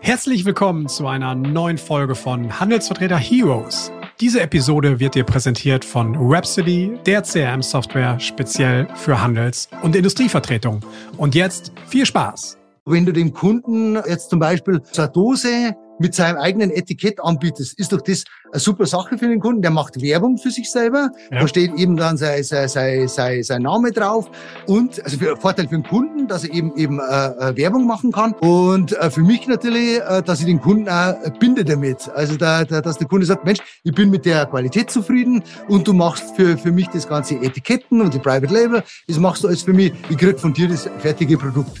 Herzlich 0.00 0.44
willkommen 0.44 0.88
zu 0.88 1.06
einer 1.06 1.34
neuen 1.34 1.78
Folge 1.78 2.14
von 2.14 2.58
Handelsvertreter 2.58 3.16
Heroes. 3.16 3.92
Diese 4.20 4.40
Episode 4.40 5.00
wird 5.00 5.14
dir 5.14 5.24
präsentiert 5.24 5.84
von 5.84 6.14
Rhapsody, 6.18 6.98
der 7.06 7.22
CRM-Software 7.22 8.18
speziell 8.20 8.88
für 8.94 9.20
Handels- 9.20 9.68
und 9.82 9.96
Industrievertretung. 9.96 10.80
Und 11.16 11.34
jetzt 11.34 11.72
viel 11.86 12.06
Spaß! 12.06 12.58
Wenn 12.84 13.06
du 13.06 13.12
dem 13.12 13.32
Kunden 13.32 13.94
jetzt 14.08 14.30
zum 14.30 14.40
Beispiel 14.40 14.80
eine 14.96 15.08
Dose 15.08 15.76
mit 16.02 16.14
seinem 16.14 16.36
eigenen 16.36 16.70
Etikett 16.70 17.20
anbietest, 17.22 17.78
ist 17.78 17.92
doch 17.92 18.00
das 18.02 18.24
eine 18.50 18.60
super 18.60 18.86
Sache 18.86 19.16
für 19.16 19.28
den 19.28 19.40
Kunden. 19.40 19.62
Der 19.62 19.70
macht 19.70 20.02
Werbung 20.02 20.36
für 20.36 20.50
sich 20.50 20.70
selber. 20.70 21.10
Ja. 21.30 21.40
Da 21.40 21.48
steht 21.48 21.74
eben 21.76 21.96
dann 21.96 22.16
sein, 22.16 22.42
sein, 22.42 22.68
sein, 22.68 23.08
sein, 23.08 23.42
sein 23.42 23.62
Name 23.62 23.92
drauf. 23.92 24.30
Und 24.66 25.02
also 25.04 25.16
für 25.16 25.36
Vorteil 25.36 25.68
für 25.68 25.76
den 25.76 25.84
Kunden, 25.84 26.28
dass 26.28 26.44
er 26.44 26.52
eben 26.52 26.76
eben 26.76 27.00
äh, 27.00 27.26
äh, 27.26 27.56
Werbung 27.56 27.86
machen 27.86 28.12
kann. 28.12 28.34
Und 28.34 28.92
äh, 28.92 29.10
für 29.10 29.22
mich 29.22 29.46
natürlich, 29.46 30.00
äh, 30.00 30.22
dass 30.22 30.40
ich 30.40 30.46
den 30.46 30.60
Kunden 30.60 30.88
auch 30.88 31.14
binde 31.38 31.64
damit. 31.64 32.10
Also 32.14 32.36
da, 32.36 32.64
da, 32.64 32.80
dass 32.80 32.98
der 32.98 33.08
Kunde 33.08 33.24
sagt, 33.24 33.44
Mensch, 33.44 33.60
ich 33.84 33.94
bin 33.94 34.10
mit 34.10 34.26
der 34.26 34.46
Qualität 34.46 34.90
zufrieden 34.90 35.42
und 35.68 35.86
du 35.86 35.92
machst 35.92 36.36
für, 36.36 36.58
für 36.58 36.72
mich 36.72 36.88
das 36.88 37.08
ganze 37.08 37.36
Etiketten 37.36 38.00
und 38.00 38.12
die 38.12 38.18
Private 38.18 38.52
Label. 38.52 38.82
Das 39.06 39.18
machst 39.18 39.44
du 39.44 39.48
alles 39.48 39.62
für 39.62 39.72
mich. 39.72 39.92
Ich 40.10 40.18
krieg 40.18 40.38
von 40.38 40.52
dir 40.52 40.68
das 40.68 40.88
fertige 40.98 41.38
Produkt. 41.38 41.80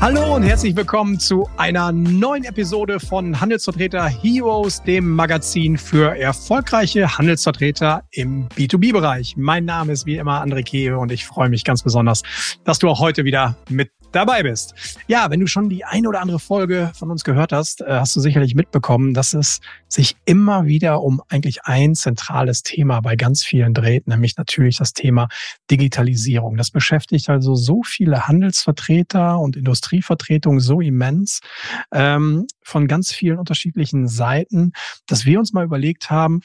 Hallo 0.00 0.34
und 0.34 0.44
herzlich 0.44 0.74
willkommen 0.76 1.20
zu 1.20 1.46
einer 1.58 1.92
neuen 1.92 2.44
Episode 2.44 3.00
von 3.00 3.38
Handelsvertreter 3.38 4.08
Heroes, 4.08 4.82
dem 4.82 5.10
Magazin 5.10 5.76
für 5.76 6.16
erfolgreiche 6.16 7.18
Handelsvertreter 7.18 8.04
im 8.10 8.48
B2B-Bereich. 8.48 9.36
Mein 9.36 9.66
Name 9.66 9.92
ist 9.92 10.06
wie 10.06 10.16
immer 10.16 10.42
André 10.42 10.62
Kehe 10.62 10.98
und 10.98 11.12
ich 11.12 11.26
freue 11.26 11.50
mich 11.50 11.64
ganz 11.64 11.82
besonders, 11.82 12.22
dass 12.64 12.78
du 12.78 12.88
auch 12.88 12.98
heute 12.98 13.26
wieder 13.26 13.58
mit 13.68 13.90
dabei 14.12 14.42
bist. 14.42 14.74
Ja, 15.06 15.30
wenn 15.30 15.40
du 15.40 15.46
schon 15.46 15.68
die 15.68 15.84
eine 15.84 16.08
oder 16.08 16.20
andere 16.20 16.38
Folge 16.38 16.90
von 16.94 17.10
uns 17.10 17.24
gehört 17.24 17.52
hast, 17.52 17.80
äh, 17.80 17.86
hast 17.88 18.14
du 18.16 18.20
sicherlich 18.20 18.54
mitbekommen, 18.54 19.14
dass 19.14 19.34
es 19.34 19.60
sich 19.88 20.16
immer 20.24 20.66
wieder 20.66 21.02
um 21.02 21.20
eigentlich 21.28 21.64
ein 21.64 21.94
zentrales 21.94 22.62
Thema 22.62 23.00
bei 23.00 23.16
ganz 23.16 23.44
vielen 23.44 23.74
dreht, 23.74 24.08
nämlich 24.08 24.36
natürlich 24.36 24.78
das 24.78 24.92
Thema 24.92 25.28
Digitalisierung. 25.70 26.56
Das 26.56 26.70
beschäftigt 26.70 27.28
also 27.28 27.54
so 27.54 27.82
viele 27.82 28.26
Handelsvertreter 28.26 29.38
und 29.38 29.56
Industrievertretungen 29.90 30.60
so 30.60 30.80
immens 30.80 31.40
ähm, 31.92 32.46
von 32.62 32.86
ganz 32.86 33.12
vielen 33.12 33.38
unterschiedlichen 33.38 34.08
Seiten, 34.08 34.72
dass 35.06 35.24
wir 35.24 35.38
uns 35.38 35.52
mal 35.52 35.64
überlegt 35.64 36.10
haben, 36.10 36.40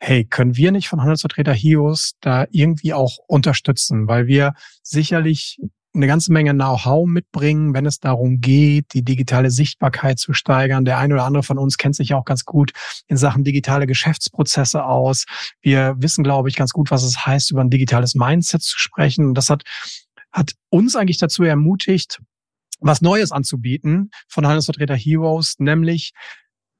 hey, 0.00 0.24
können 0.24 0.56
wir 0.56 0.70
nicht 0.70 0.88
von 0.88 1.00
Handelsvertreter 1.00 1.52
HIOS 1.52 2.12
da 2.20 2.46
irgendwie 2.50 2.92
auch 2.92 3.18
unterstützen? 3.26 4.06
Weil 4.06 4.28
wir 4.28 4.54
sicherlich 4.82 5.58
eine 5.92 6.06
ganze 6.06 6.32
Menge 6.32 6.52
Know-how 6.52 7.08
mitbringen, 7.08 7.74
wenn 7.74 7.84
es 7.84 7.98
darum 7.98 8.40
geht, 8.40 8.94
die 8.94 9.02
digitale 9.02 9.50
Sichtbarkeit 9.50 10.20
zu 10.20 10.32
steigern. 10.32 10.84
Der 10.84 10.98
eine 10.98 11.14
oder 11.14 11.24
andere 11.24 11.42
von 11.42 11.58
uns 11.58 11.78
kennt 11.78 11.96
sich 11.96 12.14
auch 12.14 12.24
ganz 12.24 12.44
gut 12.44 12.70
in 13.08 13.16
Sachen 13.16 13.42
digitale 13.42 13.88
Geschäftsprozesse 13.88 14.84
aus. 14.84 15.24
Wir 15.60 15.96
wissen, 15.98 16.22
glaube 16.22 16.48
ich, 16.48 16.54
ganz 16.54 16.72
gut, 16.72 16.92
was 16.92 17.02
es 17.02 17.26
heißt, 17.26 17.50
über 17.50 17.62
ein 17.62 17.70
digitales 17.70 18.14
Mindset 18.14 18.62
zu 18.62 18.78
sprechen. 18.78 19.26
Und 19.26 19.34
das 19.34 19.50
hat, 19.50 19.64
hat 20.30 20.52
uns 20.68 20.94
eigentlich 20.94 21.18
dazu 21.18 21.42
ermutigt, 21.42 22.20
was 22.80 23.00
Neues 23.00 23.32
anzubieten 23.32 24.10
von 24.28 24.46
Handelsvertreter 24.46 24.96
Heroes, 24.96 25.56
nämlich 25.58 26.12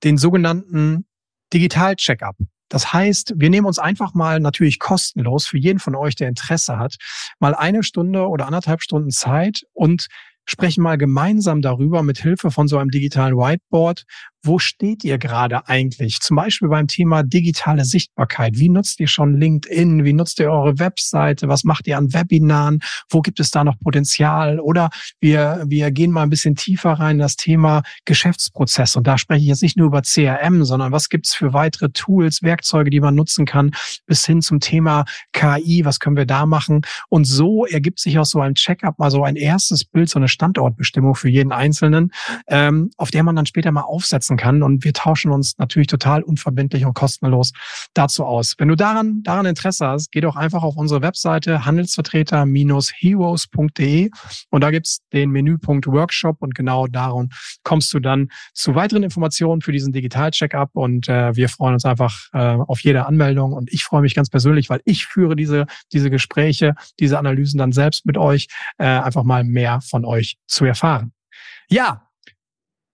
den 0.05 0.17
sogenannten 0.17 1.07
Digital-Checkup. 1.53 2.37
Das 2.69 2.93
heißt, 2.93 3.35
wir 3.37 3.51
nehmen 3.51 3.67
uns 3.67 3.79
einfach 3.79 4.15
mal 4.15 4.41
natürlich 4.41 4.79
kostenlos 4.79 5.47
für 5.47 5.59
jeden 5.59 5.79
von 5.79 5.95
euch, 5.95 6.17
der 6.17 6.29
Interesse 6.29 6.79
hat, 6.79 6.97
mal 7.39 7.55
eine 7.55 7.83
Stunde 7.83 8.29
oder 8.29 8.47
anderthalb 8.47 8.83
Stunden 8.83 9.11
Zeit 9.11 9.63
und 9.73 10.09
sprechen 10.45 10.83
mal 10.83 10.97
gemeinsam 10.97 11.63
darüber 11.63 12.03
mit 12.03 12.19
Hilfe 12.19 12.51
von 12.51 12.69
so 12.69 12.79
einem 12.79 12.91
digitalen 12.91 13.37
Whiteboard, 13.37 14.05
wo 14.42 14.58
steht 14.58 15.05
ihr 15.05 15.19
gerade 15.19 15.69
eigentlich? 15.69 16.20
Zum 16.20 16.36
Beispiel 16.36 16.69
beim 16.69 16.86
Thema 16.86 17.22
digitale 17.22 17.84
Sichtbarkeit. 17.84 18.58
Wie 18.58 18.68
nutzt 18.68 19.01
ihr 19.01 19.08
schon 19.08 19.39
LinkedIn? 19.39 20.05
Wie 20.05 20.13
nutzt 20.13 20.39
ihr 20.39 20.51
eure 20.51 20.79
Webseite? 20.79 21.48
Was 21.48 21.64
macht 21.64 21.86
ihr 21.86 21.98
an 21.98 22.13
Webinaren? 22.13 22.80
Wo 23.11 23.20
gibt 23.20 23.40
es 23.40 23.51
da 23.51 23.64
noch 23.64 23.79
Potenzial? 23.80 24.61
Oder 24.61 24.90
wir, 25.20 25.64
wir 25.67 25.90
gehen 25.90 26.11
mal 26.13 26.23
ein 26.23 26.30
bisschen 26.30 26.55
tiefer 26.55 26.92
rein 26.92 27.17
in 27.17 27.18
das 27.18 27.36
Thema 27.36 27.83
Geschäftsprozess. 28.05 28.96
Und 28.96 29.07
da 29.07 29.18
spreche 29.18 29.42
ich 29.42 29.48
jetzt 29.48 29.63
nicht 29.63 29.77
nur 29.77 29.89
über 29.89 30.02
CRM, 30.02 30.64
sondern 30.64 30.92
was 30.92 31.08
gibt 31.08 31.27
es 31.27 31.34
für 31.34 31.52
weitere 31.52 31.90
Tools, 31.90 32.42
Werkzeuge, 32.42 32.90
die 32.90 33.01
man 33.01 33.14
nutzen 33.14 33.45
kann, 33.45 33.73
bis 34.07 34.24
hin 34.24 34.40
zum 34.40 34.61
Thema 34.61 35.05
KI. 35.33 35.84
Was 35.84 35.98
können 35.98 36.17
wir 36.17 36.27
da 36.27 36.46
machen? 36.46 36.83
Und 37.08 37.24
so 37.24 37.67
ergibt 37.67 37.98
sich 37.98 38.18
aus 38.18 38.30
so 38.30 38.40
einem 38.40 38.55
Checkup 38.55 38.98
mal 38.98 39.11
so 39.11 39.24
ein 39.24 39.36
erstes 39.36 39.84
Bild, 39.84 40.08
so 40.08 40.18
eine 40.18 40.29
Standortbestimmung 40.29 41.14
für 41.14 41.29
jeden 41.29 41.52
Einzelnen, 41.52 42.13
ähm, 42.46 42.90
auf 42.96 43.11
der 43.11 43.23
man 43.23 43.34
dann 43.36 43.46
später 43.46 43.73
mal 43.73 43.83
aufsetzen 44.28 44.36
kann. 44.36 44.62
Und 44.62 44.84
wir 44.84 44.92
tauschen 44.92 45.33
uns 45.33 45.56
natürlich 45.58 45.89
total 45.89 46.22
unverbindlich 46.22 46.84
und 46.84 46.94
kostenlos 46.94 47.52
dazu 47.94 48.24
aus. 48.24 48.55
Wenn 48.58 48.68
du 48.68 48.77
daran, 48.77 49.22
daran 49.22 49.46
Interesse 49.46 49.86
hast, 49.86 50.12
geh 50.12 50.20
doch 50.20 50.36
einfach 50.36 50.62
auf 50.62 50.77
unsere 50.77 51.00
Webseite 51.02 51.64
handelsvertreter-heroes.de 51.64 54.11
und 54.50 54.61
da 54.62 54.70
gibt's 54.70 55.00
den 55.12 55.30
Menüpunkt 55.30 55.86
Workshop 55.86 56.36
und 56.40 56.55
genau 56.55 56.86
darum 56.86 57.30
kommst 57.62 57.94
du 57.94 58.00
dann 58.00 58.28
zu 58.52 58.74
weiteren 58.74 59.02
Informationen 59.02 59.62
für 59.62 59.72
diesen 59.72 59.92
Digital-Checkup 59.92 60.70
und 60.74 61.08
äh, 61.08 61.34
wir 61.34 61.48
freuen 61.48 61.72
uns 61.74 61.84
einfach 61.84 62.28
äh, 62.33 62.39
auf 62.39 62.80
jede 62.80 63.06
Anmeldung 63.06 63.52
und 63.52 63.72
ich 63.72 63.84
freue 63.84 64.02
mich 64.02 64.14
ganz 64.14 64.30
persönlich, 64.30 64.70
weil 64.70 64.80
ich 64.84 65.06
führe 65.06 65.34
diese, 65.36 65.66
diese 65.92 66.10
Gespräche, 66.10 66.74
diese 66.98 67.18
Analysen 67.18 67.58
dann 67.58 67.72
selbst 67.72 68.06
mit 68.06 68.18
euch, 68.18 68.48
äh, 68.78 68.84
einfach 68.84 69.24
mal 69.24 69.45
mehr 69.45 69.80
von 69.80 70.05
euch 70.05 70.36
zu 70.46 70.64
erfahren. 70.64 71.12
Ja, 71.70 72.08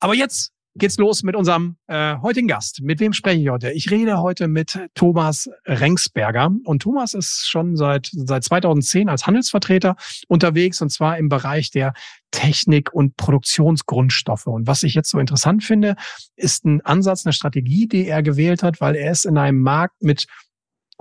aber 0.00 0.14
jetzt 0.14 0.53
geht's 0.76 0.98
los 0.98 1.22
mit 1.22 1.36
unserem 1.36 1.76
äh, 1.86 2.16
heutigen 2.20 2.48
Gast. 2.48 2.80
Mit 2.82 3.00
wem 3.00 3.12
spreche 3.12 3.40
ich 3.40 3.48
heute? 3.48 3.70
Ich 3.70 3.90
rede 3.90 4.18
heute 4.18 4.48
mit 4.48 4.78
Thomas 4.94 5.48
Rengsberger. 5.66 6.50
Und 6.64 6.82
Thomas 6.82 7.14
ist 7.14 7.46
schon 7.48 7.76
seit, 7.76 8.10
seit 8.12 8.44
2010 8.44 9.08
als 9.08 9.26
Handelsvertreter 9.26 9.96
unterwegs 10.28 10.80
und 10.80 10.90
zwar 10.90 11.18
im 11.18 11.28
Bereich 11.28 11.70
der 11.70 11.94
Technik 12.30 12.92
und 12.92 13.16
Produktionsgrundstoffe. 13.16 14.46
Und 14.46 14.66
was 14.66 14.82
ich 14.82 14.94
jetzt 14.94 15.10
so 15.10 15.18
interessant 15.18 15.62
finde, 15.62 15.94
ist 16.36 16.64
ein 16.64 16.80
Ansatz, 16.80 17.24
eine 17.24 17.32
Strategie, 17.32 17.86
die 17.86 18.06
er 18.06 18.22
gewählt 18.22 18.62
hat, 18.62 18.80
weil 18.80 18.96
er 18.96 19.12
ist 19.12 19.24
in 19.24 19.38
einem 19.38 19.60
Markt 19.60 20.02
mit 20.02 20.26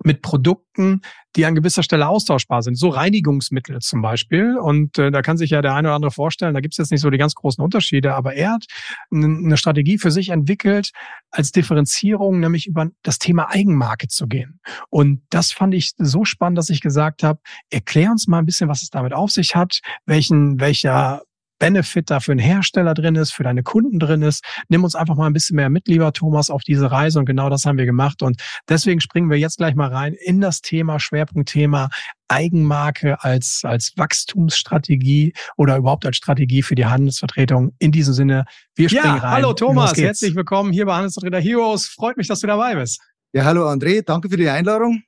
mit 0.03 0.21
Produkten, 0.21 1.01
die 1.35 1.45
an 1.45 1.55
gewisser 1.55 1.83
Stelle 1.83 2.07
austauschbar 2.07 2.61
sind. 2.63 2.75
So 2.75 2.89
Reinigungsmittel 2.89 3.79
zum 3.79 4.01
Beispiel. 4.01 4.57
Und 4.57 4.97
äh, 4.97 5.11
da 5.11 5.21
kann 5.21 5.37
sich 5.37 5.51
ja 5.51 5.61
der 5.61 5.75
eine 5.75 5.89
oder 5.89 5.95
andere 5.95 6.11
vorstellen, 6.11 6.53
da 6.53 6.61
gibt 6.61 6.73
es 6.73 6.77
jetzt 6.77 6.91
nicht 6.91 7.01
so 7.01 7.09
die 7.09 7.17
ganz 7.17 7.35
großen 7.35 7.63
Unterschiede, 7.63 8.15
aber 8.15 8.33
er 8.33 8.53
hat 8.53 8.65
eine 9.11 9.57
Strategie 9.57 9.97
für 9.97 10.11
sich 10.11 10.29
entwickelt 10.29 10.91
als 11.31 11.51
Differenzierung, 11.51 12.39
nämlich 12.39 12.67
über 12.67 12.87
das 13.03 13.19
Thema 13.19 13.49
Eigenmarke 13.49 14.07
zu 14.07 14.27
gehen. 14.27 14.59
Und 14.89 15.21
das 15.29 15.51
fand 15.51 15.73
ich 15.73 15.93
so 15.97 16.25
spannend, 16.25 16.57
dass 16.57 16.69
ich 16.69 16.81
gesagt 16.81 17.23
habe, 17.23 17.39
erklär 17.69 18.11
uns 18.11 18.27
mal 18.27 18.39
ein 18.39 18.45
bisschen, 18.45 18.69
was 18.69 18.81
es 18.81 18.89
damit 18.89 19.13
auf 19.13 19.31
sich 19.31 19.55
hat, 19.55 19.79
welchen, 20.05 20.59
welcher 20.59 21.21
Benefit 21.59 22.09
da 22.09 22.19
für 22.19 22.31
einen 22.31 22.39
Hersteller 22.39 22.93
drin 22.93 23.15
ist, 23.15 23.31
für 23.33 23.43
deine 23.43 23.63
Kunden 23.63 23.99
drin 23.99 24.21
ist. 24.21 24.43
Nimm 24.69 24.83
uns 24.83 24.95
einfach 24.95 25.15
mal 25.15 25.27
ein 25.27 25.33
bisschen 25.33 25.55
mehr 25.55 25.69
mit, 25.69 25.87
lieber 25.87 26.11
Thomas, 26.13 26.49
auf 26.49 26.63
diese 26.63 26.91
Reise. 26.91 27.19
Und 27.19 27.25
genau 27.25 27.49
das 27.49 27.65
haben 27.65 27.77
wir 27.77 27.85
gemacht. 27.85 28.21
Und 28.21 28.41
deswegen 28.67 29.01
springen 29.01 29.29
wir 29.29 29.37
jetzt 29.37 29.57
gleich 29.57 29.75
mal 29.75 29.89
rein 29.89 30.13
in 30.13 30.41
das 30.41 30.61
Thema, 30.61 30.99
Schwerpunktthema 30.99 31.89
Eigenmarke 32.27 33.23
als, 33.23 33.61
als 33.63 33.93
Wachstumsstrategie 33.95 35.33
oder 35.55 35.77
überhaupt 35.77 36.05
als 36.05 36.17
Strategie 36.17 36.63
für 36.63 36.75
die 36.75 36.85
Handelsvertretung. 36.85 37.73
In 37.79 37.91
diesem 37.91 38.13
Sinne, 38.13 38.45
wir 38.75 38.89
springen 38.89 39.05
ja, 39.05 39.15
rein. 39.15 39.31
Hallo 39.31 39.53
Thomas, 39.53 39.95
herzlich 39.95 40.35
willkommen 40.35 40.71
hier 40.71 40.85
bei 40.85 40.95
Handelsvertreter 40.95 41.39
Heroes. 41.39 41.85
Freut 41.85 42.17
mich, 42.17 42.27
dass 42.27 42.39
du 42.39 42.47
dabei 42.47 42.75
bist. 42.75 42.99
Ja, 43.33 43.45
hallo 43.45 43.69
André, 43.69 44.03
danke 44.03 44.29
für 44.29 44.37
die 44.37 44.49
Einladung. 44.49 45.03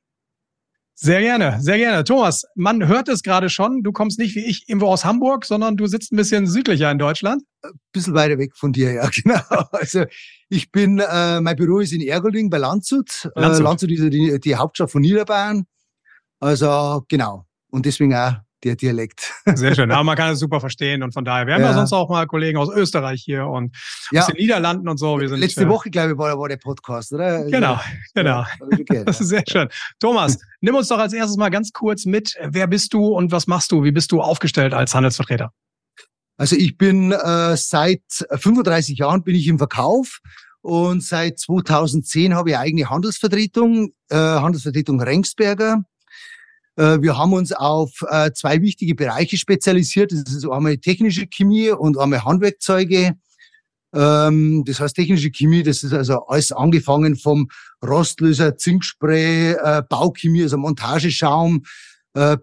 Sehr 0.97 1.19
gerne, 1.19 1.57
sehr 1.59 1.77
gerne. 1.77 2.05
Thomas, 2.05 2.45
man 2.55 2.87
hört 2.87 3.09
es 3.09 3.21
gerade 3.21 3.49
schon, 3.49 3.83
du 3.83 3.91
kommst 3.91 4.17
nicht 4.17 4.33
wie 4.35 4.45
ich 4.45 4.69
irgendwo 4.69 4.87
aus 4.87 5.03
Hamburg, 5.03 5.45
sondern 5.45 5.75
du 5.75 5.87
sitzt 5.87 6.13
ein 6.13 6.15
bisschen 6.15 6.47
südlicher 6.47 6.89
in 6.89 6.97
Deutschland. 6.97 7.43
Ein 7.63 7.71
bisschen 7.91 8.13
weiter 8.13 8.37
weg 8.37 8.55
von 8.55 8.71
dir, 8.71 8.93
ja, 8.93 9.09
genau. 9.23 9.41
Also 9.71 10.05
ich 10.47 10.71
bin, 10.71 10.99
äh, 10.99 11.41
mein 11.41 11.57
Büro 11.57 11.79
ist 11.79 11.91
in 11.91 11.99
Ergolding 11.99 12.49
bei 12.49 12.59
Landshut. 12.59 13.29
Landshut, 13.35 13.59
äh, 13.59 13.63
Landshut 13.63 13.91
ist 13.91 14.13
die, 14.13 14.39
die 14.39 14.55
Hauptstadt 14.55 14.89
von 14.89 15.01
Niederbayern. 15.01 15.65
Also 16.39 17.03
genau. 17.09 17.45
Und 17.69 17.85
deswegen 17.85 18.15
auch 18.15 18.35
der 18.65 18.75
Dialekt. 18.75 19.31
Sehr 19.53 19.75
schön. 19.75 19.91
Aber 19.91 20.03
man 20.03 20.17
kann 20.17 20.33
es 20.33 20.39
super 20.39 20.59
verstehen 20.59 21.03
und 21.03 21.13
von 21.13 21.23
daher, 21.23 21.47
wir 21.47 21.53
haben 21.53 21.61
ja. 21.61 21.67
ja 21.67 21.73
sonst 21.73 21.93
auch 21.93 22.09
mal 22.09 22.25
Kollegen 22.25 22.57
aus 22.57 22.69
Österreich 22.69 23.21
hier 23.23 23.47
und 23.47 23.75
ja. 24.11 24.21
aus 24.21 24.27
den 24.27 24.35
Niederlanden 24.37 24.89
und 24.89 24.97
so. 24.97 25.19
Wir 25.19 25.29
sind, 25.29 25.39
Letzte 25.39 25.63
äh, 25.63 25.69
Woche, 25.69 25.89
glaube 25.89 26.13
ich, 26.13 26.17
war, 26.17 26.37
war 26.37 26.49
der 26.49 26.57
Podcast, 26.57 27.13
oder? 27.13 27.45
Genau, 27.55 27.79
genau. 28.13 28.45
Das 29.05 29.21
ist 29.21 29.29
sehr 29.29 29.43
schön. 29.47 29.69
Thomas, 29.99 30.39
nimm 30.61 30.75
uns 30.75 30.87
doch 30.87 30.97
als 30.97 31.13
erstes 31.13 31.37
mal 31.37 31.49
ganz 31.49 31.71
kurz 31.71 32.05
mit. 32.05 32.35
Wer 32.43 32.67
bist 32.67 32.93
du 32.93 33.05
und 33.05 33.31
was 33.31 33.47
machst 33.47 33.71
du? 33.71 33.83
Wie 33.83 33.91
bist 33.91 34.11
du 34.11 34.21
aufgestellt 34.21 34.73
als 34.73 34.93
Handelsvertreter? 34.95 35.51
Also 36.37 36.55
ich 36.55 36.77
bin 36.77 37.11
äh, 37.11 37.55
seit 37.55 38.01
35 38.09 38.97
Jahren 38.97 39.23
bin 39.23 39.35
ich 39.35 39.47
im 39.47 39.57
Verkauf 39.57 40.19
und 40.61 41.03
seit 41.03 41.39
2010 41.39 42.33
habe 42.33 42.49
ich 42.49 42.57
eigene 42.57 42.89
Handelsvertretung, 42.89 43.91
äh, 44.09 44.15
Handelsvertretung 44.15 44.99
Rengsberger 44.99 45.85
wir 46.75 47.17
haben 47.17 47.33
uns 47.33 47.53
auf 47.53 48.03
äh, 48.09 48.31
zwei 48.33 48.61
wichtige 48.61 48.95
Bereiche 48.95 49.37
spezialisiert. 49.37 50.11
Das 50.11 50.33
ist 50.33 50.45
einmal 50.47 50.77
technische 50.77 51.27
Chemie 51.27 51.69
und 51.69 51.97
einmal 51.97 52.25
Handwerkzeuge. 52.25 53.13
Ähm, 53.93 54.63
das 54.65 54.79
heißt 54.79 54.95
technische 54.95 55.31
Chemie, 55.31 55.63
das 55.63 55.83
ist 55.83 55.93
also 55.93 56.25
alles 56.27 56.51
angefangen 56.51 57.15
vom 57.15 57.47
Rostlöser, 57.81 58.57
Zinkspray, 58.57 59.53
äh, 59.53 59.83
Bauchemie, 59.87 60.43
also 60.43 60.57
Montageschaum, 60.57 61.63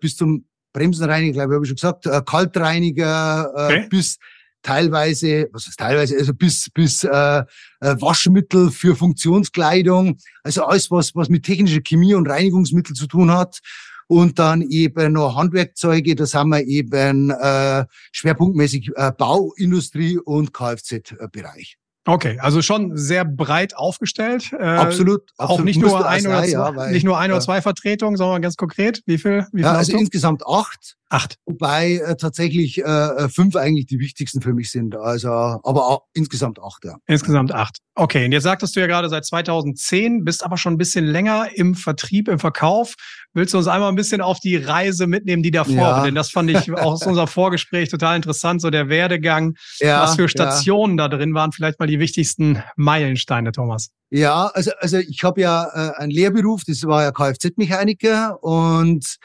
bis 0.01 0.17
zum 0.17 0.45
Bremsenreiniger, 0.75 1.33
glaube 1.33 1.53
ich, 1.53 1.55
habe 1.55 1.65
ich 1.65 1.69
schon 1.71 1.77
gesagt, 1.77 2.27
Kaltreiniger, 2.27 3.51
okay. 3.55 3.87
bis 3.89 4.19
teilweise, 4.63 5.49
was 5.53 5.67
ist 5.67 5.79
teilweise, 5.79 6.17
also 6.17 6.35
bis, 6.35 6.69
bis 6.75 7.05
äh, 7.05 7.45
Waschmittel 7.81 8.71
für 8.71 8.95
Funktionskleidung, 8.95 10.19
also 10.43 10.65
alles, 10.65 10.91
was, 10.91 11.15
was 11.15 11.29
mit 11.29 11.45
technischer 11.45 11.81
Chemie 11.81 12.15
und 12.15 12.29
Reinigungsmittel 12.29 12.95
zu 12.95 13.07
tun 13.07 13.31
hat 13.31 13.61
und 14.07 14.39
dann 14.39 14.63
eben 14.63 15.13
noch 15.13 15.37
Handwerkzeuge, 15.37 16.15
das 16.15 16.35
haben 16.35 16.51
wir 16.51 16.65
eben 16.67 17.31
äh, 17.31 17.85
schwerpunktmäßig 18.13 18.91
äh, 18.97 19.13
Bauindustrie 19.17 20.19
und 20.19 20.53
Kfz-Bereich. 20.53 21.79
Okay, 22.05 22.37
also 22.41 22.63
schon 22.63 22.97
sehr 22.97 23.25
breit 23.25 23.77
aufgestellt. 23.77 24.53
Äh, 24.53 24.65
absolut, 24.65 25.31
absolut. 25.37 25.61
Auch 25.61 25.65
nicht 25.65 25.81
nur, 25.81 26.05
ein 26.07 26.27
oder, 26.27 26.41
sein, 26.41 26.51
zwei, 26.51 26.51
ja, 26.51 26.91
nicht 26.91 27.05
nur 27.05 27.17
ein 27.17 27.31
oder 27.31 27.41
zwei 27.41 27.63
Vertretungen, 27.63 28.17
sondern 28.17 28.43
ganz 28.43 28.57
konkret. 28.57 29.03
Wie 29.07 29.19
viel? 29.19 29.47
Wie 29.53 29.59
viel 29.59 29.63
ja, 29.63 29.75
also 29.75 29.97
insgesamt 29.97 30.45
acht. 30.45 30.97
Acht. 31.13 31.37
Wobei 31.45 31.97
äh, 31.97 32.17
tatsächlich 32.17 32.79
äh, 32.79 32.83
äh, 32.85 33.29
fünf 33.29 33.55
eigentlich 33.55 33.85
die 33.85 33.99
wichtigsten 33.99 34.41
für 34.41 34.55
mich 34.55 34.71
sind. 34.71 34.97
Also, 34.97 35.29
aber 35.29 35.87
auch, 35.87 36.05
insgesamt 36.15 36.59
acht, 36.59 36.87
ja. 36.87 36.97
Insgesamt 37.07 37.53
acht. 37.53 37.81
Okay, 37.95 38.25
und 38.25 38.33
jetzt 38.33 38.45
sagtest 38.45 38.75
du 38.75 38.81
ja 38.81 38.87
gerade 38.87 39.11
seit 39.11 39.27
2010, 39.27 40.25
bist 40.25 40.43
aber 40.43 40.57
schon 40.57 40.73
ein 40.73 40.79
bisschen 40.79 41.05
länger 41.05 41.49
im 41.55 41.75
Vertrieb, 41.75 42.29
im 42.29 42.39
Verkauf. 42.39 42.95
Willst 43.35 43.53
du 43.53 43.59
uns 43.59 43.67
einmal 43.67 43.91
ein 43.91 43.95
bisschen 43.95 44.23
auf 44.23 44.41
die 44.41 44.57
Reise 44.57 45.07
mitnehmen, 45.07 45.43
die 45.43 45.51
davor 45.51 45.75
ja. 45.75 46.03
Denn 46.03 46.15
das 46.15 46.31
fand 46.31 46.49
ich 46.49 46.73
auch 46.73 46.93
aus 46.93 47.03
unserem 47.07 47.29
Vorgespräch 47.29 47.91
total 47.91 48.17
interessant, 48.17 48.63
so 48.63 48.71
der 48.71 48.89
Werdegang. 48.89 49.57
Ja, 49.81 50.05
was 50.05 50.17
für 50.17 50.31
Stationen 50.31 50.97
ja. 50.97 51.09
da 51.09 51.15
drin 51.15 51.35
waren, 51.35 51.53
vielleicht 51.53 51.79
mal 51.79 51.87
die 51.87 52.01
wichtigsten 52.01 52.63
Meilensteine, 52.77 53.53
Thomas. 53.53 53.91
Ja, 54.09 54.47
also, 54.55 54.71
also 54.79 54.97
ich 54.97 55.23
habe 55.25 55.43
ja 55.43 55.69
äh, 55.75 56.01
einen 56.01 56.11
Lehrberuf, 56.11 56.63
das 56.67 56.85
war 56.85 57.03
ja 57.03 57.13
Kfz-Mechaniker 57.13 58.43
und 58.43 59.19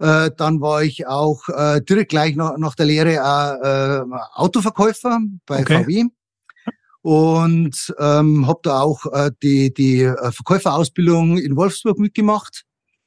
äh, 0.00 0.30
dann 0.36 0.60
war 0.60 0.82
ich 0.82 1.06
auch 1.06 1.48
äh, 1.48 1.80
direkt 1.82 2.10
gleich 2.10 2.34
nach, 2.34 2.56
nach 2.56 2.74
der 2.74 2.86
Lehre 2.86 3.14
äh, 3.14 4.16
Autoverkäufer 4.34 5.20
bei 5.46 5.60
okay. 5.60 5.84
VW 5.84 6.04
und 7.02 7.94
ähm, 7.98 8.46
habe 8.46 8.60
da 8.62 8.80
auch 8.80 9.06
äh, 9.12 9.30
die, 9.42 9.72
die 9.72 10.02
äh, 10.02 10.32
Verkäuferausbildung 10.32 11.38
in 11.38 11.56
Wolfsburg 11.56 11.98
mitgemacht. 11.98 12.64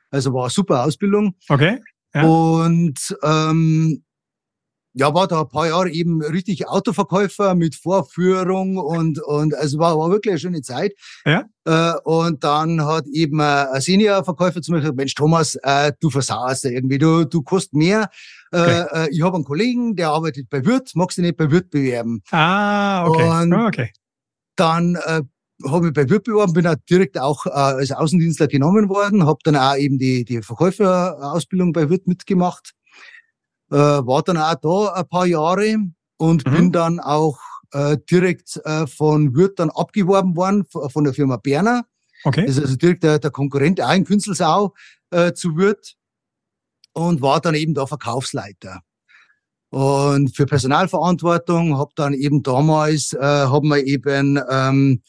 Also 0.10 0.34
war 0.34 0.44
eine 0.44 0.50
super 0.50 0.84
Ausbildung. 0.84 1.36
Okay. 1.50 1.80
Ja. 2.14 2.24
Und 2.24 3.18
ähm, 3.24 4.04
ja, 4.94 5.14
war 5.14 5.28
da 5.28 5.42
ein 5.42 5.50
paar 5.50 5.68
Jahre 5.68 5.90
eben 5.90 6.22
richtig 6.22 6.68
Autoverkäufer 6.68 7.56
mit 7.56 7.76
Vorführung 7.76 8.78
und, 8.78 9.20
und 9.22 9.56
also 9.56 9.80
war, 9.80 9.98
war 9.98 10.12
wirklich 10.12 10.34
eine 10.34 10.40
schöne 10.40 10.62
Zeit. 10.62 10.94
Ja. 11.26 11.46
Äh, 11.66 11.94
und 12.04 12.44
dann 12.44 12.86
hat 12.86 13.08
eben 13.08 13.42
ein 13.42 13.82
Senior-Verkäufer 13.82 14.62
zu 14.62 14.72
mir 14.72 14.82
gesagt, 14.82 14.98
Mensch, 14.98 15.16
Thomas, 15.16 15.56
äh, 15.64 15.94
du 16.00 16.10
versauerst 16.10 16.66
irgendwie, 16.66 17.00
du, 17.00 17.26
du 17.26 17.42
kostet 17.42 17.74
mehr. 17.74 18.10
Äh, 18.52 18.58
okay. 18.58 18.86
Äh, 18.92 19.10
ich 19.10 19.24
habe 19.24 19.36
einen 19.36 19.46
Kollegen, 19.46 19.96
der 19.96 20.10
arbeitet 20.10 20.50
bei 20.50 20.64
Wirt, 20.64 20.92
magst 20.94 21.18
du 21.18 21.24
nicht 21.24 21.38
bei 21.38 21.50
Wirt 21.50 21.72
bewerben? 21.72 22.22
Ah, 22.32 23.08
okay. 23.08 23.44
Und 23.44 23.54
oh, 23.54 23.68
okay. 23.68 23.92
Dann 24.56 24.96
äh, 25.06 25.22
habe 25.68 25.88
ich 25.88 25.94
bei 25.94 26.08
Wirt 26.08 26.26
beworben, 26.26 26.54
bin 26.54 26.68
auch 26.68 26.76
direkt 26.88 27.20
auch 27.20 27.48
äh, 27.48 27.50
als 27.50 27.92
Außendienstler 27.92 28.48
genommen 28.48 28.90
worden, 28.90 29.26
habe 29.26 29.40
dann 29.44 29.56
auch 29.56 29.76
eben 29.76 29.98
die, 29.98 30.24
die 30.24 30.44
Verkäuferausbildung 30.44 31.74
bei 31.74 31.90
Wirt 31.90 32.06
mitgemacht 32.06 32.74
äh, 33.74 34.06
war 34.06 34.22
dann 34.22 34.38
auch 34.38 34.56
da 34.62 34.94
ein 34.94 35.08
paar 35.08 35.26
Jahre 35.26 35.78
und 36.18 36.46
mhm. 36.46 36.52
bin 36.52 36.72
dann 36.72 37.00
auch 37.00 37.40
äh, 37.72 37.98
direkt 38.10 38.62
äh, 38.66 38.86
von 38.86 39.34
Würth 39.34 39.58
dann 39.58 39.72
abgeworben 39.72 40.36
worden 40.36 40.66
von 40.66 41.04
der 41.04 41.14
Firma 41.14 41.38
Berner. 41.38 41.86
Okay. 42.24 42.46
Das 42.46 42.58
ist 42.58 42.64
also 42.64 42.76
direkt 42.76 43.04
der, 43.04 43.18
der 43.18 43.32
Konkurrent, 43.32 43.82
auch 43.82 43.94
in 43.94 44.06
Künzelsau 44.06 44.74
äh, 45.10 45.34
zu 45.34 45.58
Würth 45.58 45.96
und 46.94 47.22
war 47.22 47.42
dann 47.42 47.56
eben 47.56 47.74
da 47.74 47.88
Verkaufsleiter. 47.88 48.82
Und 49.72 50.36
für 50.36 50.46
Personalverantwortung 50.46 51.76
habe 51.78 51.92
dann 51.96 52.14
eben 52.14 52.44
damals, 52.44 53.14
äh, 53.14 53.20
haben 53.20 53.70
wir 53.70 53.84
eben 53.84 54.40
ähm, 54.48 55.02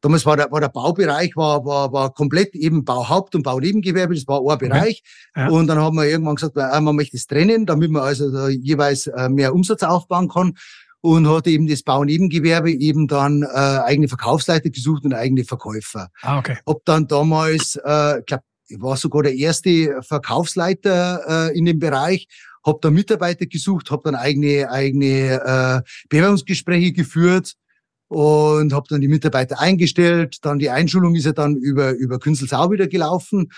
Damals 0.00 0.26
war 0.26 0.36
der, 0.36 0.50
war 0.50 0.60
der 0.60 0.68
Baubereich 0.68 1.36
war, 1.36 1.64
war, 1.64 1.92
war 1.92 2.12
komplett 2.12 2.54
eben 2.54 2.84
Bauhaupt- 2.84 3.34
und 3.34 3.42
Baunebengewerbe, 3.42 4.14
das 4.14 4.26
war 4.28 4.40
ein 4.40 4.58
Bereich. 4.58 5.02
Okay. 5.34 5.46
Ja. 5.46 5.48
Und 5.48 5.66
dann 5.66 5.78
haben 5.78 5.96
wir 5.96 6.04
irgendwann 6.04 6.36
gesagt, 6.36 6.56
man 6.56 6.96
möchte 6.96 7.16
es 7.16 7.26
trennen, 7.26 7.66
damit 7.66 7.90
man 7.90 8.02
also 8.02 8.48
jeweils 8.48 9.06
äh, 9.06 9.28
mehr 9.28 9.54
Umsatz 9.54 9.82
aufbauen 9.82 10.28
kann. 10.28 10.54
Und 11.02 11.28
hat 11.28 11.46
eben 11.46 11.68
das 11.68 11.82
Baunebengewerbe 11.82 12.72
eben 12.72 13.06
dann 13.06 13.42
äh, 13.42 13.46
eigene 13.46 14.08
Verkaufsleiter 14.08 14.70
gesucht 14.70 15.04
und 15.04 15.14
eigene 15.14 15.44
Verkäufer. 15.44 16.08
Ah, 16.22 16.38
okay. 16.38 16.56
Hab 16.66 16.84
dann 16.84 17.06
damals, 17.06 17.78
äh, 17.84 18.20
ich 18.20 18.26
glaube, 18.26 18.42
ich 18.68 18.80
war 18.80 18.96
sogar 18.96 19.22
der 19.22 19.34
erste 19.34 20.02
Verkaufsleiter 20.02 21.50
äh, 21.50 21.56
in 21.56 21.64
dem 21.66 21.78
Bereich, 21.78 22.26
hab 22.64 22.80
da 22.80 22.90
Mitarbeiter 22.90 23.46
gesucht, 23.46 23.90
hab 23.92 24.02
dann 24.02 24.16
eigene 24.16 24.68
eigene 24.68 25.84
äh, 25.84 25.88
Bewerbungsgespräche 26.08 26.92
geführt 26.92 27.54
und 28.08 28.72
habe 28.72 28.86
dann 28.88 29.00
die 29.00 29.08
Mitarbeiter 29.08 29.60
eingestellt. 29.60 30.38
Dann 30.42 30.58
die 30.58 30.70
Einschulung 30.70 31.14
ist 31.14 31.26
ja 31.26 31.32
dann 31.32 31.56
über, 31.56 31.92
über 31.92 32.18
Künzelsau 32.18 32.70
wieder 32.70 32.86
gelaufen. 32.86 33.50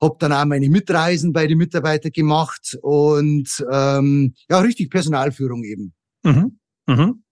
Hab 0.00 0.18
dann 0.18 0.32
auch 0.32 0.46
meine 0.46 0.70
Mitreisen 0.70 1.32
bei 1.32 1.46
den 1.46 1.58
Mitarbeitern 1.58 2.12
gemacht 2.12 2.78
und 2.80 3.64
ähm, 3.70 4.34
ja, 4.48 4.58
richtig 4.60 4.90
Personalführung 4.90 5.64
eben. 5.64 5.92
Mhm. 6.22 6.58
Mhm. 6.86 7.22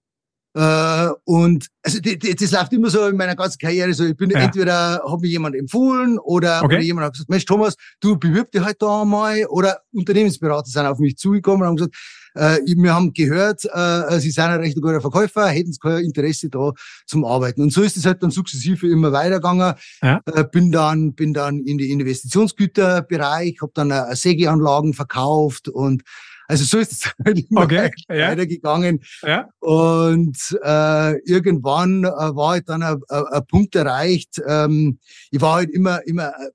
Äh, 0.55 1.09
und 1.25 1.69
also 1.83 2.01
die, 2.01 2.19
die, 2.19 2.35
das 2.35 2.51
läuft 2.51 2.73
immer 2.73 2.91
so 2.91 3.07
in 3.07 3.17
meiner 3.17 3.37
ganzen 3.37 3.59
Karriere 3.59 3.93
so. 3.95 4.05
Ich 4.05 4.17
bin 4.17 4.31
ja. 4.31 4.41
entweder 4.41 5.03
hat 5.09 5.21
mir 5.21 5.29
jemand 5.29 5.55
empfohlen 5.55 6.19
oder, 6.19 6.65
okay. 6.65 6.75
oder 6.75 6.83
jemand 6.83 7.07
hat 7.07 7.13
gesagt, 7.13 7.31
Mensch 7.31 7.45
Thomas, 7.45 7.77
du 8.01 8.19
bewirb 8.19 8.51
dich 8.51 8.63
halt 8.63 8.83
da 8.83 9.05
mal 9.05 9.47
oder 9.47 9.83
Unternehmensberater 9.93 10.69
sind 10.69 10.87
auf 10.87 10.99
mich 10.99 11.17
zugekommen 11.17 11.63
und 11.63 11.69
haben 11.69 11.77
gesagt, 11.77 11.97
äh, 12.35 12.59
wir 12.65 12.95
haben 12.95 13.13
gehört, 13.13 13.65
äh, 13.65 14.21
Sie 14.21 14.31
sind 14.31 14.45
ein 14.45 14.61
recht 14.61 14.81
guter 14.81 15.01
Verkäufer, 15.01 15.49
hätten 15.49 15.73
Sie 15.73 15.79
kein 15.79 16.05
Interesse 16.05 16.49
da 16.49 16.73
zum 17.07 17.25
Arbeiten. 17.25 17.63
Und 17.63 17.73
so 17.73 17.83
ist 17.83 17.97
es 17.97 18.07
halt 18.07 18.23
dann 18.23 18.31
sukzessive 18.31 18.89
immer 18.89 19.13
weitergegangen. 19.13 19.75
Ja. 20.03 20.21
Äh, 20.27 20.45
bin 20.45 20.73
dann 20.73 21.15
bin 21.15 21.35
dann 21.35 21.61
in 21.61 21.79
die 21.79 21.91
Investitionsgüterbereich, 21.91 23.59
habe 23.61 23.73
dann 23.75 23.91
äh, 23.91 24.15
Sägeanlagen 24.15 24.95
verkauft 24.95 25.69
und 25.69 26.03
also 26.49 26.65
so 26.65 26.79
ist 26.79 26.93
es 26.93 27.13
halt 27.25 27.51
immer 27.51 27.63
okay, 27.63 27.91
weitergegangen. 28.09 29.01
Ja. 29.23 29.49
Und 29.61 30.59
äh, 30.63 31.19
irgendwann 31.31 32.05
äh, 32.05 32.09
war 32.09 32.53
halt 32.53 32.69
dann 32.69 32.83
ein, 32.83 33.03
ein 33.09 33.47
Punkt 33.47 33.77
erreicht. 33.77 34.41
Ähm, 34.47 34.99
ich 35.31 35.41
war 35.41 35.57
halt 35.57 35.71
immer, 35.71 36.01
immer 36.07 36.29
äh, 36.29 36.51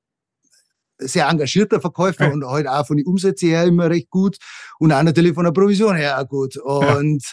sehr 1.07 1.27
engagierter 1.27 1.81
Verkäufer 1.81 2.25
ja. 2.25 2.31
und 2.31 2.45
halt 2.45 2.67
auch 2.67 2.85
von 2.85 2.97
den 2.97 3.05
Umsätzen 3.05 3.49
her 3.49 3.65
immer 3.65 3.89
recht 3.89 4.09
gut 4.09 4.37
und 4.79 4.91
auch 4.91 5.03
natürlich 5.03 5.33
von 5.33 5.45
der 5.45 5.51
Provision 5.51 5.95
her 5.95 6.19
auch 6.19 6.27
gut. 6.27 6.57
Und 6.57 7.23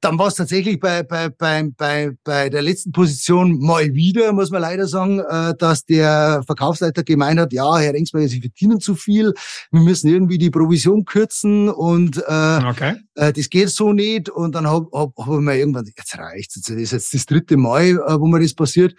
dann 0.00 0.18
war 0.18 0.28
es 0.28 0.34
tatsächlich 0.34 0.78
bei, 0.78 1.02
bei, 1.02 1.28
bei, 1.28 1.68
bei, 1.76 2.12
bei 2.22 2.48
der 2.48 2.62
letzten 2.62 2.92
Position 2.92 3.58
mal 3.58 3.94
wieder, 3.94 4.32
muss 4.32 4.50
man 4.50 4.62
leider 4.62 4.86
sagen, 4.86 5.20
äh, 5.20 5.54
dass 5.58 5.84
der 5.84 6.42
Verkaufsleiter 6.46 7.02
gemeint 7.02 7.40
hat, 7.40 7.52
ja, 7.52 7.78
Herr 7.78 7.94
Rengsberger, 7.94 8.28
Sie 8.28 8.40
verdienen 8.40 8.80
zu 8.80 8.94
viel, 8.94 9.34
wir 9.72 9.80
müssen 9.80 10.08
irgendwie 10.08 10.38
die 10.38 10.50
Provision 10.50 11.04
kürzen 11.04 11.68
und 11.68 12.18
äh, 12.18 12.60
okay. 12.64 12.96
äh, 13.16 13.32
das 13.32 13.50
geht 13.50 13.70
so 13.70 13.92
nicht. 13.92 14.30
Und 14.30 14.54
dann 14.54 14.66
habe 14.68 14.86
hab, 14.92 15.16
hab 15.16 15.34
ich 15.34 15.40
mir 15.40 15.56
irgendwann, 15.56 15.86
jetzt 15.86 16.16
reicht's, 16.16 16.60
das 16.60 16.76
ist 16.76 16.92
jetzt 16.92 17.14
das 17.14 17.26
dritte 17.26 17.56
Mal, 17.56 17.96
wo 17.96 18.26
mir 18.26 18.40
das 18.40 18.54
passiert. 18.54 18.94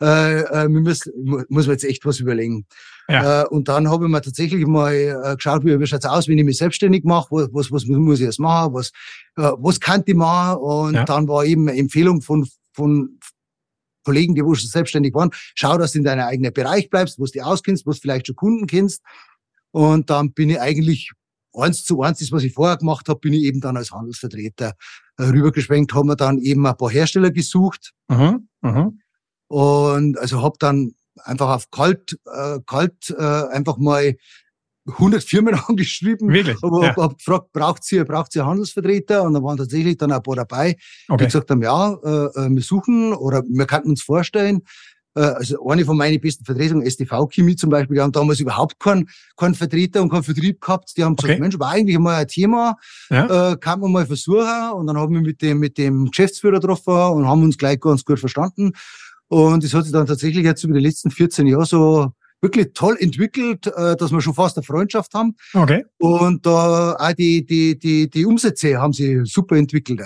Äh, 0.00 0.40
äh, 0.40 0.68
müssen, 0.68 1.12
muss 1.48 1.66
man 1.66 1.74
jetzt 1.74 1.84
echt 1.84 2.04
was 2.04 2.20
überlegen. 2.20 2.66
Ja. 3.08 3.42
Äh, 3.42 3.46
und 3.46 3.68
dann 3.68 3.88
habe 3.88 4.06
ich 4.06 4.10
mir 4.10 4.20
tatsächlich 4.20 4.66
mal 4.66 4.92
äh, 4.92 5.36
geschaut, 5.36 5.64
wie, 5.64 5.78
wie 5.78 5.86
schaut's 5.86 6.04
aus, 6.04 6.26
wenn 6.26 6.38
ich 6.38 6.44
mich 6.44 6.58
selbstständig 6.58 7.04
mache, 7.04 7.28
was, 7.30 7.48
was, 7.52 7.70
was 7.70 7.84
muss 7.86 8.18
ich 8.18 8.26
jetzt 8.26 8.40
machen, 8.40 8.74
was, 8.74 8.88
äh, 9.36 9.52
was 9.58 9.78
kann 9.78 10.02
ich 10.04 10.14
machen. 10.14 10.58
Und 10.58 10.94
ja. 10.94 11.04
dann 11.04 11.28
war 11.28 11.44
eben 11.44 11.68
eine 11.68 11.78
Empfehlung 11.78 12.22
von, 12.22 12.48
von 12.72 13.18
Kollegen, 14.04 14.34
die 14.34 14.44
wo 14.44 14.54
schon 14.54 14.68
selbstständig 14.68 15.14
waren, 15.14 15.30
schau, 15.54 15.78
dass 15.78 15.92
du 15.92 15.98
in 15.98 16.04
deinem 16.04 16.26
eigenen 16.26 16.52
Bereich 16.52 16.90
bleibst, 16.90 17.18
wo 17.18 17.24
du 17.24 17.32
dich 17.32 17.42
auskennst, 17.42 17.86
wo 17.86 17.92
du 17.92 17.98
vielleicht 17.98 18.26
schon 18.26 18.36
Kunden 18.36 18.66
kennst. 18.66 19.02
Und 19.70 20.10
dann 20.10 20.32
bin 20.32 20.50
ich 20.50 20.60
eigentlich 20.60 21.12
eins 21.54 21.84
zu 21.84 22.02
eins, 22.02 22.18
das, 22.18 22.32
was 22.32 22.44
ich 22.44 22.52
vorher 22.52 22.76
gemacht 22.76 23.08
habe, 23.08 23.20
bin 23.20 23.32
ich 23.32 23.44
eben 23.44 23.60
dann 23.60 23.76
als 23.76 23.92
Handelsvertreter 23.92 24.74
äh, 25.18 25.22
rübergeschwenkt, 25.22 25.94
haben 25.94 26.08
wir 26.08 26.16
dann 26.16 26.38
eben 26.38 26.66
ein 26.66 26.76
paar 26.76 26.90
Hersteller 26.90 27.30
gesucht. 27.30 27.92
Mhm, 28.08 28.48
mh. 28.60 28.92
Und 29.54 30.18
also 30.18 30.42
habe 30.42 30.56
dann 30.58 30.94
einfach 31.22 31.48
auf 31.48 31.70
kalt, 31.70 32.18
äh, 32.26 32.58
kalt 32.66 33.14
äh, 33.16 33.22
einfach 33.22 33.76
mal 33.76 34.16
100 34.88 35.22
Firmen 35.22 35.54
angeschrieben. 35.68 36.28
Wirklich? 36.28 36.56
Aber 36.60 36.82
ja. 36.82 36.96
hab 36.96 37.16
gefragt, 37.16 37.52
braucht 37.52 37.92
ihr, 37.92 38.04
braucht 38.04 38.34
ihr 38.34 38.44
Handelsvertreter? 38.44 39.22
Und 39.22 39.34
da 39.34 39.42
waren 39.44 39.56
tatsächlich 39.56 39.96
dann 39.96 40.10
ein 40.10 40.20
paar 40.24 40.34
dabei, 40.34 40.76
okay. 41.08 41.18
die 41.18 41.24
gesagt 41.26 41.52
haben, 41.52 41.62
ja, 41.62 41.92
äh, 41.92 42.46
äh, 42.46 42.50
wir 42.50 42.62
suchen 42.62 43.14
oder 43.14 43.44
wir 43.48 43.66
könnten 43.66 43.90
uns 43.90 44.02
vorstellen. 44.02 44.62
äh, 45.14 45.20
also 45.20 45.68
eine 45.68 45.84
von 45.84 45.96
meinen 45.96 46.20
besten 46.20 46.44
Vertretungen, 46.44 46.84
STV 46.84 47.28
Chemie 47.28 47.54
zum 47.54 47.70
Beispiel, 47.70 47.94
die 47.94 48.02
haben 48.02 48.10
damals 48.10 48.40
überhaupt 48.40 48.80
keinen, 48.80 49.08
keinen 49.36 49.54
Vertreter 49.54 50.02
und 50.02 50.10
keinen 50.10 50.24
Vertrieb 50.24 50.60
gehabt. 50.60 50.96
Die 50.96 51.04
haben 51.04 51.14
gesagt, 51.14 51.34
okay. 51.34 51.40
Mensch, 51.40 51.60
war 51.60 51.70
eigentlich 51.70 51.96
mal 52.00 52.16
ein 52.16 52.26
Thema, 52.26 52.76
ja. 53.08 53.52
äh, 53.52 53.56
kann 53.56 53.78
man 53.78 53.92
mal 53.92 54.04
versuchen. 54.04 54.72
Und 54.72 54.88
dann 54.88 54.96
haben 54.96 55.14
wir 55.14 55.20
mit 55.20 55.40
dem, 55.42 55.60
mit 55.60 55.78
dem 55.78 56.10
Geschäftsführer 56.10 56.58
getroffen 56.58 56.92
und 56.92 57.28
haben 57.28 57.44
uns 57.44 57.56
gleich 57.56 57.78
ganz 57.78 58.04
gut 58.04 58.18
verstanden. 58.18 58.72
Und 59.28 59.64
es 59.64 59.74
hat 59.74 59.84
sich 59.84 59.92
dann 59.92 60.06
tatsächlich 60.06 60.44
jetzt 60.44 60.64
über 60.64 60.74
die 60.74 60.84
letzten 60.84 61.10
14 61.10 61.46
Jahre 61.46 61.66
so 61.66 62.12
wirklich 62.40 62.72
toll 62.74 62.96
entwickelt, 63.00 63.66
äh, 63.66 63.96
dass 63.96 64.12
wir 64.12 64.20
schon 64.20 64.34
fast 64.34 64.56
eine 64.56 64.64
Freundschaft 64.64 65.14
haben. 65.14 65.34
Okay. 65.54 65.84
Und 65.98 66.44
da 66.46 66.92
auch 66.92 67.12
die, 67.12 67.44
die, 67.44 67.78
die, 67.78 68.08
die 68.08 68.26
Umsätze 68.26 68.78
haben 68.78 68.92
sich 68.92 69.18
super 69.24 69.56
entwickelt. 69.56 70.00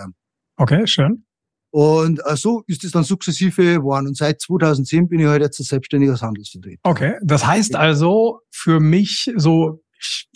Okay, 0.57 0.87
schön. 0.87 1.25
Und 1.71 2.21
äh, 2.25 2.37
so 2.37 2.63
ist 2.67 2.85
es 2.85 2.93
dann 2.93 3.05
sukzessive 3.05 3.75
geworden. 3.75 4.09
Und 4.09 4.17
seit 4.17 4.41
2010 4.41 5.09
bin 5.09 5.21
ich 5.21 5.27
halt 5.27 5.43
jetzt 5.43 5.63
selbstständig 5.63 6.11
als 6.11 6.23
Handelsvertreter. 6.23 6.81
Okay, 6.83 7.15
das 7.23 7.47
heißt 7.47 7.75
also 7.77 8.41
für 8.51 8.81
mich 8.81 9.31
so, 9.37 9.83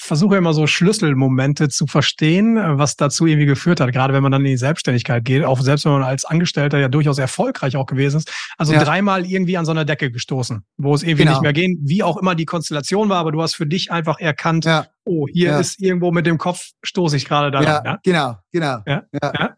versuche 0.00 0.36
immer 0.36 0.52
so 0.52 0.66
Schlüsselmomente 0.66 1.68
zu 1.68 1.86
verstehen, 1.86 2.56
was 2.56 2.96
dazu 2.96 3.26
irgendwie 3.26 3.46
geführt 3.46 3.80
hat, 3.80 3.92
gerade 3.92 4.12
wenn 4.12 4.22
man 4.22 4.32
dann 4.32 4.42
in 4.42 4.50
die 4.52 4.56
Selbstständigkeit 4.56 5.24
geht, 5.24 5.44
auch 5.44 5.60
selbst 5.60 5.84
wenn 5.84 5.92
man 5.92 6.02
als 6.02 6.24
Angestellter 6.24 6.78
ja 6.78 6.88
durchaus 6.88 7.18
erfolgreich 7.18 7.76
auch 7.76 7.86
gewesen 7.86 8.18
ist. 8.18 8.32
Also 8.58 8.72
ja. 8.72 8.82
dreimal 8.82 9.24
irgendwie 9.24 9.56
an 9.56 9.64
so 9.64 9.70
einer 9.70 9.84
Decke 9.84 10.10
gestoßen, 10.10 10.64
wo 10.76 10.94
es 10.94 11.02
irgendwie 11.02 11.24
genau. 11.24 11.32
nicht 11.32 11.42
mehr 11.42 11.52
ging, 11.52 11.78
wie 11.82 12.02
auch 12.02 12.16
immer 12.16 12.34
die 12.34 12.44
Konstellation 12.44 13.08
war, 13.08 13.18
aber 13.18 13.32
du 13.32 13.40
hast 13.42 13.54
für 13.54 13.66
dich 13.66 13.92
einfach 13.92 14.18
erkannt, 14.18 14.64
ja. 14.64 14.86
oh, 15.04 15.26
hier 15.32 15.50
ja. 15.50 15.60
ist 15.60 15.80
irgendwo 15.80 16.10
mit 16.10 16.26
dem 16.26 16.38
Kopf 16.38 16.70
stoße 16.82 17.16
ich 17.16 17.26
gerade 17.26 17.50
da. 17.50 17.62
Ja, 17.62 17.98
genau, 18.02 18.36
genau. 18.50 18.78
Ja, 18.86 19.04
ja. 19.22 19.56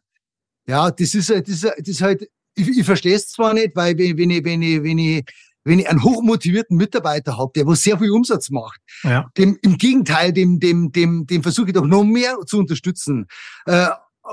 Ja, 0.67 0.91
das 0.91 1.15
ist, 1.15 1.31
das 1.31 1.41
ist, 1.47 1.65
das 1.65 1.89
ist 1.89 2.01
halt, 2.01 2.27
ich, 2.55 2.79
ich 2.79 2.85
verstehe 2.85 3.15
es 3.15 3.29
zwar 3.29 3.55
nicht, 3.55 3.77
weil 3.77 3.99
wenn, 3.99 4.31
ich, 4.31 4.45
wenn, 4.45 4.63
ich, 4.63 4.83
wenn, 4.83 4.99
ich, 4.99 5.25
wenn 5.65 5.79
ich 5.79 5.89
einen 5.89 6.05
hochmotivierten 6.05 6.77
Mitarbeiter 6.77 7.39
habe, 7.39 7.53
der 7.57 7.67
was 7.67 7.83
sehr 7.83 7.99
viel 7.99 8.11
Umsatz 8.11 8.51
macht, 8.51 8.81
ja. 9.03 9.31
dem, 9.37 9.59
im 9.63 9.79
Gegenteil, 9.79 10.33
dem, 10.33 10.61
dem, 10.61 10.93
dem, 10.93 11.27
dem 11.27 11.43
versuche 11.43 11.69
ich 11.69 11.73
doch 11.73 11.87
noch 11.87 12.05
mehr 12.05 12.37
zu 12.47 12.59
unterstützen. 12.59 13.27
Äh, 13.67 13.89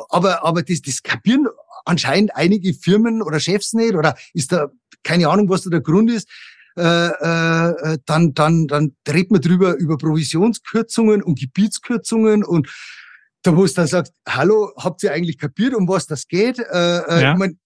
aber, 0.10 0.46
aber 0.46 0.64
das, 0.64 0.82
das 0.82 1.02
kapieren 1.04 1.48
anscheinend 1.86 2.36
einige 2.36 2.74
Firmen 2.74 3.22
oder 3.22 3.40
Chefs 3.40 3.74
nicht 3.74 3.96
oder 3.96 4.16
ist 4.34 4.52
da 4.52 4.68
keine 5.04 5.30
Ahnung, 5.30 5.50
was 5.50 5.64
da 5.64 5.70
der 5.70 5.82
Grund 5.82 6.12
ist. 6.12 6.30
Äh, 6.78 6.84
äh, 6.84 7.98
dann, 8.06 8.34
dann, 8.34 8.68
dann 8.68 8.96
redet 9.08 9.32
man 9.32 9.42
drüber 9.42 9.76
über 9.76 9.98
Provisionskürzungen 9.98 11.22
und 11.22 11.38
Gebietskürzungen 11.38 12.46
und 12.46 12.70
da 13.44 13.56
wo 13.56 13.66
es 13.66 13.74
dann 13.74 13.88
sagt, 13.88 14.12
hallo, 14.28 14.72
habt 14.78 15.04
ihr 15.04 15.12
eigentlich 15.12 15.38
kapiert, 15.38 15.74
um 15.74 15.88
was 15.88 16.06
das 16.06 16.28
geht? 16.28 16.60
Äh, 16.60 16.64
äh, 17.00 17.22
ja. 17.22 17.32
ich 17.34 17.38
mein, 17.38 17.60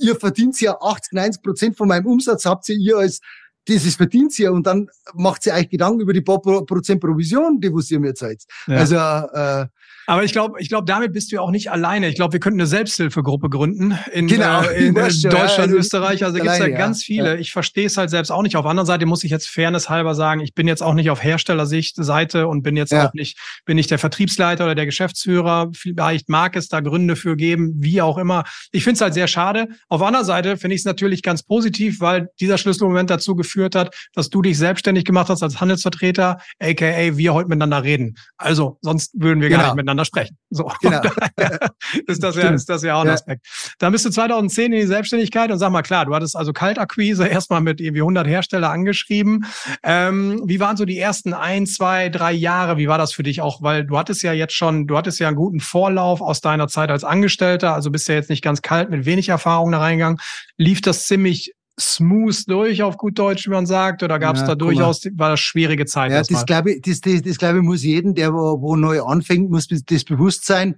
ihr 0.00 0.16
verdient 0.16 0.60
ja 0.60 0.76
80, 0.80 1.12
90 1.12 1.42
Prozent 1.42 1.76
von 1.76 1.88
meinem 1.88 2.06
Umsatz, 2.06 2.44
habt 2.44 2.68
ihr 2.68 2.76
ihr 2.76 2.98
als 2.98 3.20
dieses 3.68 3.94
verdient 3.94 4.36
ihr 4.38 4.52
und 4.52 4.66
dann 4.66 4.88
macht 5.14 5.42
sie 5.42 5.52
euch 5.52 5.68
Gedanken 5.68 6.00
über 6.00 6.12
die 6.12 6.22
paar 6.22 6.40
Prozent 6.40 7.00
Provision, 7.00 7.60
die 7.60 7.72
was 7.72 7.90
ihr 7.90 8.00
mir 8.00 8.14
zahlt. 8.14 8.42
Ja. 8.66 8.76
Also 8.76 8.96
äh, 8.96 9.66
aber 10.10 10.24
ich 10.24 10.32
glaube, 10.32 10.60
ich 10.60 10.68
glaube, 10.68 10.86
damit 10.86 11.12
bist 11.12 11.30
du 11.30 11.36
ja 11.36 11.40
auch 11.40 11.52
nicht 11.52 11.70
alleine. 11.70 12.08
Ich 12.08 12.16
glaube, 12.16 12.32
wir 12.32 12.40
könnten 12.40 12.58
eine 12.58 12.66
Selbsthilfegruppe 12.66 13.48
gründen 13.48 13.96
in, 14.10 14.26
genau, 14.26 14.62
äh, 14.62 14.88
in 14.88 14.94
Deutschland, 14.96 15.70
ja, 15.70 15.78
Österreich. 15.78 16.24
Also 16.24 16.34
gibt 16.38 16.48
es 16.48 16.58
ja 16.58 16.66
ganz 16.66 17.04
viele. 17.04 17.38
Ich 17.38 17.52
verstehe 17.52 17.86
es 17.86 17.96
halt 17.96 18.10
selbst 18.10 18.32
auch 18.32 18.42
nicht. 18.42 18.56
Auf 18.56 18.64
der 18.64 18.70
anderen 18.70 18.88
Seite 18.88 19.06
muss 19.06 19.22
ich 19.22 19.30
jetzt 19.30 19.46
fairness 19.46 19.88
halber 19.88 20.16
sagen, 20.16 20.40
ich 20.40 20.52
bin 20.52 20.66
jetzt 20.66 20.82
auch 20.82 20.94
nicht 20.94 21.10
auf 21.10 21.22
Herstellersicht 21.22 21.94
Seite 21.94 22.48
und 22.48 22.62
bin 22.62 22.76
jetzt 22.76 22.92
auch 22.92 23.14
nicht, 23.14 23.38
bin 23.66 23.76
nicht 23.76 23.88
der 23.92 24.00
Vertriebsleiter 24.00 24.64
oder 24.64 24.74
der 24.74 24.84
Geschäftsführer. 24.84 25.70
Vielleicht 25.76 26.28
mag 26.28 26.56
es 26.56 26.66
da 26.66 26.80
Gründe 26.80 27.14
für 27.14 27.36
geben, 27.36 27.74
wie 27.76 28.02
auch 28.02 28.18
immer. 28.18 28.42
Ich 28.72 28.82
finde 28.82 28.96
es 28.96 29.00
halt 29.02 29.14
sehr 29.14 29.28
schade. 29.28 29.68
Auf 29.88 30.00
der 30.00 30.08
anderen 30.08 30.26
Seite 30.26 30.56
finde 30.56 30.74
ich 30.74 30.80
es 30.80 30.86
natürlich 30.86 31.22
ganz 31.22 31.44
positiv, 31.44 32.00
weil 32.00 32.30
dieser 32.40 32.58
Schlüsselmoment 32.58 33.10
dazu 33.10 33.36
geführt 33.36 33.76
hat, 33.76 33.94
dass 34.14 34.28
du 34.28 34.42
dich 34.42 34.58
selbstständig 34.58 35.04
gemacht 35.04 35.28
hast 35.28 35.44
als 35.44 35.60
Handelsvertreter, 35.60 36.38
aka 36.58 37.16
wir 37.16 37.32
heute 37.32 37.48
miteinander 37.48 37.84
reden. 37.84 38.16
Also 38.38 38.76
sonst 38.82 39.12
würden 39.14 39.40
wir 39.40 39.50
genau. 39.50 39.60
gar 39.60 39.66
nicht 39.68 39.76
miteinander 39.76 39.99
miteinander 40.00 40.04
sprechen. 40.04 40.36
So. 40.50 40.70
Genau. 40.80 41.00
ist, 42.06 42.22
das 42.22 42.36
ja, 42.36 42.50
ist 42.50 42.68
das 42.68 42.82
ja 42.82 42.96
auch 42.96 43.02
ein 43.02 43.08
ja. 43.08 43.14
Aspekt. 43.14 43.46
Dann 43.78 43.92
bist 43.92 44.04
du 44.04 44.10
2010 44.10 44.72
in 44.72 44.80
die 44.80 44.86
Selbstständigkeit 44.86 45.50
und 45.50 45.58
sag 45.58 45.70
mal, 45.70 45.82
klar, 45.82 46.06
du 46.06 46.14
hattest 46.14 46.36
also 46.36 46.52
Kaltakquise 46.52 47.26
erstmal 47.28 47.60
mit 47.60 47.80
irgendwie 47.80 48.00
100 48.00 48.26
Hersteller 48.26 48.70
angeschrieben. 48.70 49.46
Ähm, 49.82 50.42
wie 50.46 50.60
waren 50.60 50.76
so 50.76 50.84
die 50.84 50.98
ersten 50.98 51.34
ein, 51.34 51.66
zwei, 51.66 52.08
drei 52.08 52.32
Jahre? 52.32 52.76
Wie 52.76 52.88
war 52.88 52.98
das 52.98 53.12
für 53.12 53.22
dich 53.22 53.40
auch? 53.40 53.62
Weil 53.62 53.84
du 53.84 53.98
hattest 53.98 54.22
ja 54.22 54.32
jetzt 54.32 54.54
schon, 54.54 54.86
du 54.86 54.96
hattest 54.96 55.20
ja 55.20 55.28
einen 55.28 55.36
guten 55.36 55.60
Vorlauf 55.60 56.20
aus 56.20 56.40
deiner 56.40 56.68
Zeit 56.68 56.90
als 56.90 57.04
Angestellter, 57.04 57.74
also 57.74 57.90
bist 57.90 58.08
ja 58.08 58.14
jetzt 58.14 58.30
nicht 58.30 58.42
ganz 58.42 58.62
kalt 58.62 58.90
mit 58.90 59.04
wenig 59.04 59.28
Erfahrung 59.28 59.72
da 59.72 59.78
reingegangen. 59.78 60.18
Lief 60.56 60.80
das 60.80 61.06
ziemlich 61.06 61.54
smooth 61.80 62.48
durch, 62.48 62.82
auf 62.82 62.96
gut 62.96 63.18
Deutsch, 63.18 63.46
wie 63.46 63.50
man 63.50 63.66
sagt? 63.66 64.02
Oder 64.02 64.18
gab 64.18 64.36
es 64.36 64.42
ja, 64.42 64.48
da 64.48 64.54
durchaus, 64.54 65.04
war 65.14 65.30
das 65.30 65.40
schwierige 65.40 65.86
Zeit? 65.86 66.12
Ja, 66.12 66.22
das 66.22 66.46
glaube 66.46 66.72
ich, 66.72 66.82
das, 66.82 67.00
das, 67.00 67.22
das 67.22 67.38
glaube 67.38 67.58
ich 67.58 67.64
muss 67.64 67.82
jeden, 67.82 68.14
der 68.14 68.32
wo, 68.32 68.60
wo 68.60 68.76
neu 68.76 69.02
anfängt, 69.02 69.50
muss 69.50 69.68
das 69.68 70.04
bewusst 70.04 70.44
sein. 70.44 70.76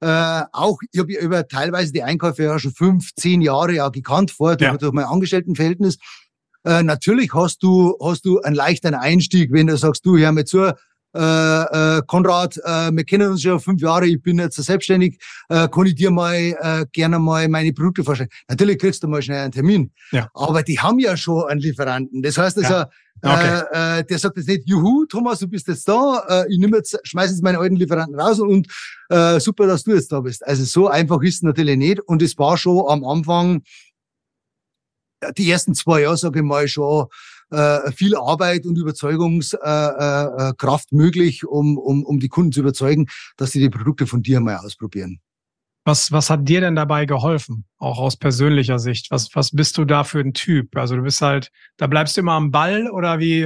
Äh, 0.00 0.42
auch, 0.52 0.78
ich 0.92 1.00
habe 1.00 1.12
über 1.14 1.48
teilweise 1.48 1.92
die 1.92 2.02
Einkäufe 2.02 2.44
ja 2.44 2.58
schon 2.58 2.72
fünf, 2.72 3.14
zehn 3.14 3.40
Jahre 3.40 3.74
ja 3.74 3.88
gekannt 3.88 4.30
vor, 4.30 4.56
durch, 4.56 4.70
ja. 4.70 4.76
durch 4.76 4.92
mein 4.92 5.06
Angestelltenverhältnis. 5.06 5.98
Äh, 6.64 6.82
natürlich 6.82 7.32
hast 7.32 7.62
du, 7.62 7.96
hast 8.02 8.24
du 8.24 8.40
einen 8.40 8.56
leichten 8.56 8.94
Einstieg, 8.94 9.52
wenn 9.52 9.68
du 9.68 9.76
sagst, 9.76 10.04
du, 10.04 10.18
hör 10.18 10.32
mir 10.32 10.44
zu, 10.44 10.74
äh, 11.16 11.98
äh, 11.98 12.02
Konrad, 12.06 12.56
äh, 12.58 12.90
wir 12.92 13.04
kennen 13.04 13.30
uns 13.30 13.42
schon 13.42 13.58
fünf 13.60 13.80
Jahre, 13.80 14.06
ich 14.06 14.20
bin 14.22 14.38
jetzt 14.38 14.56
selbstständig, 14.56 15.18
äh, 15.48 15.68
kann 15.68 15.86
ich 15.86 15.94
dir 15.94 16.10
mal 16.10 16.34
äh, 16.34 16.86
gerne 16.92 17.18
mal 17.18 17.48
meine 17.48 17.72
Produkte 17.72 18.04
vorstellen. 18.04 18.30
Natürlich 18.48 18.78
kriegst 18.78 19.02
du 19.02 19.08
mal 19.08 19.22
schnell 19.22 19.40
einen 19.40 19.52
Termin. 19.52 19.90
Ja. 20.12 20.28
Aber 20.34 20.62
die 20.62 20.78
haben 20.78 20.98
ja 20.98 21.16
schon 21.16 21.48
einen 21.48 21.60
Lieferanten. 21.60 22.22
Das 22.22 22.36
heißt 22.36 22.58
also, 22.58 22.74
ja. 22.74 22.90
okay. 23.22 23.62
äh, 23.72 24.00
äh, 24.00 24.04
der 24.04 24.18
sagt 24.18 24.36
jetzt 24.36 24.48
nicht, 24.48 24.68
juhu, 24.68 25.06
Thomas, 25.06 25.38
du 25.38 25.48
bist 25.48 25.66
jetzt 25.68 25.88
da, 25.88 26.24
äh, 26.28 26.52
ich 26.52 26.58
nehme 26.58 26.76
jetzt, 26.76 26.98
schmeiß 27.02 27.30
jetzt 27.30 27.42
meine 27.42 27.58
alten 27.58 27.76
Lieferanten 27.76 28.18
raus 28.18 28.38
und 28.40 28.68
äh, 29.08 29.40
super, 29.40 29.66
dass 29.66 29.84
du 29.84 29.94
jetzt 29.94 30.12
da 30.12 30.20
bist. 30.20 30.46
Also 30.46 30.64
so 30.64 30.88
einfach 30.88 31.22
ist 31.22 31.36
es 31.36 31.42
natürlich 31.42 31.76
nicht. 31.76 32.00
Und 32.00 32.22
es 32.22 32.36
war 32.38 32.58
schon 32.58 32.84
am 32.88 33.04
Anfang, 33.04 33.62
die 35.36 35.50
ersten 35.50 35.74
zwei 35.74 36.02
Jahre, 36.02 36.16
sage 36.16 36.40
ich 36.40 36.44
mal, 36.44 36.68
schon 36.68 37.06
äh, 37.50 37.92
viel 37.92 38.16
Arbeit 38.16 38.66
und 38.66 38.76
Überzeugungskraft 38.76 40.92
äh, 40.92 40.92
äh, 40.92 40.96
möglich, 40.96 41.46
um, 41.46 41.78
um, 41.78 42.04
um 42.04 42.18
die 42.18 42.28
Kunden 42.28 42.52
zu 42.52 42.60
überzeugen, 42.60 43.06
dass 43.36 43.52
sie 43.52 43.60
die 43.60 43.70
Produkte 43.70 44.06
von 44.06 44.22
dir 44.22 44.40
mal 44.40 44.56
ausprobieren. 44.56 45.20
Was, 45.84 46.10
was 46.10 46.30
hat 46.30 46.48
dir 46.48 46.60
denn 46.60 46.74
dabei 46.74 47.06
geholfen? 47.06 47.64
Auch 47.78 48.00
aus 48.00 48.16
persönlicher 48.16 48.80
Sicht. 48.80 49.12
Was, 49.12 49.28
was 49.34 49.52
bist 49.52 49.78
du 49.78 49.84
da 49.84 50.02
für 50.02 50.18
ein 50.18 50.34
Typ? 50.34 50.76
Also 50.76 50.96
du 50.96 51.02
bist 51.02 51.22
halt, 51.22 51.52
da 51.76 51.86
bleibst 51.86 52.16
du 52.16 52.22
immer 52.22 52.32
am 52.32 52.50
Ball 52.50 52.90
oder 52.90 53.20
wie, 53.20 53.44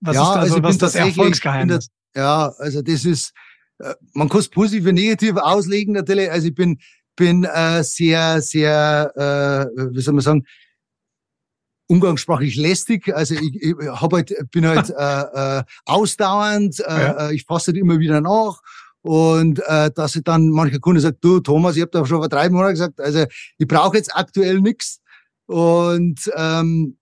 was 0.00 0.16
ja, 0.16 0.22
ist 0.22 0.28
also, 0.28 0.54
also 0.54 0.62
was 0.62 0.78
das 0.78 0.94
Erfolgsgeheimnis? 0.94 1.90
Der, 2.14 2.22
ja, 2.22 2.52
also 2.56 2.80
das 2.80 3.04
ist, 3.04 3.34
man 4.14 4.30
kann 4.30 4.40
es 4.40 4.48
positiv 4.48 4.86
und 4.86 4.94
negativ 4.94 5.36
auslegen 5.36 5.92
natürlich. 5.92 6.30
Also 6.30 6.48
ich 6.48 6.54
bin, 6.54 6.78
bin 7.14 7.44
äh, 7.44 7.82
sehr, 7.82 8.40
sehr, 8.40 9.12
äh, 9.14 9.66
wie 9.94 10.00
soll 10.00 10.14
man 10.14 10.22
sagen, 10.22 10.46
umgangssprachlich 11.88 12.56
lästig. 12.56 13.14
Also 13.14 13.34
ich, 13.34 13.62
ich 13.62 13.74
hab 13.86 14.12
halt, 14.12 14.34
bin 14.50 14.66
halt 14.66 14.90
äh, 14.96 15.58
äh, 15.58 15.64
ausdauernd, 15.84 16.80
äh, 16.80 16.84
ja. 16.84 17.28
Äh, 17.28 17.34
ich 17.34 17.44
fasse 17.44 17.72
halt 17.72 17.78
immer 17.78 17.98
wieder 17.98 18.20
nach. 18.20 18.60
Und 19.02 19.60
äh, 19.66 19.90
dass 19.92 20.16
ich 20.16 20.24
dann 20.24 20.50
mancher 20.50 20.80
Kunde 20.80 21.00
sagt, 21.00 21.22
du 21.22 21.38
Thomas, 21.38 21.76
ich 21.76 21.82
habe 21.82 21.92
da 21.92 22.04
schon 22.04 22.18
vor 22.18 22.28
drei 22.28 22.48
Monaten 22.48 22.72
gesagt, 22.72 23.00
also 23.00 23.24
ich 23.56 23.68
brauche 23.68 23.96
jetzt 23.96 24.14
aktuell 24.14 24.60
nichts. 24.60 25.00
Und 25.46 26.20
ähm, 26.34 26.98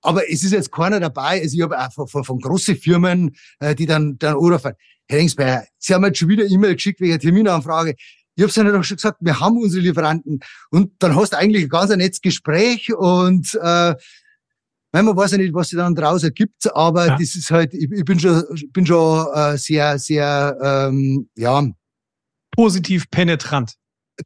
aber 0.00 0.30
es 0.30 0.44
ist 0.44 0.52
jetzt 0.52 0.72
keiner 0.72 1.00
dabei. 1.00 1.42
Also 1.42 1.56
ich 1.56 1.62
habe 1.62 1.78
auch 1.78 1.92
von, 1.92 2.08
von, 2.08 2.24
von 2.24 2.38
großen 2.38 2.76
Firmen, 2.76 3.36
äh, 3.58 3.74
die 3.74 3.86
dann 3.86 4.16
dann 4.18 4.36
anrufen, 4.36 4.72
Herr 5.08 5.18
Engsberger, 5.18 5.66
Sie 5.78 5.94
haben 5.94 6.04
jetzt 6.04 6.18
schon 6.18 6.28
wieder 6.28 6.46
E-Mail 6.46 6.74
geschickt 6.74 7.00
wegen 7.00 7.18
Terminanfrage 7.18 7.94
ich 8.36 8.42
habe 8.42 8.50
es 8.50 8.56
ja 8.56 8.64
doch 8.64 8.84
schon 8.84 8.96
gesagt, 8.98 9.18
wir 9.20 9.40
haben 9.40 9.56
unsere 9.56 9.82
Lieferanten. 9.82 10.40
Und 10.70 10.92
dann 10.98 11.16
hast 11.16 11.32
du 11.32 11.38
eigentlich 11.38 11.64
ein 11.64 11.68
ganz 11.70 11.90
nettes 11.90 12.20
Gespräch 12.20 12.94
und 12.94 13.54
äh, 13.54 13.94
man 14.92 15.16
weiß 15.16 15.32
ja 15.32 15.38
nicht, 15.38 15.54
was 15.54 15.70
sich 15.70 15.78
dann 15.78 15.94
draußen 15.94 16.32
gibt, 16.32 16.74
aber 16.74 17.06
ja. 17.06 17.16
das 17.18 17.34
ist 17.34 17.50
halt, 17.50 17.74
ich, 17.74 17.90
ich 17.90 18.04
bin 18.04 18.20
schon, 18.20 18.44
bin 18.72 18.86
schon 18.86 19.26
äh, 19.34 19.56
sehr, 19.56 19.98
sehr, 19.98 20.56
ähm, 20.62 21.28
ja. 21.34 21.66
Positiv 22.50 23.10
penetrant. 23.10 23.74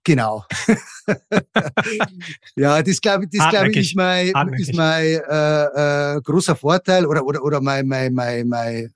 Genau. 0.04 0.44
ja, 2.56 2.80
das 2.82 3.00
glaube 3.00 3.24
ich, 3.24 3.30
das 3.36 3.50
glaube 3.50 3.70
ich 3.70 3.76
ist 3.76 3.96
mein, 3.96 4.32
ist 4.56 4.74
mein 4.74 5.04
äh, 5.28 6.14
äh, 6.14 6.20
großer 6.22 6.54
Vorteil 6.54 7.06
oder 7.06 7.24
oder 7.24 7.42
oder 7.42 7.60
mein 7.60 7.88
mein 7.88 8.14
mein 8.14 8.46
mein 8.46 8.94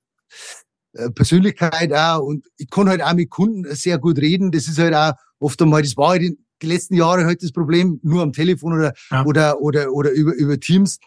Persönlichkeit 1.14 1.92
auch 1.92 2.20
und 2.20 2.46
ich 2.56 2.70
kann 2.70 2.88
halt 2.88 3.02
auch 3.02 3.14
mit 3.14 3.30
Kunden 3.30 3.64
sehr 3.74 3.98
gut 3.98 4.18
reden. 4.18 4.52
Das 4.52 4.68
ist 4.68 4.78
halt 4.78 4.94
auch 4.94 5.12
oft 5.38 5.60
einmal, 5.60 5.82
das 5.82 5.96
war 5.96 6.10
halt 6.10 6.22
in 6.22 6.38
die 6.62 6.66
letzten 6.66 6.94
Jahre 6.94 7.24
halt 7.24 7.42
das 7.42 7.52
Problem, 7.52 8.00
nur 8.02 8.22
am 8.22 8.32
Telefon 8.32 8.74
oder, 8.74 8.92
ja. 9.10 9.24
oder, 9.24 9.60
oder, 9.60 9.92
oder 9.92 10.10
über, 10.10 10.34
über 10.34 10.58
Teams. 10.58 10.98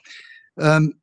Ähm, 0.58 0.96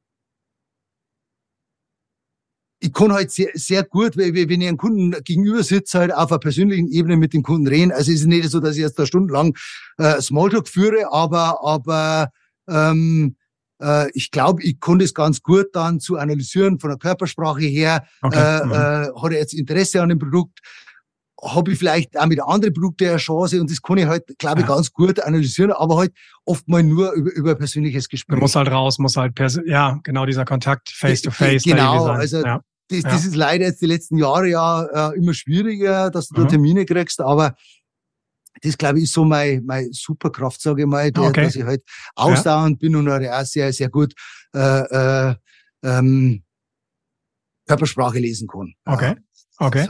ich 2.81 2.93
kann 2.93 3.13
halt 3.13 3.31
sehr, 3.31 3.49
sehr 3.55 3.83
gut, 3.83 4.17
wenn 4.17 4.35
ich 4.35 4.69
einen 4.69 4.77
Kunden 4.77 5.13
gegenüber 5.25 5.63
sitze, 5.63 6.01
halt 6.01 6.15
auf 6.15 6.31
einer 6.31 6.39
persönlichen 6.39 6.89
Ebene 6.89 7.17
mit 7.17 7.33
dem 7.33 7.43
Kunden 7.43 7.67
reden. 7.67 7.93
Also 7.93 8.13
es 8.13 8.21
ist 8.21 8.27
nicht 8.27 8.51
so, 8.51 8.61
dass 8.61 8.77
ich 8.77 8.83
jetzt 8.83 8.99
da 8.99 9.07
stundenlang 9.07 9.57
äh, 9.97 10.21
Smalltalk 10.21 10.69
führe, 10.69 11.11
aber, 11.11 11.65
aber 11.65 12.31
Ähm, 12.67 13.37
äh, 13.81 14.11
ich 14.15 14.31
glaube, 14.31 14.63
ich 14.63 14.81
konnte 14.81 15.05
es 15.05 15.15
ganz 15.15 15.43
gut 15.43 15.67
dann 15.73 16.01
zu 16.01 16.17
analysieren 16.17 16.79
von 16.79 16.91
der 16.91 16.99
Körpersprache 16.99 17.65
her. 17.65 18.05
Okay. 18.23 18.39
Äh, 18.39 18.65
mhm. 18.65 18.73
äh, 18.73 18.75
hat 18.77 19.33
er 19.33 19.39
jetzt 19.39 19.55
Interesse 19.55 20.03
an 20.03 20.09
dem 20.09 20.19
Produkt? 20.19 20.61
Habe 21.43 21.73
ich 21.73 21.79
vielleicht 21.79 22.19
auch 22.19 22.27
mit 22.27 22.43
anderen 22.43 22.73
Produkten 22.73 23.09
eine 23.09 23.17
Chance 23.19 23.61
und 23.61 23.71
das 23.71 23.83
kann 23.83 23.99
ich 23.99 24.07
halt, 24.07 24.25
glaube 24.39 24.61
ich, 24.61 24.67
ja. 24.67 24.75
ganz 24.75 24.91
gut 24.93 25.21
analysieren, 25.21 25.73
aber 25.73 25.99
halt 25.99 26.13
oft 26.47 26.67
mal 26.69 26.83
nur 26.83 27.13
über, 27.13 27.33
über 27.33 27.55
persönliches 27.55 28.09
Gespräch. 28.09 28.41
muss 28.41 28.57
halt 28.57 28.71
raus, 28.71 28.99
muss 28.99 29.17
halt, 29.17 29.39
ja, 29.67 29.99
genau 30.05 30.25
dieser 30.25 30.47
Kontakt 30.47 30.89
face 30.89 31.21
to 31.21 31.31
face. 31.31 31.65
Genau, 31.65 32.07
also 32.07 32.43
ja. 32.43 32.61
Das, 32.89 33.03
ja. 33.03 33.11
das 33.11 33.25
ist 33.25 33.37
leider 33.37 33.65
jetzt 33.65 33.81
die 33.83 33.87
letzten 33.87 34.17
Jahre 34.19 34.49
ja 34.49 35.11
äh, 35.11 35.19
immer 35.19 35.35
schwieriger, 35.35 36.11
dass 36.11 36.29
du 36.29 36.41
mhm. 36.41 36.45
da 36.45 36.51
Termine 36.51 36.85
kriegst, 36.85 37.21
aber 37.21 37.55
das 38.63 38.79
glaube 38.79 38.99
ich 38.99 39.05
ist 39.05 39.13
so 39.13 39.25
meine, 39.25 39.61
meine 39.63 39.89
Superkraft, 39.93 40.61
sage 40.61 40.83
ich 40.83 40.89
mal, 40.89 41.11
der, 41.11 41.25
okay. 41.25 41.45
dass 41.45 41.57
ich 41.57 41.65
halt 41.65 41.83
ausdauernd 42.15 42.83
ja. 42.83 42.89
bin 42.89 42.97
und 42.97 43.09
auch 43.09 43.45
sehr, 43.45 43.73
sehr 43.73 43.91
gut 43.91 44.15
äh, 44.55 45.31
äh, 45.31 45.35
ähm, 45.83 46.43
Körpersprache 47.67 48.19
lesen 48.19 48.49
kann. 48.49 48.75
Okay. 48.85 49.15
Okay. 49.59 49.89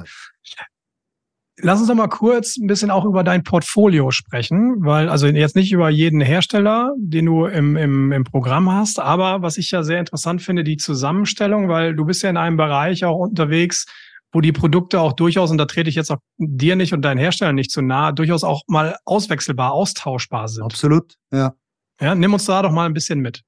Lass 1.59 1.79
uns 1.79 1.89
doch 1.89 1.95
mal 1.95 2.09
kurz 2.09 2.57
ein 2.57 2.67
bisschen 2.67 2.91
auch 2.91 3.05
über 3.05 3.23
dein 3.23 3.45
Portfolio 3.45 4.11
sprechen, 4.11 4.85
weil 4.85 5.09
also 5.09 5.29
jetzt 5.29 5.55
nicht 5.55 5.73
über 5.73 5.89
jeden 5.89 6.21
Hersteller, 6.21 6.93
den 6.99 7.27
du 7.27 7.47
im, 7.47 7.77
im, 7.77 8.11
im 8.11 8.25
Programm 8.25 8.73
hast, 8.73 8.99
aber 8.99 9.41
was 9.41 9.57
ich 9.57 9.71
ja 9.71 9.85
sehr 9.85 10.01
interessant 10.01 10.43
finde, 10.43 10.65
die 10.65 10.79
Zusammenstellung, 10.79 11.69
weil 11.69 11.95
du 11.95 12.05
bist 12.05 12.25
ja 12.25 12.31
in 12.31 12.37
einem 12.37 12.57
Bereich 12.57 13.05
auch 13.05 13.19
unterwegs, 13.19 13.87
wo 14.35 14.41
die 14.41 14.53
Produkte 14.53 15.01
auch 15.01 15.13
durchaus, 15.13 15.51
und 15.53 15.59
da 15.59 15.65
trete 15.65 15.89
ich 15.89 15.95
jetzt 15.95 16.11
auch 16.11 16.19
dir 16.39 16.75
nicht 16.75 16.93
und 16.93 17.03
deinen 17.03 17.19
Herstellern 17.19 17.55
nicht 17.55 17.71
zu 17.71 17.81
nahe, 17.81 18.13
durchaus 18.13 18.43
auch 18.43 18.63
mal 18.67 18.97
auswechselbar, 19.05 19.73
austauschbar 19.73 20.49
sind. 20.49 20.65
Absolut, 20.65 21.15
ja. 21.33 21.55
Ja, 22.01 22.17
nimm 22.17 22.35
uns 22.35 22.45
da 22.45 22.61
doch 22.61 22.73
mal 22.73 22.87
ein 22.87 22.95
bisschen 22.95 23.21
mit. 23.21 23.43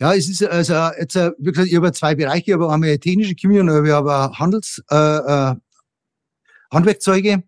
Ja, 0.00 0.14
es 0.14 0.28
ist 0.28 0.42
also 0.42 0.74
jetzt, 0.98 1.14
äh, 1.14 1.32
wie 1.38 1.50
gesagt, 1.50 1.68
ich 1.68 1.76
habe 1.76 1.92
zwei 1.92 2.14
Bereiche, 2.14 2.54
aber 2.54 2.70
haben 2.70 2.82
wir 2.82 2.98
technische 2.98 3.34
Chemie 3.34 3.60
und 3.60 3.68
wir 3.68 3.96
haben 3.96 4.38
Handels, 4.38 4.82
äh, 4.90 4.96
äh, 4.96 5.54
Handwerkzeuge. 6.72 7.42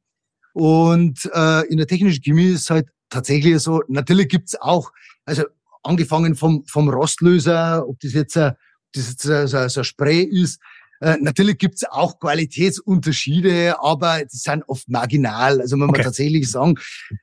Und 0.52 1.30
äh, 1.32 1.66
in 1.68 1.78
der 1.78 1.86
technischen 1.86 2.22
Chemie 2.22 2.50
ist 2.50 2.62
es 2.62 2.70
halt 2.70 2.88
tatsächlich 3.08 3.58
so, 3.60 3.82
natürlich 3.88 4.28
gibt's 4.28 4.60
auch, 4.60 4.92
also 5.24 5.44
angefangen 5.82 6.34
vom, 6.34 6.66
vom 6.66 6.90
Rostlöser, 6.90 7.88
ob 7.88 7.98
das 8.00 8.12
jetzt, 8.12 8.36
äh, 8.36 8.52
das 8.92 9.08
jetzt 9.08 9.22
so, 9.22 9.46
so 9.46 9.80
ein 9.80 9.84
Spray 9.84 10.22
ist, 10.24 10.60
äh, 11.00 11.16
natürlich 11.20 11.58
gibt's 11.58 11.84
auch 11.84 12.18
Qualitätsunterschiede, 12.18 13.80
aber 13.80 14.20
die 14.20 14.36
sind 14.36 14.64
oft 14.68 14.88
marginal. 14.88 15.60
Also 15.60 15.76
man 15.76 15.88
okay. 15.88 15.98
muss 15.98 16.06
tatsächlich 16.06 16.50
sagen, 16.50 16.76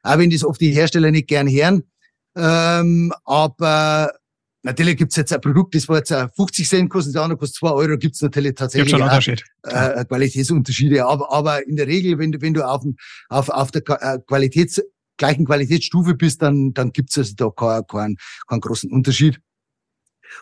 auch 0.04 0.18
wenn 0.18 0.30
das 0.30 0.44
oft 0.44 0.60
die 0.60 0.72
Hersteller 0.72 1.12
nicht 1.12 1.28
gern 1.28 1.50
hören, 1.50 1.84
ähm, 2.36 3.14
aber 3.24 4.12
Natürlich 4.64 4.98
gibt's 4.98 5.16
jetzt 5.16 5.32
ein 5.32 5.40
Produkt, 5.40 5.76
das 5.76 5.88
war 5.88 6.00
jetzt 6.00 6.12
50 6.12 6.68
Cent 6.68 6.90
kostet, 6.90 7.16
das 7.16 7.22
andere 7.22 7.38
kostet 7.38 7.60
2 7.60 7.72
Euro, 7.72 7.98
gibt's 7.98 8.22
natürlich 8.22 8.54
tatsächlich 8.54 8.94
Unterschied. 8.96 9.42
Äh, 9.64 10.04
Qualitätsunterschiede. 10.04 11.06
Aber, 11.06 11.32
aber 11.32 11.66
in 11.66 11.78
der 11.78 11.88
Regel, 11.88 12.20
wenn 12.20 12.34
du, 12.34 12.42
wenn 12.42 12.54
du 12.54 12.68
auf, 12.68 12.84
auf, 13.30 13.48
auf 13.48 13.72
der 13.72 13.84
äh, 14.02 14.20
Qualitäts, 14.28 14.82
gleichen 15.16 15.46
Qualitätsstufe 15.46 16.16
bist, 16.16 16.42
dann, 16.42 16.74
dann 16.74 16.92
gibt's 16.92 17.18
also 17.18 17.34
da 17.38 17.50
keinen, 17.50 17.88
keinen, 17.88 18.18
keinen 18.48 18.60
großen 18.60 18.92
Unterschied. 18.92 19.40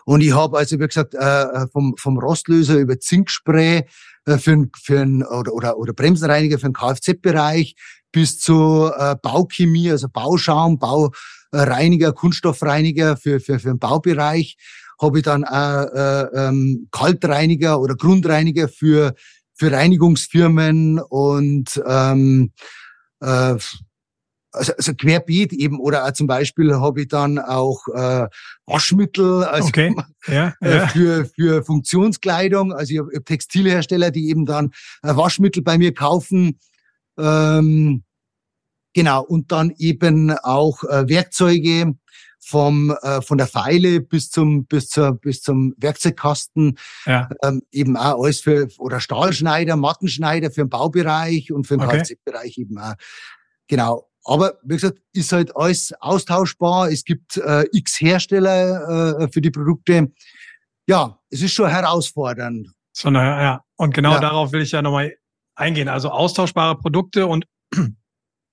Und 0.04 0.20
ich 0.20 0.34
habe 0.34 0.58
also, 0.58 0.78
wie 0.78 0.86
gesagt, 0.86 1.14
äh, 1.14 1.42
äh, 1.42 1.66
vom, 1.72 1.94
vom 1.98 2.18
Rostlöser 2.18 2.76
über 2.76 2.98
Zinkspray 2.98 3.86
äh, 4.26 4.38
für 4.38 4.52
ein, 4.52 4.70
für 4.80 5.00
ein, 5.00 5.22
oder, 5.22 5.52
oder, 5.52 5.78
oder 5.78 5.92
Bremsenreiniger 5.92 6.58
für 6.58 6.68
den 6.68 6.74
Kfz-Bereich 6.74 7.74
bis 8.12 8.38
zu 8.38 8.90
äh, 8.96 9.16
Bauchemie, 9.20 9.90
also 9.90 10.08
Bauschaum, 10.08 10.78
Baureiniger, 10.78 12.12
Kunststoffreiniger 12.12 13.16
für, 13.16 13.40
für, 13.40 13.58
für 13.58 13.68
den 13.68 13.78
Baubereich. 13.78 14.56
Habe 15.00 15.18
ich 15.18 15.24
dann 15.24 15.42
äh, 15.42 15.82
äh, 15.82 16.48
ähm, 16.48 16.88
Kaltreiniger 16.90 17.80
oder 17.80 17.94
Grundreiniger 17.94 18.68
für, 18.68 19.14
für 19.54 19.70
Reinigungsfirmen 19.70 20.98
und 20.98 21.82
ähm, 21.86 22.52
äh, 23.20 23.56
also, 24.56 24.72
also 24.76 24.94
querbeet 24.94 25.52
eben 25.52 25.78
oder 25.78 26.04
auch 26.04 26.12
zum 26.12 26.26
Beispiel 26.26 26.74
habe 26.74 27.02
ich 27.02 27.08
dann 27.08 27.38
auch 27.38 27.86
äh, 27.88 28.26
Waschmittel 28.66 29.44
also 29.44 29.68
okay. 29.68 29.94
ja, 30.26 30.54
äh, 30.60 30.76
ja. 30.76 30.86
für 30.88 31.26
für 31.26 31.64
Funktionskleidung 31.64 32.72
also 32.72 32.92
ich 32.92 32.98
habe 32.98 33.24
Textilhersteller 33.24 34.10
die 34.10 34.28
eben 34.28 34.46
dann 34.46 34.72
äh, 35.02 35.14
Waschmittel 35.14 35.62
bei 35.62 35.78
mir 35.78 35.94
kaufen 35.94 36.58
ähm, 37.18 38.02
genau 38.94 39.22
und 39.22 39.52
dann 39.52 39.72
eben 39.78 40.30
auch 40.30 40.82
äh, 40.84 41.08
Werkzeuge 41.08 41.94
vom 42.46 42.96
äh, 43.02 43.20
von 43.22 43.38
der 43.38 43.48
Pfeile 43.48 44.00
bis 44.00 44.30
zum 44.30 44.66
bis 44.66 44.88
zur 44.88 45.12
bis 45.12 45.42
zum 45.42 45.74
Werkzeugkasten 45.78 46.78
ja. 47.04 47.28
ähm, 47.42 47.62
eben 47.72 47.96
auch 47.96 48.22
alles 48.22 48.40
für 48.40 48.68
oder 48.78 49.00
Stahlschneider 49.00 49.76
Mattenschneider 49.76 50.50
für 50.50 50.62
den 50.62 50.70
Baubereich 50.70 51.50
und 51.50 51.66
für 51.66 51.76
den 51.76 51.86
okay. 51.86 51.98
Kfz-Bereich 51.98 52.58
eben 52.58 52.78
auch 52.78 52.94
genau 53.66 54.08
aber 54.26 54.58
wie 54.62 54.74
gesagt, 54.74 54.98
ist 55.12 55.32
halt 55.32 55.56
alles 55.56 55.92
austauschbar. 56.00 56.90
Es 56.90 57.04
gibt 57.04 57.36
äh, 57.36 57.64
x 57.72 58.00
Hersteller 58.00 59.20
äh, 59.20 59.28
für 59.28 59.40
die 59.40 59.50
Produkte. 59.50 60.12
Ja, 60.88 61.18
es 61.30 61.42
ist 61.42 61.52
schon 61.52 61.68
herausfordernd. 61.68 62.68
So, 62.92 63.10
naja, 63.10 63.42
ja. 63.42 63.64
Und 63.76 63.94
genau 63.94 64.12
ja. 64.12 64.20
darauf 64.20 64.52
will 64.52 64.62
ich 64.62 64.72
ja 64.72 64.82
nochmal 64.82 65.14
eingehen. 65.54 65.88
Also 65.88 66.10
austauschbare 66.10 66.76
Produkte 66.78 67.26
und 67.26 67.46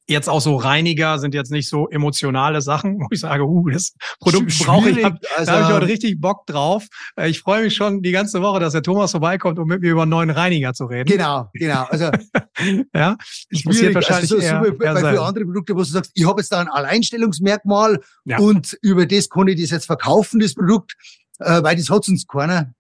jetzt 0.08 0.28
auch 0.28 0.42
so 0.42 0.56
Reiniger 0.56 1.18
sind 1.20 1.34
jetzt 1.34 1.52
nicht 1.52 1.70
so 1.70 1.88
emotionale 1.90 2.62
Sachen, 2.62 3.00
wo 3.00 3.08
ich 3.12 3.20
sage, 3.20 3.46
uh, 3.46 3.70
das 3.70 3.94
Produkt 4.20 4.58
brauche 4.60 4.90
ich. 4.90 5.04
Hab, 5.04 5.20
also, 5.36 5.52
da 5.52 5.60
habe 5.60 5.64
ich 5.64 5.76
heute 5.76 5.88
richtig 5.88 6.20
Bock 6.20 6.46
drauf. 6.46 6.86
Äh, 7.16 7.30
ich 7.30 7.40
freue 7.40 7.64
mich 7.64 7.76
schon 7.76 8.02
die 8.02 8.12
ganze 8.12 8.42
Woche, 8.42 8.60
dass 8.60 8.74
der 8.74 8.84
Thomas 8.84 9.12
vorbeikommt, 9.12 9.60
um 9.60 9.68
mit 9.68 9.82
mir 9.82 9.92
über 9.92 10.04
einen 10.04 10.12
neuen 10.12 10.30
Reiniger 10.30 10.74
zu 10.74 10.86
reden. 10.86 11.10
Genau, 11.10 11.50
genau. 11.54 11.84
Also 11.86 12.12
ja, 12.94 13.18
ich 13.50 13.66
muss 13.66 13.82
also 13.82 13.94
wahrscheinlich 13.96 14.32
also 14.32 14.40
so, 14.40 14.42
eher, 14.42 14.60
bei, 14.62 14.94
bei 14.94 15.14
für 15.14 15.22
andere 15.22 15.46
Produkte, 15.46 15.74
wo 15.74 15.80
du 15.80 15.86
sagst, 15.86 16.12
ich 16.14 16.28
habe 16.28 16.42
jetzt 16.42 16.52
da 16.52 16.60
ein 16.60 16.70
Alleinstellungsmerkmal 16.70 18.00
ja. 18.26 18.40
und 18.40 18.78
über 18.82 19.06
das 19.06 19.30
kann 19.30 19.48
ich 19.48 19.62
das 19.62 19.72
jetzt 19.72 19.86
verkaufen, 19.86 20.40
das 20.40 20.54
Produkt, 20.54 20.96
äh, 21.40 21.64
weil 21.64 21.76
das 21.76 21.90
hat 21.90 22.08
uns 22.08 22.28
keiner. 22.28 22.74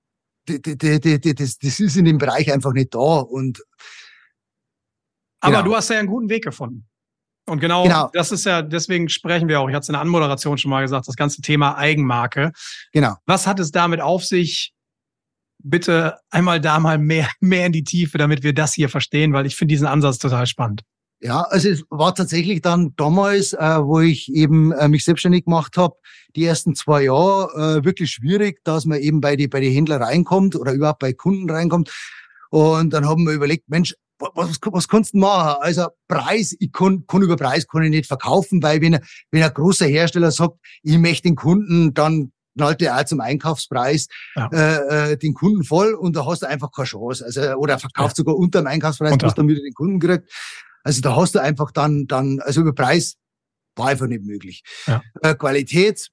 Das, 0.46 0.60
das, 0.62 1.58
das 1.58 1.80
ist 1.80 1.96
in 1.96 2.04
dem 2.04 2.18
Bereich 2.18 2.52
einfach 2.52 2.74
nicht 2.74 2.94
da 2.94 3.00
und 3.00 3.64
aber 5.40 5.58
genau. 5.58 5.66
du 5.66 5.76
hast 5.76 5.90
ja 5.90 6.00
einen 6.00 6.08
guten 6.08 6.30
Weg 6.30 6.44
gefunden. 6.46 6.88
Und 7.45 7.60
genau, 7.60 7.84
genau, 7.84 8.10
das 8.13 8.32
ist 8.32 8.45
ja, 8.45 8.62
deswegen 8.62 9.10
sprechen 9.10 9.49
wir 9.49 9.60
auch, 9.60 9.67
ich 9.67 9.75
hatte 9.75 9.84
es 9.84 9.89
in 9.89 9.93
der 9.93 10.01
Anmoderation 10.01 10.58
schon 10.58 10.71
mal 10.71 10.82
gesagt, 10.82 11.08
das 11.08 11.15
ganze 11.15 11.41
Thema 11.41 11.77
Eigenmarke. 11.77 12.51
Genau. 12.93 13.15
Was 13.25 13.47
hat 13.47 13.60
es 13.60 13.71
damit 13.71 13.99
auf 13.99 14.23
sich? 14.23 14.73
Bitte 15.65 16.17
einmal 16.29 16.60
da 16.60 16.79
mal 16.79 16.97
mehr, 16.97 17.29
mehr 17.39 17.65
in 17.65 17.71
die 17.71 17.84
Tiefe, 17.84 18.17
damit 18.17 18.43
wir 18.43 18.53
das 18.53 18.73
hier 18.73 18.89
verstehen, 18.89 19.34
weil 19.34 19.45
ich 19.45 19.56
finde 19.56 19.73
diesen 19.73 19.88
Ansatz 19.88 20.17
total 20.17 20.47
spannend. 20.47 20.84
Ja, 21.19 21.41
also 21.41 21.69
es 21.69 21.84
war 21.89 22.13
tatsächlich 22.13 22.62
dann 22.62 22.93
damals, 22.97 23.53
äh, 23.53 23.79
wo 23.82 24.01
ich 24.01 24.29
eben 24.34 24.73
äh, 24.73 24.89
mich 24.89 25.06
selbstständig 25.06 25.45
gemacht 25.45 25.77
habe, 25.77 25.95
die 26.36 26.43
ersten 26.43 26.75
zwei 26.75 27.03
Jahre 27.03 27.77
äh, 27.79 27.86
wirklich 27.86 28.12
schwierig, 28.12 28.62
dass 28.65 28.84
man 28.84 28.99
eben 28.99 29.21
bei 29.21 29.38
die 29.38 29.47
bei 29.47 29.62
die 29.62 29.69
Händler 29.69 30.01
reinkommt 30.01 30.58
oder 30.58 30.73
überhaupt 30.73 30.99
bei 30.99 31.13
Kunden 31.13 31.49
reinkommt. 31.49 31.91
Und 32.49 32.91
dann 32.91 33.08
haben 33.08 33.25
wir 33.25 33.34
überlegt, 33.34 33.69
Mensch, 33.69 33.95
was, 34.34 34.60
was 34.64 34.88
kannst 34.88 35.14
du 35.14 35.20
machen? 35.20 35.62
Also 35.62 35.88
Preis, 36.08 36.56
ich 36.60 36.72
kann, 36.72 37.06
kann 37.08 37.22
über 37.22 37.36
Preis 37.36 37.68
kann 37.68 37.84
ich 37.84 37.90
nicht 37.90 38.08
verkaufen, 38.08 38.62
weil 38.64 38.82
wenn, 38.82 39.00
wenn 39.32 39.44
ein 39.44 39.54
großer 39.54 39.86
Hersteller 39.86 40.32
sagt, 40.32 40.58
ich 40.82 40.98
möchte 40.98 41.24
den 41.24 41.36
Kunden, 41.36 41.94
dann 41.94 42.32
knallt 42.56 42.82
er 42.82 43.00
auch 43.00 43.06
zum 43.06 43.20
Einkaufspreis 43.20 44.08
ja. 44.36 44.50
äh, 44.52 45.12
äh, 45.12 45.18
den 45.18 45.34
Kunden 45.34 45.64
voll 45.64 45.94
und 45.94 46.16
da 46.16 46.26
hast 46.26 46.44
du 46.44 46.48
einfach 46.48 46.72
keine 46.72 46.86
Chance. 46.86 47.26
Also, 47.26 47.42
oder 47.56 47.80
verkauft 47.80 48.18
ja. 48.18 48.24
sogar 48.24 48.36
unter 48.36 48.62
dem 48.62 48.68
Einkaufspreis, 48.68 49.18
was 49.22 49.34
dann 49.34 49.48
wieder 49.48 49.62
den 49.62 49.74
Kunden 49.74 50.00
kriegt. 50.00 50.32
Also 50.84 51.02
da 51.02 51.16
hast 51.16 51.36
du 51.36 51.40
einfach 51.40 51.72
dann, 51.72 52.08
dann, 52.08 52.40
also 52.42 52.62
über 52.62 52.74
Preis 52.74 53.16
war 53.76 53.88
einfach 53.88 54.08
nicht 54.08 54.24
möglich. 54.24 54.64
Ja. 54.86 55.02
Äh, 55.22 55.36
Qualität, 55.36 56.10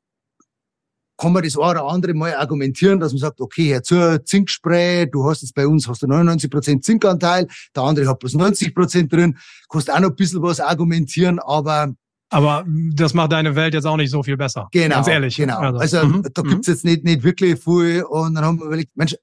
kann 1.20 1.32
man 1.32 1.42
das 1.42 1.56
eine 1.56 1.70
oder 1.70 1.84
andere 1.84 2.14
mal 2.14 2.34
argumentieren, 2.34 2.98
dass 2.98 3.12
man 3.12 3.20
sagt, 3.20 3.40
okay, 3.40 3.70
Herr 3.70 3.82
zur 3.82 4.24
Zinkspray, 4.24 5.06
du 5.10 5.28
hast 5.28 5.42
jetzt 5.42 5.54
bei 5.54 5.66
uns 5.66 5.86
hast 5.86 6.02
du 6.02 6.06
99 6.06 6.50
Prozent 6.50 6.84
Zinkanteil, 6.84 7.46
der 7.76 7.82
andere 7.82 8.08
hat 8.08 8.18
bloß 8.18 8.34
90 8.34 8.74
Prozent 8.74 9.12
drin, 9.12 9.36
kannst 9.68 9.92
auch 9.92 10.00
noch 10.00 10.10
ein 10.10 10.16
bisschen 10.16 10.42
was 10.42 10.60
argumentieren, 10.60 11.38
aber 11.38 11.94
aber 12.32 12.64
das 12.94 13.12
macht 13.12 13.32
deine 13.32 13.56
Welt 13.56 13.74
jetzt 13.74 13.86
auch 13.86 13.96
nicht 13.96 14.10
so 14.10 14.22
viel 14.22 14.36
besser. 14.36 14.68
Genau. 14.70 14.94
Ganz 14.94 15.08
ehrlich. 15.08 15.36
Genau. 15.36 15.58
Also, 15.58 15.98
also 15.98 16.06
mhm. 16.06 16.22
da 16.32 16.42
gibt's 16.42 16.68
mhm. 16.68 16.72
jetzt 16.74 16.84
nicht, 16.84 17.02
nicht 17.02 17.24
wirklich 17.24 17.58
viel. 17.58 18.04
Und 18.04 18.36
dann 18.36 18.44
haben 18.44 18.60
wir 18.60 18.66
überlegt, 18.66 18.96
Mensch, 18.96 19.16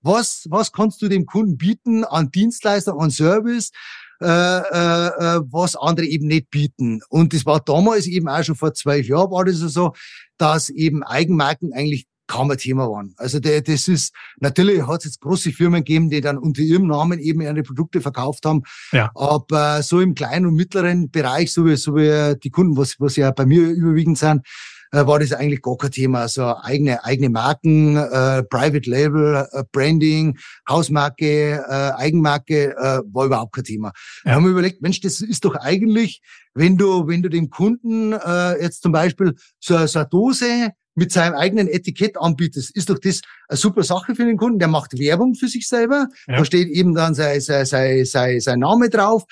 was, 0.00 0.46
was 0.48 0.70
kannst 0.70 1.02
du 1.02 1.08
dem 1.08 1.26
Kunden 1.26 1.56
bieten 1.58 2.04
an 2.04 2.30
Dienstleistung, 2.30 3.00
an 3.00 3.10
Service, 3.10 3.72
äh, 4.20 4.26
äh, 4.26 5.06
äh, 5.36 5.40
was 5.50 5.76
andere 5.76 6.06
eben 6.06 6.26
nicht 6.26 6.50
bieten. 6.50 7.00
Und 7.08 7.32
das 7.32 7.46
war 7.46 7.60
damals 7.60 8.06
eben 8.06 8.28
auch 8.28 8.42
schon 8.42 8.54
vor 8.54 8.74
zwölf 8.74 9.06
Jahren 9.06 9.30
war 9.30 9.44
das 9.44 9.56
so, 9.56 9.94
dass 10.36 10.68
eben 10.68 11.02
Eigenmarken 11.02 11.72
eigentlich 11.72 12.06
kaum 12.26 12.50
ein 12.50 12.58
Thema 12.58 12.88
waren. 12.88 13.12
Also 13.16 13.40
der, 13.40 13.60
das 13.60 13.88
ist, 13.88 14.14
natürlich 14.38 14.86
hat 14.86 15.00
es 15.00 15.06
jetzt 15.06 15.20
große 15.20 15.52
Firmen 15.52 15.80
gegeben, 15.80 16.10
die 16.10 16.20
dann 16.20 16.38
unter 16.38 16.62
ihrem 16.62 16.86
Namen 16.86 17.18
eben 17.18 17.40
ihre 17.40 17.62
Produkte 17.62 18.00
verkauft 18.00 18.46
haben. 18.46 18.62
Ja. 18.92 19.10
Aber 19.14 19.82
so 19.82 20.00
im 20.00 20.14
kleinen 20.14 20.46
und 20.46 20.54
mittleren 20.54 21.10
Bereich, 21.10 21.52
so 21.52 21.66
wie, 21.66 21.76
so 21.76 21.96
wie 21.96 22.38
die 22.38 22.50
Kunden, 22.50 22.76
was, 22.76 22.96
was 23.00 23.16
ja 23.16 23.30
bei 23.32 23.46
mir 23.46 23.68
überwiegend 23.70 24.18
sind, 24.18 24.46
äh, 24.92 25.06
war 25.06 25.18
das 25.18 25.32
eigentlich 25.32 25.62
gar 25.62 25.76
kein 25.76 25.90
Thema. 25.90 26.20
Also 26.20 26.56
eigene, 26.62 27.04
eigene 27.04 27.30
Marken, 27.30 27.96
äh, 27.96 28.42
Private 28.44 28.88
Label, 28.88 29.46
äh, 29.52 29.64
Branding, 29.72 30.38
Hausmarke, 30.68 31.64
äh, 31.68 31.92
Eigenmarke, 31.96 32.76
äh, 32.76 33.00
war 33.12 33.26
überhaupt 33.26 33.54
kein 33.54 33.64
Thema. 33.64 33.92
Ja. 34.24 34.30
Wir 34.30 34.34
haben 34.36 34.48
überlegt, 34.48 34.82
Mensch, 34.82 35.00
das 35.00 35.20
ist 35.20 35.44
doch 35.44 35.54
eigentlich, 35.56 36.20
wenn 36.54 36.76
du, 36.76 37.06
wenn 37.06 37.22
du 37.22 37.28
dem 37.28 37.50
Kunden 37.50 38.12
äh, 38.12 38.60
jetzt 38.60 38.82
zum 38.82 38.92
Beispiel 38.92 39.34
so, 39.58 39.86
so 39.86 39.98
eine 40.00 40.08
Dose 40.08 40.70
mit 40.96 41.12
seinem 41.12 41.34
eigenen 41.34 41.68
Etikett 41.68 42.18
anbietest, 42.18 42.76
ist 42.76 42.90
doch 42.90 42.98
das 42.98 43.20
eine 43.48 43.56
super 43.56 43.84
Sache 43.84 44.14
für 44.14 44.24
den 44.24 44.36
Kunden. 44.36 44.58
Der 44.58 44.68
macht 44.68 44.98
Werbung 44.98 45.34
für 45.34 45.48
sich 45.48 45.68
selber. 45.68 46.08
Ja. 46.26 46.38
Da 46.38 46.44
steht 46.44 46.68
eben 46.68 46.94
dann 46.94 47.14
sein, 47.14 47.40
sein, 47.40 47.64
sein, 47.64 48.04
sein, 48.04 48.40
sein 48.40 48.58
Name 48.58 48.90
drauf. 48.90 49.24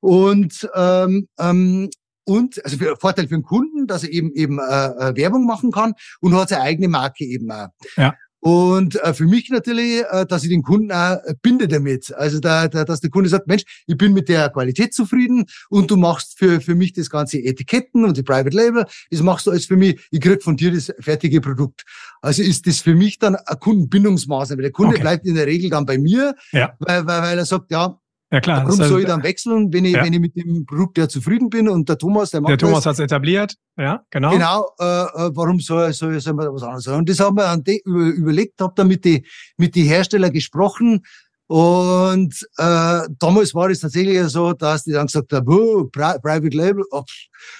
Und 0.00 0.68
ähm, 0.74 1.28
ähm, 1.38 1.90
und 2.30 2.64
also 2.64 2.76
für 2.76 2.96
Vorteil 2.96 3.26
für 3.26 3.34
den 3.34 3.42
Kunden, 3.42 3.88
dass 3.88 4.04
er 4.04 4.12
eben 4.12 4.32
eben 4.34 4.60
äh, 4.60 4.62
äh, 4.62 5.16
Werbung 5.16 5.46
machen 5.46 5.72
kann 5.72 5.94
und 6.20 6.32
hat 6.34 6.50
seine 6.50 6.62
eigene 6.62 6.86
Marke 6.86 7.24
eben 7.24 7.50
auch. 7.50 7.70
Ja. 7.96 8.14
Und 8.38 9.02
äh, 9.02 9.12
für 9.14 9.26
mich 9.26 9.50
natürlich, 9.50 10.04
äh, 10.08 10.24
dass 10.26 10.44
ich 10.44 10.48
den 10.48 10.62
Kunden 10.62 10.92
auch 10.92 11.18
binde 11.42 11.66
damit. 11.66 12.14
Also 12.14 12.38
da, 12.38 12.68
da, 12.68 12.84
dass 12.84 13.00
der 13.00 13.10
Kunde 13.10 13.28
sagt, 13.28 13.48
Mensch, 13.48 13.64
ich 13.86 13.96
bin 13.96 14.12
mit 14.12 14.28
der 14.28 14.48
Qualität 14.48 14.94
zufrieden 14.94 15.44
und 15.70 15.90
du 15.90 15.96
machst 15.96 16.38
für, 16.38 16.60
für 16.60 16.76
mich 16.76 16.92
das 16.92 17.10
ganze 17.10 17.38
Etiketten 17.38 18.04
und 18.04 18.16
die 18.16 18.22
Private 18.22 18.56
Label, 18.56 18.86
das 19.10 19.20
machst 19.22 19.46
du 19.46 19.50
alles 19.50 19.66
für 19.66 19.76
mich, 19.76 20.00
ich 20.12 20.20
krieg 20.20 20.42
von 20.42 20.56
dir 20.56 20.72
das 20.72 20.92
fertige 21.00 21.40
Produkt. 21.40 21.84
Also 22.22 22.42
ist 22.42 22.66
das 22.66 22.78
für 22.78 22.94
mich 22.94 23.18
dann 23.18 23.34
eine 23.34 23.58
Kundenbindungsmaßnahme. 23.58 24.62
Der 24.62 24.70
Kunde 24.70 24.94
okay. 24.94 25.02
bleibt 25.02 25.26
in 25.26 25.34
der 25.34 25.46
Regel 25.46 25.68
dann 25.68 25.84
bei 25.84 25.98
mir, 25.98 26.36
ja. 26.52 26.74
weil, 26.78 27.06
weil, 27.06 27.22
weil 27.22 27.38
er 27.38 27.44
sagt, 27.44 27.72
ja, 27.72 27.99
ja 28.30 28.40
klar. 28.40 28.64
Warum 28.64 28.76
soll 28.76 29.00
ich 29.00 29.06
dann 29.06 29.22
wechseln, 29.22 29.72
wenn 29.72 29.84
ich, 29.84 29.94
ja. 29.94 30.04
wenn 30.04 30.12
ich 30.12 30.20
mit 30.20 30.36
dem 30.36 30.64
Produkt 30.66 30.98
ja 30.98 31.08
zufrieden 31.08 31.50
bin 31.50 31.68
und 31.68 31.88
der 31.88 31.98
Thomas, 31.98 32.30
der 32.30 32.40
macht 32.40 32.50
Der 32.50 32.58
Thomas 32.58 32.86
hat 32.86 32.94
es 32.94 33.00
etabliert, 33.00 33.54
ja, 33.76 34.02
genau. 34.10 34.30
Genau, 34.30 34.70
äh, 34.78 34.84
äh 34.84 35.30
warum 35.34 35.60
soll, 35.60 35.92
soll, 35.92 36.20
soll 36.20 36.34
man 36.34 36.52
was 36.52 36.62
anderes 36.62 36.84
sagen? 36.84 36.98
Und 36.98 37.08
das 37.08 37.20
haben 37.20 37.36
wir 37.36 37.82
überlegt, 37.84 38.60
habe 38.60 38.72
dann 38.76 38.88
mit 38.88 39.04
die, 39.04 39.26
mit 39.56 39.74
die 39.74 39.84
Hersteller 39.84 40.30
gesprochen 40.30 41.02
und 41.50 42.46
äh, 42.58 43.00
damals 43.18 43.56
war 43.56 43.70
es 43.70 43.80
tatsächlich 43.80 44.22
so, 44.28 44.52
dass 44.52 44.84
die 44.84 44.92
dann 44.92 45.06
gesagt 45.06 45.32
haben, 45.32 45.48
oh, 45.48 45.84
Private 45.86 46.56
Label, 46.56 46.84
oh, 46.92 47.02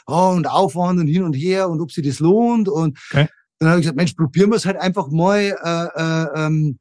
oh, 0.07 0.33
und 0.37 0.49
Aufwand 0.49 1.01
und 1.01 1.09
hin 1.09 1.25
und 1.25 1.35
her 1.35 1.69
und 1.69 1.81
ob 1.81 1.91
sich 1.91 2.07
das 2.07 2.21
lohnt 2.21 2.69
und 2.69 2.97
okay. 3.11 3.27
dann 3.59 3.71
habe 3.71 3.81
ich 3.81 3.83
gesagt, 3.83 3.97
Mensch, 3.97 4.13
probieren 4.15 4.51
wir 4.51 4.59
es 4.59 4.65
halt 4.65 4.77
einfach 4.77 5.09
mal. 5.11 5.41
Äh, 5.41 6.01
äh, 6.01 6.47
ähm, 6.47 6.79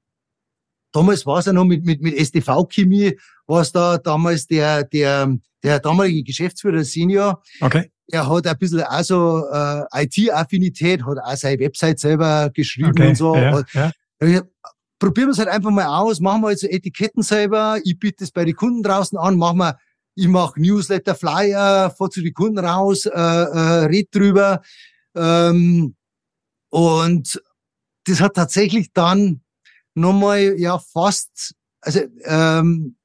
damals 0.91 1.25
war 1.25 1.39
es 1.39 1.45
ja 1.45 1.53
noch 1.53 1.65
mit, 1.65 1.85
mit, 1.85 2.01
mit 2.01 2.17
STV-Chemie, 2.17 3.17
war 3.47 3.61
es 3.61 3.71
da 3.71 3.97
damals 3.97 4.47
der, 4.47 4.83
der, 4.83 5.37
der 5.63 5.79
damalige 5.79 6.23
Geschäftsführer, 6.23 6.83
Senior. 6.83 7.41
Okay. 7.61 7.91
Er 8.11 8.27
hat 8.27 8.47
ein 8.47 8.57
bisschen 8.57 8.81
also 8.81 9.45
äh, 9.51 10.03
IT-Affinität, 10.03 11.05
hat 11.05 11.19
auch 11.19 11.35
seine 11.35 11.59
Website 11.59 11.99
selber 11.99 12.49
geschrieben 12.53 12.89
okay. 12.89 13.09
und 13.09 13.15
so. 13.15 13.35
Ja, 13.35 13.63
ja. 14.21 14.41
Probieren 14.97 15.29
wir 15.29 15.31
es 15.31 15.39
halt 15.39 15.47
einfach 15.47 15.71
mal 15.71 15.85
aus, 15.85 16.19
machen 16.19 16.41
wir 16.41 16.51
jetzt 16.51 16.63
Etiketten 16.63 17.23
selber, 17.23 17.79
ich 17.83 17.97
biete 17.97 18.23
es 18.23 18.31
bei 18.31 18.43
den 18.43 18.55
Kunden 18.55 18.83
draußen 18.83 19.17
an, 19.17 19.37
machen 19.37 19.59
wir, 19.59 19.77
ich 20.15 20.27
mache 20.27 20.59
Newsletter, 20.59 21.15
Flyer, 21.15 21.89
fahr 21.91 22.09
zu 22.09 22.21
den 22.21 22.33
Kunden 22.33 22.59
raus, 22.59 23.05
äh, 23.05 23.11
äh, 23.11 23.85
red 23.85 24.13
drüber. 24.13 24.61
Ähm, 25.15 25.95
und 26.69 27.41
das 28.05 28.19
hat 28.19 28.33
tatsächlich 28.33 28.91
dann 28.91 29.41
nochmal 29.99 30.55
ja 30.57 30.79
fast, 30.79 31.53
also 31.81 32.01
ähm, 32.23 32.95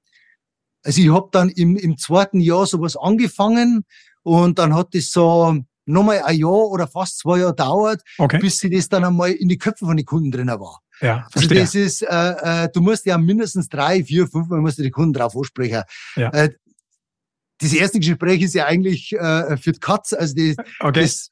also 0.82 1.00
ich 1.00 1.10
habe 1.10 1.28
dann 1.32 1.48
im, 1.48 1.76
im 1.76 1.96
zweiten 1.96 2.40
Jahr 2.40 2.66
sowas 2.66 2.96
angefangen 2.96 3.84
und 4.22 4.58
dann 4.58 4.74
hat 4.74 4.94
es 4.94 5.10
so 5.10 5.58
nochmal 5.86 6.22
ein 6.22 6.38
Jahr 6.38 6.68
oder 6.68 6.86
fast 6.86 7.18
zwei 7.18 7.38
Jahre 7.38 7.54
dauert, 7.54 8.02
okay. 8.18 8.38
bis 8.38 8.58
sie 8.58 8.70
das 8.70 8.88
dann 8.88 9.04
einmal 9.04 9.32
in 9.32 9.48
die 9.48 9.58
Köpfe 9.58 9.86
von 9.86 9.96
den 9.96 10.06
Kunden 10.06 10.30
drin 10.30 10.48
war. 10.48 10.80
Ja, 11.00 11.26
also 11.32 11.48
das 11.48 11.74
ist, 11.74 12.02
äh, 12.02 12.64
äh, 12.64 12.68
du 12.72 12.80
musst 12.80 13.04
ja 13.04 13.18
mindestens 13.18 13.68
drei, 13.68 14.04
vier, 14.04 14.28
fünf 14.28 14.48
Mal 14.48 14.60
musst 14.60 14.78
du 14.78 14.82
die 14.82 14.90
Kunden 14.90 15.12
drauf 15.12 15.36
ansprechen. 15.36 15.82
Ja. 16.16 16.30
Äh, 16.30 16.50
das 17.58 17.72
erste 17.72 17.98
Gespräch 17.98 18.42
ist 18.42 18.54
ja 18.54 18.66
eigentlich 18.66 19.12
äh, 19.12 19.56
für 19.56 19.72
die 19.72 19.80
Katz, 19.80 20.12
also 20.12 20.34
die, 20.34 20.56
okay. 20.80 21.02
das, 21.02 21.30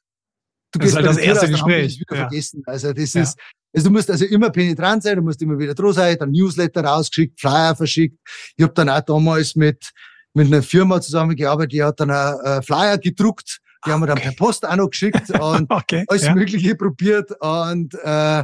du 0.71 0.79
das 0.79 0.89
ist 0.89 0.95
halt 0.95 1.05
das 1.05 1.17
erste 1.17 1.49
Gespräch. 1.49 1.99
Wieder 1.99 2.15
ja. 2.15 2.21
vergessen. 2.27 2.63
Also 2.65 2.93
das 2.93 3.13
ja. 3.13 3.21
ist, 3.21 3.37
also 3.73 3.89
du 3.89 3.93
musst 3.93 4.11
also 4.11 4.25
immer 4.25 4.51
penetrant 4.51 5.03
sein, 5.03 5.15
du 5.15 5.23
musst 5.23 5.41
immer 5.41 5.57
wieder 5.57 5.73
dran 5.73 5.93
sein, 5.93 6.17
dann 6.19 6.31
Newsletter 6.31 6.83
rausgeschickt, 6.83 7.39
Flyer 7.39 7.75
verschickt. 7.75 8.17
Ich 8.55 8.63
habe 8.63 8.73
dann 8.73 8.89
auch 8.89 9.01
damals 9.01 9.55
mit, 9.55 9.91
mit 10.33 10.47
einer 10.47 10.61
Firma 10.61 11.01
zusammengearbeitet, 11.01 11.71
die 11.71 11.83
hat 11.83 11.99
dann 11.99 12.11
einen 12.11 12.61
Flyer 12.61 12.97
gedruckt, 12.99 13.59
die 13.85 13.91
haben 13.91 14.01
wir 14.01 14.07
dann 14.07 14.19
per 14.19 14.33
Post 14.33 14.67
auch 14.67 14.75
noch 14.75 14.89
geschickt 14.89 15.29
und 15.39 15.69
okay, 15.71 16.05
alles 16.07 16.23
ja. 16.23 16.35
Mögliche 16.35 16.75
probiert. 16.75 17.31
Und, 17.39 17.95
äh, 17.95 18.43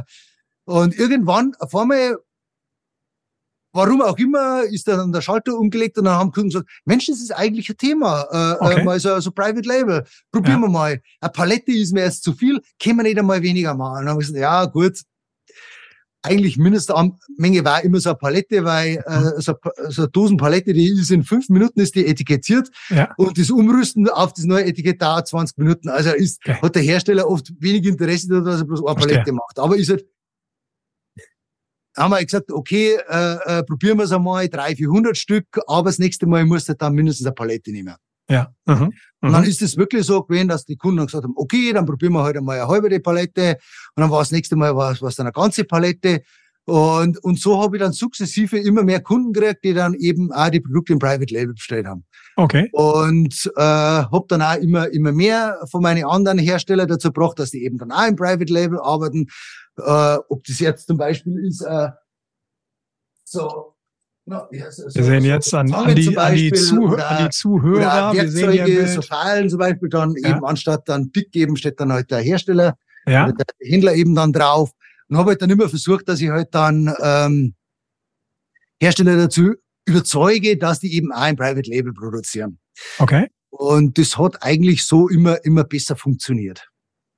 und 0.64 0.98
irgendwann, 0.98 1.54
auf 1.60 1.74
einmal, 1.74 2.18
warum 3.72 4.02
auch 4.02 4.18
immer, 4.18 4.64
ist 4.64 4.88
dann 4.88 5.12
der 5.12 5.20
Schalter 5.20 5.54
umgelegt 5.54 5.96
und 5.96 6.04
dann 6.04 6.14
haben 6.14 6.32
Kunden 6.32 6.50
gesagt, 6.50 6.68
Mensch, 6.84 7.06
das 7.06 7.20
ist 7.20 7.30
eigentlich 7.30 7.70
ein 7.70 7.76
Thema, 7.76 8.26
äh, 8.32 8.36
äh 8.36 8.56
okay. 8.60 8.80
äh, 8.80 8.84
mal 8.84 9.00
so, 9.00 9.18
so 9.20 9.30
Private 9.30 9.66
Label, 9.66 10.04
probieren 10.32 10.60
ja. 10.60 10.66
wir 10.66 10.70
mal. 10.70 11.00
Eine 11.20 11.30
Palette 11.30 11.72
ist 11.72 11.92
mir 11.92 12.02
erst 12.02 12.24
zu 12.24 12.32
viel, 12.32 12.60
können 12.82 12.96
wir 12.96 13.04
nicht 13.04 13.18
einmal 13.18 13.42
weniger 13.42 13.74
machen. 13.74 13.92
Und 13.92 13.98
dann 14.00 14.08
haben 14.10 14.16
wir 14.16 14.26
gesagt, 14.26 14.38
ja 14.38 14.64
gut, 14.66 15.00
eigentlich 16.22 16.58
Mindestmenge 16.58 17.64
war 17.64 17.82
immer 17.82 18.00
so 18.00 18.10
eine 18.10 18.18
Palette, 18.18 18.64
weil 18.64 19.02
äh, 19.06 19.18
mhm. 19.18 19.40
so, 19.40 19.54
so 19.88 20.02
eine 20.02 20.10
Dosenpalette, 20.10 20.72
die 20.72 20.88
ist 20.88 21.10
in 21.10 21.24
fünf 21.24 21.48
Minuten 21.48 21.80
ist 21.80 21.94
die 21.94 22.06
etikettiert 22.06 22.70
ja. 22.90 23.12
und 23.16 23.38
das 23.38 23.50
Umrüsten 23.50 24.08
auf 24.08 24.34
das 24.34 24.44
neue 24.44 24.66
Etikett 24.66 25.00
dauert 25.00 25.28
20 25.28 25.58
Minuten. 25.58 25.88
Also 25.88 26.10
ist, 26.10 26.40
okay. 26.44 26.58
hat 26.60 26.74
der 26.74 26.82
Hersteller 26.82 27.28
oft 27.28 27.50
wenig 27.58 27.86
Interesse 27.86 28.28
daran, 28.28 28.44
dass 28.44 28.60
er 28.60 28.66
bloß 28.66 28.80
eine 28.80 28.94
Verstehe. 28.94 29.14
Palette 29.16 29.32
macht. 29.32 29.58
Aber 29.58 29.76
ist 29.76 29.90
halt, 29.90 30.04
haben 31.96 32.10
wir 32.10 32.24
gesagt, 32.24 32.52
okay, 32.52 32.98
äh, 33.08 33.58
äh, 33.58 33.62
probieren 33.62 33.98
wir 33.98 34.04
es 34.04 34.12
einmal, 34.12 34.48
drei, 34.48 34.76
vierhundert 34.76 35.16
Stück, 35.16 35.46
aber 35.66 35.88
das 35.88 35.98
nächste 35.98 36.26
Mal 36.26 36.44
muss 36.44 36.68
er 36.68 36.74
dann 36.74 36.94
mindestens 36.94 37.26
eine 37.26 37.34
Palette 37.34 37.72
nehmen. 37.72 37.94
Ja. 38.30 38.54
Mhm. 38.64 38.92
Und 39.22 39.32
dann 39.32 39.42
mhm. 39.42 39.48
ist 39.48 39.60
es 39.60 39.76
wirklich 39.76 40.06
so 40.06 40.22
gewesen, 40.22 40.48
dass 40.48 40.64
die 40.64 40.76
Kunden 40.76 41.04
gesagt 41.04 41.24
haben, 41.24 41.34
okay, 41.36 41.72
dann 41.72 41.84
probieren 41.84 42.12
wir 42.12 42.22
heute 42.22 42.38
halt 42.38 42.46
mal 42.46 42.58
eine 42.58 42.68
halbe 42.68 43.00
Palette. 43.00 43.58
Und 43.94 44.00
dann 44.00 44.10
war 44.10 44.20
das 44.20 44.30
nächste 44.30 44.56
Mal 44.56 44.74
war 44.76 44.92
es 44.92 45.16
dann 45.16 45.26
eine 45.26 45.32
ganze 45.32 45.64
Palette. 45.64 46.22
Und, 46.64 47.18
und 47.24 47.40
so 47.40 47.60
habe 47.60 47.76
ich 47.76 47.82
dann 47.82 47.92
sukzessive 47.92 48.58
immer 48.58 48.84
mehr 48.84 49.00
Kunden 49.00 49.32
gekriegt, 49.32 49.64
die 49.64 49.74
dann 49.74 49.94
eben 49.94 50.32
auch 50.32 50.50
die 50.50 50.60
Produkte 50.60 50.92
im 50.92 50.98
Private 51.00 51.34
Label 51.34 51.54
bestellt 51.54 51.86
haben. 51.86 52.04
Okay. 52.36 52.68
Und 52.72 53.50
äh, 53.56 53.60
habe 53.60 54.24
dann 54.28 54.42
auch 54.42 54.54
immer, 54.54 54.88
immer 54.90 55.12
mehr 55.12 55.58
von 55.70 55.82
meinen 55.82 56.04
anderen 56.04 56.38
Herstellern 56.38 56.86
dazu 56.86 57.08
gebracht, 57.08 57.38
dass 57.38 57.50
die 57.50 57.64
eben 57.64 57.78
dann 57.78 57.90
auch 57.90 58.06
im 58.06 58.14
Private 58.14 58.52
Label 58.52 58.78
arbeiten. 58.80 59.26
Äh, 59.78 60.18
ob 60.28 60.44
das 60.44 60.60
jetzt 60.60 60.86
zum 60.86 60.96
Beispiel 60.96 61.44
ist, 61.44 61.62
äh, 61.62 61.88
so 63.24 63.74
wir 64.30 64.70
sehen 64.70 65.24
jetzt 65.24 65.52
an, 65.54 65.72
an, 65.72 65.94
die, 65.94 66.16
an, 66.16 66.34
die, 66.34 66.52
Zuh 66.52 66.94
an 66.94 67.24
die 67.24 67.30
Zuhörer, 67.30 68.12
wir 68.12 68.30
sehen 68.30 68.64
hier 68.64 68.86
so 68.86 69.02
Fallen 69.02 69.48
zum 69.48 69.58
Beispiel 69.58 69.88
dann 69.88 70.14
ja. 70.22 70.30
eben 70.30 70.44
anstatt 70.44 70.88
dann 70.88 71.10
Pick 71.10 71.32
geben, 71.32 71.56
steht 71.56 71.80
dann 71.80 71.92
halt 71.92 72.10
der 72.10 72.20
Hersteller, 72.20 72.76
ja. 73.06 73.30
der 73.30 73.46
Händler 73.60 73.94
eben 73.94 74.14
dann 74.14 74.32
drauf 74.32 74.70
und 75.08 75.16
habe 75.16 75.30
halt 75.30 75.42
dann 75.42 75.50
immer 75.50 75.68
versucht, 75.68 76.08
dass 76.08 76.20
ich 76.20 76.30
halt 76.30 76.54
dann 76.54 76.94
ähm, 77.02 77.54
Hersteller 78.80 79.16
dazu 79.16 79.54
überzeuge, 79.84 80.56
dass 80.56 80.80
die 80.80 80.94
eben 80.94 81.12
auch 81.12 81.20
ein 81.20 81.36
Private 81.36 81.68
Label 81.68 81.92
produzieren. 81.92 82.58
Okay. 82.98 83.26
Und 83.50 83.98
das 83.98 84.16
hat 84.16 84.42
eigentlich 84.42 84.84
so 84.86 85.08
immer, 85.08 85.44
immer 85.44 85.64
besser 85.64 85.96
funktioniert. 85.96 86.69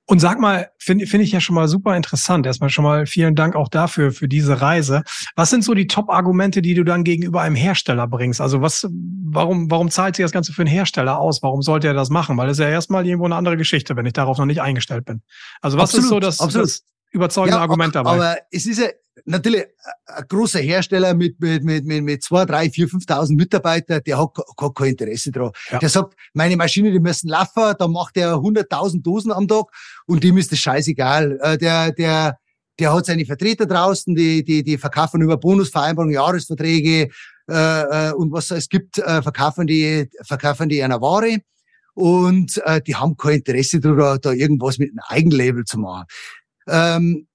Und 0.06 0.18
sag 0.18 0.40
mal, 0.40 0.68
finde 0.78 1.06
find 1.06 1.22
ich 1.22 1.30
ja 1.30 1.40
schon 1.40 1.54
mal 1.54 1.68
super 1.68 1.96
interessant. 1.96 2.44
Erstmal 2.44 2.70
schon 2.70 2.84
mal 2.84 3.06
vielen 3.06 3.36
Dank 3.36 3.54
auch 3.54 3.68
dafür, 3.68 4.10
für 4.10 4.28
diese 4.28 4.60
Reise. 4.60 5.04
Was 5.36 5.50
sind 5.50 5.64
so 5.64 5.74
die 5.74 5.86
Top-Argumente, 5.86 6.60
die 6.60 6.74
du 6.74 6.82
dann 6.82 7.04
gegenüber 7.04 7.40
einem 7.40 7.54
Hersteller 7.54 8.08
bringst? 8.08 8.40
Also 8.40 8.60
was, 8.60 8.88
warum, 9.24 9.70
warum 9.70 9.90
zahlt 9.90 10.16
sich 10.16 10.24
das 10.24 10.32
Ganze 10.32 10.52
für 10.52 10.62
einen 10.62 10.70
Hersteller 10.70 11.18
aus? 11.18 11.42
Warum 11.42 11.62
sollte 11.62 11.86
er 11.86 11.94
das 11.94 12.10
machen? 12.10 12.36
Weil 12.36 12.48
das 12.48 12.58
ist 12.58 12.64
ja 12.64 12.68
erstmal 12.68 13.06
irgendwo 13.06 13.26
eine 13.26 13.36
andere 13.36 13.56
Geschichte, 13.56 13.94
wenn 13.96 14.06
ich 14.06 14.12
darauf 14.12 14.38
noch 14.38 14.46
nicht 14.46 14.60
eingestellt 14.60 15.04
bin. 15.04 15.22
Also 15.60 15.78
was 15.78 15.94
absolut, 15.94 16.24
ist 16.24 16.38
so 16.38 16.46
das, 16.46 16.52
das 16.52 16.84
überzeugende 17.12 17.58
ja, 17.58 17.62
Argument 17.62 17.94
dabei? 17.94 18.10
Aber 18.10 18.36
es 18.50 18.66
ist 18.66 18.80
ja, 18.80 18.88
natürlich 19.24 19.64
ein 20.06 20.24
großer 20.28 20.60
Hersteller 20.60 21.14
mit, 21.14 21.40
mit, 21.40 21.64
mit, 21.64 21.84
mit, 21.84 22.04
mit 22.04 22.22
zwei, 22.22 22.44
drei, 22.44 22.70
vier, 22.70 22.88
5.000 22.88 23.36
Mitarbeitern, 23.36 24.00
der 24.04 24.18
hat, 24.18 24.30
hat 24.60 24.74
kein 24.74 24.90
Interesse 24.90 25.30
daran. 25.30 25.52
Ja. 25.70 25.78
Der 25.78 25.88
sagt, 25.88 26.14
meine 26.34 26.56
Maschine, 26.56 26.90
die 26.90 27.00
müssen 27.00 27.28
laufen, 27.28 27.74
da 27.78 27.88
macht 27.88 28.16
er 28.16 28.34
100.000 28.34 29.02
Dosen 29.02 29.32
am 29.32 29.48
Tag 29.48 29.66
und 30.06 30.22
dem 30.24 30.38
ist 30.38 30.52
das 30.52 30.58
scheißegal. 30.58 31.38
Äh, 31.42 31.58
der, 31.58 31.92
der, 31.92 32.38
der 32.78 32.94
hat 32.94 33.06
seine 33.06 33.24
Vertreter 33.24 33.66
draußen, 33.66 34.14
die, 34.14 34.44
die, 34.44 34.62
die 34.62 34.78
verkaufen 34.78 35.22
über 35.22 35.36
Bonusvereinbarungen, 35.36 36.14
Jahresverträge 36.14 37.08
äh, 37.50 38.08
äh, 38.08 38.12
und 38.12 38.32
was 38.32 38.50
es 38.50 38.68
gibt, 38.68 38.98
äh, 38.98 39.22
verkaufen 39.22 39.66
die, 39.66 40.08
verkaufen 40.22 40.68
die 40.68 40.82
einer 40.82 41.00
Ware 41.00 41.38
und 41.94 42.60
äh, 42.64 42.80
die 42.80 42.94
haben 42.94 43.16
kein 43.16 43.36
Interesse 43.36 43.80
daran, 43.80 44.18
da 44.22 44.32
irgendwas 44.32 44.78
mit 44.78 44.90
einem 44.90 45.00
Eigenlabel 45.08 45.64
zu 45.64 45.78
machen. 45.78 46.06
Ähm, 46.68 47.26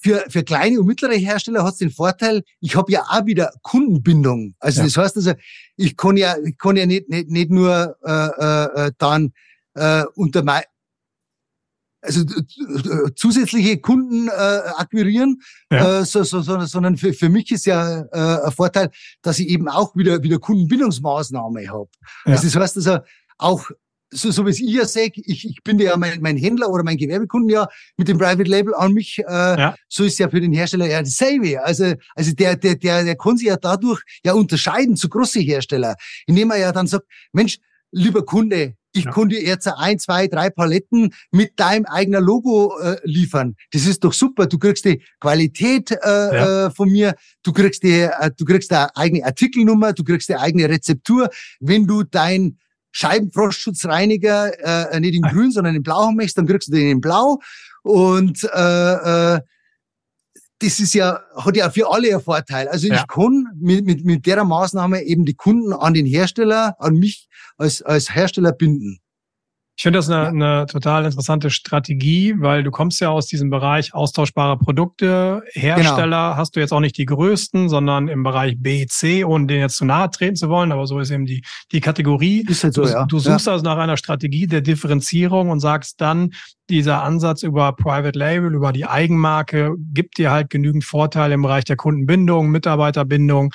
für, 0.00 0.24
für 0.28 0.42
kleine 0.42 0.80
und 0.80 0.86
mittlere 0.86 1.14
Hersteller 1.14 1.64
hat 1.64 1.74
es 1.74 1.78
den 1.78 1.90
Vorteil, 1.90 2.42
ich 2.60 2.76
habe 2.76 2.92
ja 2.92 3.02
auch 3.08 3.26
wieder 3.26 3.52
Kundenbindung. 3.62 4.54
Also 4.58 4.80
ja. 4.80 4.86
das 4.86 4.96
heißt 4.96 5.16
also, 5.16 5.32
ich 5.76 5.96
kann 5.96 6.16
ja, 6.16 6.36
ich 6.44 6.56
kann 6.58 6.76
ja 6.76 6.86
nicht, 6.86 7.08
nicht, 7.08 7.30
nicht 7.30 7.50
nur 7.50 7.96
äh, 8.04 8.10
äh, 8.12 8.86
äh 8.86 8.92
dann 8.98 9.32
äh, 9.74 10.04
unter 10.14 10.42
mein, 10.42 10.62
also 12.00 12.24
zusätzliche 13.16 13.78
Kunden 13.78 14.28
äh, 14.28 14.30
akquirieren, 14.76 15.40
ja. 15.70 16.00
äh, 16.00 16.04
so, 16.04 16.22
so, 16.22 16.40
so, 16.42 16.60
sondern 16.60 16.96
für, 16.96 17.12
für 17.12 17.28
mich 17.28 17.50
ist 17.50 17.66
ja 17.66 18.02
äh, 18.12 18.46
ein 18.46 18.52
Vorteil, 18.52 18.90
dass 19.22 19.38
ich 19.38 19.48
eben 19.48 19.68
auch 19.68 19.96
wieder 19.96 20.22
wieder 20.22 20.38
Kundenbindungsmaßnahme 20.38 21.68
habe. 21.68 21.88
Ja. 22.24 22.32
Also 22.32 22.44
das 22.44 22.56
heißt 22.56 22.76
also 22.76 22.98
auch 23.38 23.70
so, 24.10 24.30
so 24.30 24.46
wie 24.46 24.50
es 24.50 24.60
ich 24.60 24.72
ja 24.72 24.84
sehe, 24.84 25.10
ich, 25.14 25.44
ich 25.44 25.62
bin 25.62 25.78
ja 25.78 25.96
mein, 25.96 26.20
mein 26.20 26.36
Händler 26.36 26.70
oder 26.70 26.82
mein 26.82 26.96
Gewerbekunden 26.96 27.50
ja 27.50 27.68
mit 27.96 28.08
dem 28.08 28.18
Private 28.18 28.48
Label 28.48 28.74
an 28.74 28.92
mich, 28.92 29.18
äh, 29.18 29.30
ja. 29.30 29.74
so 29.88 30.04
ist 30.04 30.18
ja 30.18 30.28
für 30.28 30.40
den 30.40 30.52
Hersteller 30.52 30.86
ja 30.86 31.00
dasselbe. 31.00 31.62
Also, 31.64 31.94
also 32.14 32.32
der, 32.32 32.56
der, 32.56 32.76
der, 32.76 33.04
der 33.04 33.16
kann 33.16 33.36
sich 33.36 33.48
ja 33.48 33.56
dadurch 33.56 34.02
ja 34.24 34.32
unterscheiden 34.32 34.96
zu 34.96 35.08
großen 35.08 35.42
Hersteller, 35.42 35.96
indem 36.26 36.50
er 36.50 36.58
ja 36.58 36.72
dann 36.72 36.86
sagt, 36.86 37.06
Mensch, 37.32 37.58
lieber 37.90 38.24
Kunde, 38.24 38.74
ich 38.92 39.04
ja. 39.04 39.10
konnte 39.10 39.36
jetzt 39.36 39.66
ein, 39.66 39.98
zwei, 39.98 40.28
drei 40.28 40.50
Paletten 40.50 41.14
mit 41.30 41.60
deinem 41.60 41.84
eigenen 41.84 42.24
Logo 42.24 42.78
äh, 42.80 42.96
liefern. 43.04 43.54
Das 43.70 43.86
ist 43.86 44.02
doch 44.02 44.12
super. 44.12 44.46
Du 44.46 44.58
kriegst 44.58 44.84
die 44.84 45.02
Qualität 45.20 45.90
äh, 45.90 45.96
ja. 46.02 46.66
äh, 46.66 46.70
von 46.70 46.90
mir, 46.90 47.14
du 47.42 47.52
kriegst 47.52 47.82
die, 47.82 48.00
äh, 48.00 48.30
du 48.36 48.44
kriegst 48.44 48.72
eine 48.72 48.94
eigene 48.96 49.24
Artikelnummer, 49.24 49.92
du 49.92 50.04
kriegst 50.04 50.30
eine 50.30 50.40
eigene 50.40 50.68
Rezeptur. 50.68 51.28
Wenn 51.60 51.86
du 51.86 52.02
dein 52.02 52.58
Scheibenfrostschutzreiniger 52.92 54.92
äh, 54.92 55.00
nicht 55.00 55.14
in 55.14 55.22
grün, 55.22 55.50
sondern 55.50 55.74
in 55.74 55.82
blau 55.82 56.06
haben 56.06 56.16
möchtest, 56.16 56.38
dann 56.38 56.46
kriegst 56.46 56.68
du 56.68 56.72
den 56.72 56.88
in 56.88 57.00
blau. 57.00 57.38
Und 57.82 58.44
äh, 58.54 59.34
äh, 59.34 59.40
das 60.60 60.80
ist 60.80 60.94
ja, 60.94 61.20
hat 61.36 61.56
ja 61.56 61.70
für 61.70 61.90
alle 61.90 62.10
einen 62.10 62.20
Vorteil. 62.20 62.68
Also 62.68 62.88
ja. 62.88 62.96
ich 62.96 63.06
kann 63.06 63.46
mit, 63.56 63.84
mit, 63.84 64.04
mit 64.04 64.26
der 64.26 64.44
Maßnahme 64.44 65.02
eben 65.02 65.24
die 65.24 65.34
Kunden 65.34 65.72
an 65.72 65.94
den 65.94 66.06
Hersteller, 66.06 66.74
an 66.78 66.94
mich 66.94 67.28
als, 67.56 67.82
als 67.82 68.14
Hersteller 68.14 68.52
binden. 68.52 69.00
Ich 69.78 69.84
finde 69.84 70.00
das 70.00 70.10
eine, 70.10 70.26
eine 70.26 70.66
total 70.66 71.04
interessante 71.04 71.50
Strategie, 71.50 72.34
weil 72.38 72.64
du 72.64 72.72
kommst 72.72 73.00
ja 73.00 73.10
aus 73.10 73.28
diesem 73.28 73.48
Bereich 73.48 73.94
austauschbare 73.94 74.58
Produkte. 74.58 75.44
Hersteller 75.52 76.30
genau. 76.30 76.36
hast 76.36 76.56
du 76.56 76.60
jetzt 76.60 76.72
auch 76.72 76.80
nicht 76.80 76.98
die 76.98 77.06
größten, 77.06 77.68
sondern 77.68 78.08
im 78.08 78.24
Bereich 78.24 78.56
B, 78.58 78.86
C, 78.86 79.22
ohne 79.22 79.46
denen 79.46 79.60
jetzt 79.60 79.76
zu 79.76 79.84
nahe 79.84 80.10
treten 80.10 80.34
zu 80.34 80.48
wollen, 80.48 80.72
aber 80.72 80.88
so 80.88 80.98
ist 80.98 81.12
eben 81.12 81.26
die, 81.26 81.44
die 81.70 81.80
Kategorie. 81.80 82.44
Ist 82.48 82.64
halt 82.64 82.74
so, 82.74 82.82
du, 82.82 82.88
ja. 82.88 83.06
du 83.06 83.20
suchst 83.20 83.46
ja. 83.46 83.52
also 83.52 83.64
nach 83.64 83.78
einer 83.78 83.96
Strategie 83.96 84.48
der 84.48 84.62
Differenzierung 84.62 85.48
und 85.48 85.60
sagst 85.60 86.00
dann, 86.00 86.32
dieser 86.68 87.04
Ansatz 87.04 87.44
über 87.44 87.72
Private 87.76 88.18
Label, 88.18 88.52
über 88.54 88.72
die 88.72 88.84
Eigenmarke, 88.84 89.76
gibt 89.94 90.18
dir 90.18 90.32
halt 90.32 90.50
genügend 90.50 90.82
Vorteile 90.82 91.34
im 91.34 91.42
Bereich 91.42 91.62
der 91.62 91.76
Kundenbindung, 91.76 92.50
Mitarbeiterbindung. 92.50 93.52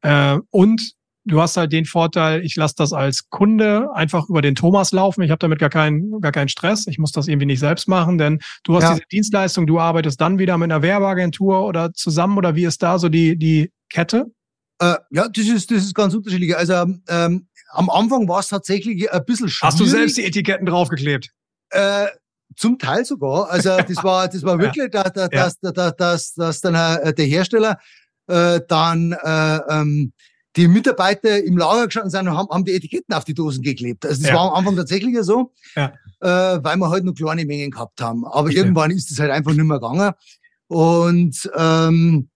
Äh, 0.00 0.38
und 0.50 0.95
du 1.26 1.40
hast 1.40 1.56
halt 1.56 1.72
den 1.72 1.84
Vorteil, 1.84 2.44
ich 2.44 2.56
lasse 2.56 2.74
das 2.78 2.92
als 2.92 3.28
Kunde 3.28 3.90
einfach 3.94 4.28
über 4.28 4.42
den 4.42 4.54
Thomas 4.54 4.92
laufen. 4.92 5.22
Ich 5.22 5.30
habe 5.30 5.38
damit 5.38 5.58
gar 5.58 5.68
keinen, 5.68 6.20
gar 6.20 6.32
keinen 6.32 6.48
Stress. 6.48 6.86
Ich 6.86 6.98
muss 6.98 7.12
das 7.12 7.28
irgendwie 7.28 7.46
nicht 7.46 7.60
selbst 7.60 7.88
machen, 7.88 8.16
denn 8.16 8.40
du 8.64 8.76
hast 8.76 8.84
ja. 8.84 8.94
diese 8.94 9.06
Dienstleistung, 9.10 9.66
du 9.66 9.78
arbeitest 9.78 10.20
dann 10.20 10.38
wieder 10.38 10.56
mit 10.56 10.70
einer 10.70 10.82
Werbeagentur 10.82 11.66
oder 11.66 11.92
zusammen 11.92 12.38
oder 12.38 12.54
wie 12.54 12.64
ist 12.64 12.82
da 12.82 12.98
so 12.98 13.08
die, 13.08 13.36
die 13.36 13.70
Kette? 13.90 14.26
Äh, 14.80 14.94
ja, 15.10 15.28
das 15.28 15.46
ist, 15.46 15.70
das 15.70 15.84
ist 15.84 15.94
ganz 15.94 16.14
unterschiedlich. 16.14 16.56
Also 16.56 16.74
ähm, 17.08 17.48
am 17.70 17.90
Anfang 17.90 18.28
war 18.28 18.40
es 18.40 18.48
tatsächlich 18.48 19.10
ein 19.10 19.24
bisschen 19.24 19.48
schwierig. 19.48 19.72
Hast 19.72 19.80
du 19.80 19.84
selbst 19.84 20.16
die 20.16 20.24
Etiketten 20.24 20.66
draufgeklebt? 20.66 21.30
Äh, 21.70 22.06
zum 22.56 22.78
Teil 22.78 23.04
sogar. 23.04 23.50
Also 23.50 23.76
das 23.88 24.04
war, 24.04 24.28
das 24.28 24.42
war 24.42 24.58
wirklich, 24.58 24.92
ja. 24.92 25.02
dass, 25.02 25.12
dass, 25.12 25.28
ja. 25.32 25.72
dass, 25.72 25.96
dass, 25.96 26.34
dass 26.34 26.60
dann 26.60 26.74
äh, 26.74 27.12
der 27.12 27.26
Hersteller 27.26 27.78
äh, 28.28 28.60
dann 28.68 29.12
äh, 29.12 29.60
ähm, 29.68 30.12
die 30.56 30.68
Mitarbeiter 30.68 31.42
im 31.42 31.56
Lager 31.58 31.86
gestanden 31.86 32.10
sind 32.10 32.28
und 32.28 32.36
haben, 32.36 32.48
haben 32.48 32.64
die 32.64 32.74
Etiketten 32.74 33.14
auf 33.14 33.24
die 33.24 33.34
Dosen 33.34 33.62
geklebt. 33.62 34.06
Also 34.06 34.22
das 34.22 34.30
ja. 34.30 34.36
war 34.36 34.50
am 34.50 34.54
Anfang 34.54 34.76
tatsächlich 34.76 35.16
so, 35.20 35.52
ja. 35.74 35.92
äh, 36.20 36.64
weil 36.64 36.76
wir 36.76 36.90
halt 36.90 37.04
nur 37.04 37.14
kleine 37.14 37.44
Mengen 37.44 37.70
gehabt 37.70 38.00
haben. 38.00 38.24
Aber 38.24 38.44
Verstehe. 38.44 38.62
irgendwann 38.62 38.90
ist 38.90 39.10
es 39.10 39.18
halt 39.18 39.30
einfach 39.30 39.52
nicht 39.52 39.64
mehr 39.64 39.78
gegangen. 39.78 40.12
Und 40.68 41.50
ähm, 41.54 42.28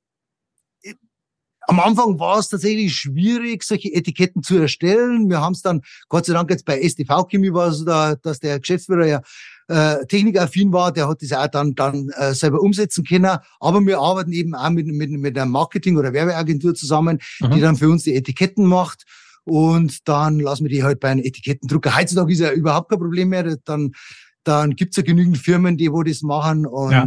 am 1.71 1.79
Anfang 1.79 2.19
war 2.19 2.39
es 2.39 2.49
tatsächlich 2.49 2.95
schwierig, 2.95 3.63
solche 3.63 3.93
Etiketten 3.93 4.43
zu 4.43 4.59
erstellen. 4.59 5.31
Wir 5.31 5.41
haben 5.41 5.53
es 5.53 5.63
dann, 5.63 5.83
Gott 6.09 6.27
sei 6.27 6.33
Dank 6.33 6.51
jetzt 6.51 6.65
bei 6.65 6.83
STV 6.83 7.29
Chemie 7.29 7.53
war 7.53 7.69
es 7.69 7.85
da, 7.85 8.17
dass 8.17 8.41
der 8.41 8.59
Geschäftsführer 8.59 9.07
ja 9.07 9.23
äh, 9.71 10.05
technikaffin 10.07 10.73
war, 10.73 10.93
der 10.93 11.09
hat 11.09 11.23
das 11.23 11.33
auch 11.33 11.47
dann, 11.47 11.75
dann 11.75 12.09
äh, 12.17 12.35
selber 12.35 12.61
umsetzen 12.61 13.05
können. 13.05 13.39
Aber 13.61 13.81
wir 13.87 14.01
arbeiten 14.01 14.33
eben 14.33 14.55
auch 14.55 14.71
mit, 14.71 14.87
mit, 14.87 15.11
mit 15.11 15.39
einer 15.39 15.47
Marketing- 15.47 15.97
oder 15.97 16.13
Werbeagentur 16.13 16.75
zusammen, 16.75 17.21
mhm. 17.41 17.51
die 17.53 17.61
dann 17.61 17.77
für 17.77 17.89
uns 17.89 18.03
die 18.03 18.15
Etiketten 18.15 18.67
macht. 18.67 19.05
Und 19.45 20.09
dann 20.09 20.41
lassen 20.41 20.65
wir 20.65 20.71
die 20.71 20.83
halt 20.83 21.01
bei 21.01 21.11
einem 21.11 21.25
Etikettendrucker. 21.25 21.97
Heutzutage 21.97 22.33
ist 22.33 22.41
ja 22.41 22.53
überhaupt 22.53 22.91
kein 22.91 22.99
Problem 22.99 23.29
mehr. 23.29 23.57
Dann, 23.65 23.93
dann 24.43 24.75
gibt's 24.75 24.97
ja 24.97 25.03
genügend 25.03 25.39
Firmen, 25.39 25.77
die 25.77 25.93
wo 25.93 26.03
das 26.03 26.23
machen. 26.23 26.67
Und 26.67 26.93
ja. 26.93 27.05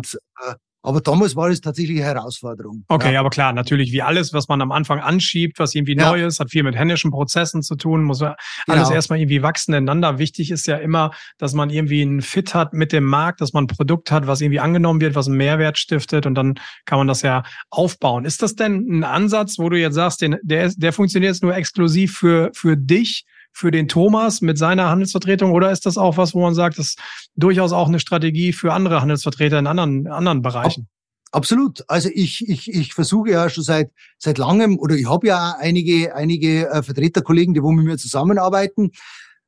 äh, 0.47 0.55
aber 0.83 0.99
damals 0.99 1.35
war 1.35 1.49
es 1.49 1.61
tatsächlich 1.61 1.97
eine 1.97 2.07
Herausforderung. 2.07 2.83
Okay, 2.89 3.13
ja. 3.13 3.21
aber 3.21 3.29
klar, 3.29 3.53
natürlich 3.53 3.93
wie 3.93 4.01
alles, 4.01 4.33
was 4.33 4.49
man 4.49 4.61
am 4.61 4.71
Anfang 4.73 4.99
anschiebt, 4.99 5.57
was 5.57 5.73
irgendwie 5.73 5.95
ja. 5.95 6.09
neu 6.09 6.25
ist, 6.25 6.41
hat 6.41 6.51
viel 6.51 6.63
mit 6.63 6.75
händischen 6.75 7.09
Prozessen 7.09 7.61
zu 7.61 7.75
tun, 7.75 8.03
muss 8.03 8.21
alles 8.21 8.35
genau. 8.67 8.91
erstmal 8.91 9.19
irgendwie 9.19 9.41
wachsen 9.41 9.73
ineinander. 9.73 10.19
Wichtig 10.19 10.51
ist 10.51 10.67
ja 10.67 10.75
immer, 10.75 11.11
dass 11.37 11.53
man 11.53 11.69
irgendwie 11.69 12.01
einen 12.01 12.21
Fit 12.21 12.53
hat 12.53 12.73
mit 12.73 12.91
dem 12.91 13.05
Markt, 13.05 13.39
dass 13.39 13.53
man 13.53 13.63
ein 13.63 13.67
Produkt 13.67 14.11
hat, 14.11 14.27
was 14.27 14.41
irgendwie 14.41 14.59
angenommen 14.59 14.99
wird, 14.99 15.15
was 15.15 15.27
einen 15.27 15.37
Mehrwert 15.37 15.77
stiftet 15.77 16.25
und 16.25 16.35
dann 16.35 16.55
kann 16.85 16.97
man 16.97 17.07
das 17.07 17.21
ja 17.21 17.43
aufbauen. 17.69 18.25
Ist 18.25 18.41
das 18.41 18.55
denn 18.55 18.85
ein 18.89 19.03
Ansatz, 19.05 19.57
wo 19.59 19.69
du 19.69 19.79
jetzt 19.79 19.95
sagst, 19.95 20.21
den, 20.21 20.37
der, 20.43 20.69
der 20.75 20.91
funktioniert 20.91 21.31
jetzt 21.31 21.43
nur 21.43 21.55
exklusiv 21.55 22.17
für, 22.17 22.51
für 22.53 22.75
dich? 22.75 23.25
Für 23.53 23.71
den 23.71 23.87
Thomas 23.87 24.41
mit 24.41 24.57
seiner 24.57 24.89
Handelsvertretung 24.89 25.51
oder 25.51 25.71
ist 25.71 25.85
das 25.85 25.97
auch 25.97 26.17
was, 26.17 26.33
wo 26.33 26.41
man 26.41 26.55
sagt, 26.55 26.79
das 26.79 26.87
ist 26.87 26.99
durchaus 27.35 27.71
auch 27.71 27.87
eine 27.87 27.99
Strategie 27.99 28.51
für 28.51 28.73
andere 28.73 28.99
Handelsvertreter 28.99 29.59
in 29.59 29.67
anderen, 29.67 30.07
anderen 30.07 30.41
Bereichen? 30.41 30.87
Absolut. 31.31 31.83
Also 31.87 32.09
ich, 32.13 32.47
ich, 32.47 32.71
ich 32.71 32.93
versuche 32.93 33.31
ja 33.31 33.49
schon 33.49 33.63
seit, 33.63 33.91
seit 34.17 34.37
langem 34.37 34.77
oder 34.77 34.95
ich 34.95 35.09
habe 35.09 35.27
ja 35.27 35.55
einige, 35.59 36.15
einige 36.15 36.69
äh, 36.69 36.83
Vertreterkollegen, 36.83 37.53
die 37.53 37.63
wo 37.63 37.71
mit 37.71 37.85
mir 37.85 37.97
zusammenarbeiten 37.97 38.91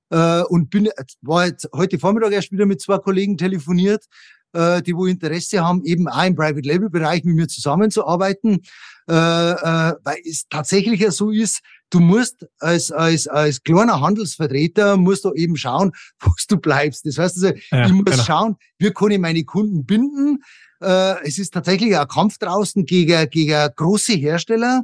äh, 0.10 0.42
und 0.42 0.70
bin 0.70 0.90
war 1.22 1.46
jetzt 1.46 1.70
heute 1.74 2.00
Vormittag 2.00 2.32
erst 2.32 2.52
wieder 2.52 2.66
mit 2.66 2.82
zwei 2.82 2.98
Kollegen 2.98 3.38
telefoniert, 3.38 4.06
äh, 4.54 4.82
die 4.82 4.96
wo 4.96 5.06
Interesse 5.06 5.64
haben, 5.64 5.84
eben 5.84 6.08
auch 6.08 6.24
im 6.24 6.36
Private 6.36 6.68
Label 6.68 6.90
Bereich 6.90 7.24
mit 7.24 7.36
mir 7.36 7.48
zusammenzuarbeiten, 7.48 8.62
äh, 9.08 9.14
äh, 9.14 9.94
weil 10.04 10.18
es 10.28 10.48
tatsächlich 10.50 11.02
ja 11.02 11.12
so 11.12 11.30
ist, 11.30 11.62
du 11.96 12.02
musst 12.02 12.46
als, 12.60 12.92
als, 12.92 13.28
als 13.28 13.64
kleiner 13.64 14.02
Handelsvertreter 14.02 14.98
musst 14.98 15.24
du 15.24 15.34
eben 15.34 15.56
schauen, 15.56 15.92
wo 16.20 16.32
du 16.48 16.58
bleibst. 16.58 17.06
Das 17.06 17.18
heißt 17.18 17.44
also, 17.44 17.58
ja, 17.72 17.86
ich 17.86 17.94
muss 17.94 18.06
genau. 18.06 18.24
schauen, 18.24 18.56
wie 18.78 18.92
kann 18.92 19.12
ich 19.12 19.20
meine 19.20 19.44
Kunden 19.46 19.86
binden. 19.86 20.44
Äh, 20.82 21.26
es 21.26 21.38
ist 21.40 21.54
tatsächlich 21.54 21.98
ein 21.98 22.08
Kampf 22.08 22.38
draußen 22.38 22.86
gegen, 22.86 23.30
gegen 23.30 23.70
große 23.76 24.14
Hersteller, 24.14 24.84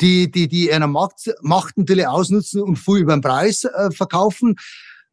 die, 0.00 0.30
die, 0.30 0.48
die 0.48 0.72
einer 0.72 0.88
Markt, 0.88 1.32
Macht 1.42 1.78
natürlich 1.78 2.06
ausnutzen 2.06 2.62
und 2.62 2.76
viel 2.76 2.98
über 2.98 3.16
den 3.16 3.20
Preis 3.20 3.64
äh, 3.64 3.90
verkaufen. 3.92 4.56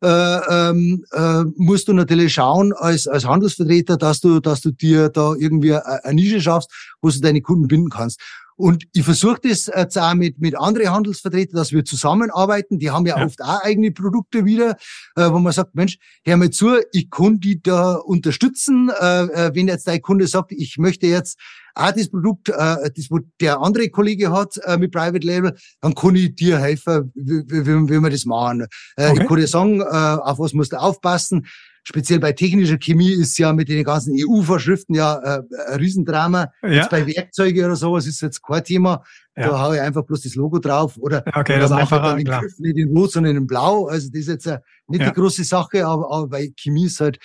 Äh, 0.03 0.07
ähm, 0.07 1.05
äh, 1.11 1.43
musst 1.55 1.87
du 1.87 1.93
natürlich 1.93 2.33
schauen 2.33 2.73
als, 2.73 3.07
als 3.07 3.25
Handelsvertreter, 3.25 3.97
dass 3.97 4.19
du, 4.19 4.39
dass 4.39 4.61
du 4.61 4.71
dir 4.71 5.09
da 5.09 5.33
irgendwie 5.35 5.73
eine 5.73 6.15
Nische 6.15 6.41
schaffst, 6.41 6.69
wo 7.01 7.09
du 7.09 7.19
deine 7.19 7.41
Kunden 7.41 7.67
binden 7.67 7.89
kannst. 7.89 8.19
Und 8.55 8.85
ich 8.93 9.03
versuche 9.03 9.39
das 9.43 9.67
jetzt 9.67 9.97
auch 9.97 10.13
mit, 10.13 10.39
mit 10.39 10.57
anderen 10.57 10.91
Handelsvertretern, 10.91 11.57
dass 11.57 11.73
wir 11.73 11.83
zusammenarbeiten. 11.83 12.79
Die 12.79 12.89
haben 12.89 13.05
ja, 13.05 13.17
ja. 13.17 13.25
oft 13.25 13.41
auch 13.41 13.61
eigene 13.63 13.91
Produkte 13.91 14.45
wieder, 14.45 14.77
äh, 15.15 15.29
wo 15.29 15.39
man 15.39 15.51
sagt, 15.51 15.75
Mensch, 15.75 15.97
hör 16.23 16.37
mal 16.37 16.49
zu, 16.49 16.77
ich 16.93 17.09
kann 17.09 17.39
die 17.39 17.61
da 17.61 17.95
unterstützen. 17.95 18.89
Äh, 18.89 19.23
äh, 19.23 19.51
wenn 19.55 19.67
jetzt 19.67 19.87
dein 19.87 20.01
Kunde 20.01 20.27
sagt, 20.27 20.53
ich 20.53 20.77
möchte 20.77 21.07
jetzt 21.07 21.37
auch 21.73 21.91
das 21.91 22.09
Produkt, 22.09 22.49
äh, 22.49 22.53
das 22.95 23.07
wo 23.09 23.19
der 23.41 23.59
andere 23.59 23.89
Kollege 23.89 24.31
hat 24.31 24.57
äh, 24.63 24.77
mit 24.77 24.93
Private 24.93 25.25
Label, 25.25 25.57
dann 25.81 25.93
kann 25.93 26.15
ich 26.15 26.33
dir 26.35 26.57
helfen, 26.57 27.11
wie, 27.13 27.43
wie, 27.47 27.89
wie 27.89 27.99
wir 27.99 28.09
das 28.09 28.25
machen. 28.25 28.67
Äh, 28.95 29.09
okay. 29.09 29.21
Ich 29.21 29.27
kann 29.27 29.37
dir 29.37 29.47
sagen, 29.47 29.81
äh, 29.81 29.83
auf 29.83 30.39
was 30.39 30.53
musst 30.53 30.71
du 30.71 30.79
aufpassen 30.79 31.45
speziell 31.87 32.19
bei 32.19 32.33
technischer 32.33 32.77
Chemie 32.77 33.11
ist 33.11 33.37
ja 33.37 33.53
mit 33.53 33.69
den 33.69 33.83
ganzen 33.83 34.15
EU-Vorschriften 34.17 34.95
ja 34.95 35.17
äh, 35.19 35.41
ein 35.69 35.79
Riesendrama. 35.79 36.51
Ja. 36.63 36.69
Jetzt 36.69 36.89
bei 36.89 37.05
Werkzeuge 37.05 37.65
oder 37.65 37.75
sowas 37.75 38.07
ist 38.07 38.21
jetzt 38.21 38.41
kein 38.41 38.63
Thema. 38.63 39.03
Ja. 39.37 39.49
Da 39.49 39.61
haue 39.61 39.75
ich 39.75 39.81
einfach 39.81 40.03
bloß 40.03 40.23
das 40.23 40.35
Logo 40.35 40.59
drauf 40.59 40.97
oder, 40.97 41.23
okay, 41.33 41.59
das 41.59 41.69
ist 41.69 41.77
einfacher, 41.77 42.15
den 42.15 42.25
Griff 42.25 42.57
nicht 42.57 42.77
in 42.77 42.89
Rot, 42.95 43.11
sondern 43.11 43.37
in 43.37 43.47
Blau. 43.47 43.85
Also 43.85 44.09
das 44.09 44.21
ist 44.21 44.27
jetzt 44.27 44.47
äh, 44.47 44.59
nicht 44.87 45.01
ja. 45.01 45.09
die 45.09 45.13
große 45.13 45.43
Sache, 45.43 45.85
aber, 45.85 46.11
aber 46.11 46.27
bei 46.27 46.51
Chemie 46.57 46.85
ist 46.85 46.99
halt, 46.99 47.19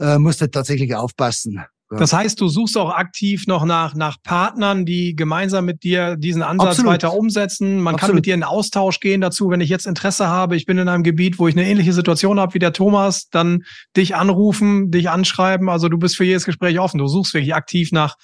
äh, 0.00 0.18
musst 0.18 0.40
du 0.40 0.42
halt 0.42 0.52
tatsächlich 0.52 0.94
aufpassen. 0.94 1.64
Das 1.90 2.12
heißt, 2.12 2.40
du 2.40 2.48
suchst 2.48 2.76
auch 2.76 2.90
aktiv 2.90 3.46
noch 3.46 3.64
nach, 3.64 3.94
nach 3.94 4.16
Partnern, 4.22 4.84
die 4.84 5.14
gemeinsam 5.14 5.64
mit 5.64 5.82
dir 5.82 6.16
diesen 6.16 6.42
Ansatz 6.42 6.70
Absolut. 6.70 6.92
weiter 6.92 7.14
umsetzen. 7.14 7.78
Man 7.80 7.94
Absolut. 7.94 8.00
kann 8.00 8.14
mit 8.16 8.26
dir 8.26 8.34
in 8.34 8.42
Austausch 8.42 9.00
gehen 9.00 9.20
dazu, 9.20 9.50
wenn 9.50 9.60
ich 9.60 9.68
jetzt 9.68 9.86
Interesse 9.86 10.28
habe, 10.28 10.56
ich 10.56 10.66
bin 10.66 10.78
in 10.78 10.88
einem 10.88 11.02
Gebiet, 11.02 11.38
wo 11.38 11.46
ich 11.46 11.56
eine 11.56 11.68
ähnliche 11.68 11.92
Situation 11.92 12.40
habe 12.40 12.54
wie 12.54 12.58
der 12.58 12.72
Thomas, 12.72 13.28
dann 13.28 13.64
dich 13.96 14.16
anrufen, 14.16 14.90
dich 14.90 15.10
anschreiben. 15.10 15.68
Also 15.68 15.88
du 15.88 15.98
bist 15.98 16.16
für 16.16 16.24
jedes 16.24 16.44
Gespräch 16.44 16.78
offen. 16.80 16.98
Du 16.98 17.06
suchst 17.06 17.34
wirklich 17.34 17.54
aktiv 17.54 17.92
nach, 17.92 18.16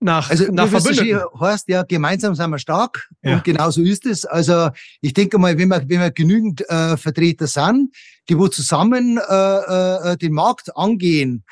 nach, 0.00 0.30
also, 0.30 0.50
nach 0.50 0.68
Verbündeten. 0.68 1.20
heißt 1.38 1.68
ja, 1.68 1.82
gemeinsam 1.82 2.34
sind 2.34 2.50
wir 2.50 2.58
stark. 2.58 3.08
Ja. 3.22 3.34
Und 3.34 3.44
genau 3.44 3.70
so 3.70 3.82
ist 3.82 4.06
es. 4.06 4.24
Also 4.24 4.70
ich 5.00 5.12
denke 5.12 5.38
mal, 5.38 5.58
wenn 5.58 5.68
wir, 5.68 5.82
wenn 5.86 6.00
wir 6.00 6.10
genügend 6.10 6.68
äh, 6.68 6.96
Vertreter 6.96 7.46
sind, 7.46 7.94
die 8.28 8.38
wo 8.38 8.48
zusammen 8.48 9.18
äh, 9.18 10.12
äh, 10.12 10.16
den 10.16 10.32
Markt 10.32 10.76
angehen, 10.76 11.44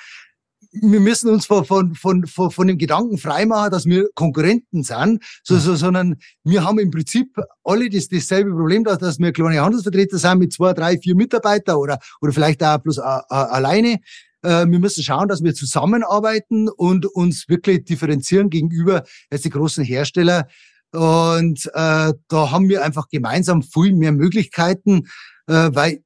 wir 0.80 1.00
müssen 1.00 1.30
uns 1.30 1.46
von, 1.46 1.64
von, 1.64 1.94
von, 1.94 2.26
von, 2.26 2.50
von 2.50 2.66
dem 2.66 2.78
Gedanken 2.78 3.18
freimachen, 3.18 3.70
dass 3.70 3.86
wir 3.86 4.08
Konkurrenten 4.14 4.82
sind, 4.82 5.22
so, 5.42 5.56
so, 5.58 5.74
sondern 5.76 6.16
wir 6.42 6.64
haben 6.64 6.78
im 6.78 6.90
Prinzip 6.90 7.36
alle 7.62 7.88
das, 7.88 8.08
dasselbe 8.08 8.50
Problem, 8.50 8.84
dass, 8.84 8.98
dass 8.98 9.18
wir 9.18 9.32
kleine 9.32 9.60
Handelsvertreter 9.60 10.18
sind 10.18 10.38
mit 10.38 10.52
zwei, 10.52 10.72
drei, 10.72 10.98
vier 10.98 11.14
Mitarbeitern 11.14 11.76
oder, 11.76 11.98
oder 12.20 12.32
vielleicht 12.32 12.62
auch 12.62 12.78
bloß 12.78 12.98
a, 12.98 13.24
a, 13.28 13.44
alleine. 13.44 14.00
Äh, 14.42 14.66
wir 14.66 14.78
müssen 14.78 15.02
schauen, 15.02 15.28
dass 15.28 15.42
wir 15.42 15.54
zusammenarbeiten 15.54 16.68
und 16.68 17.06
uns 17.06 17.48
wirklich 17.48 17.84
differenzieren 17.84 18.50
gegenüber 18.50 19.04
jetzt 19.30 19.44
die 19.44 19.50
großen 19.50 19.84
Hersteller. 19.84 20.48
Und 20.92 21.66
äh, 21.74 22.12
da 22.28 22.50
haben 22.50 22.68
wir 22.68 22.84
einfach 22.84 23.08
gemeinsam 23.08 23.62
viel 23.62 23.94
mehr 23.94 24.12
Möglichkeiten, 24.12 25.08
äh, 25.46 25.70
weil 25.72 26.04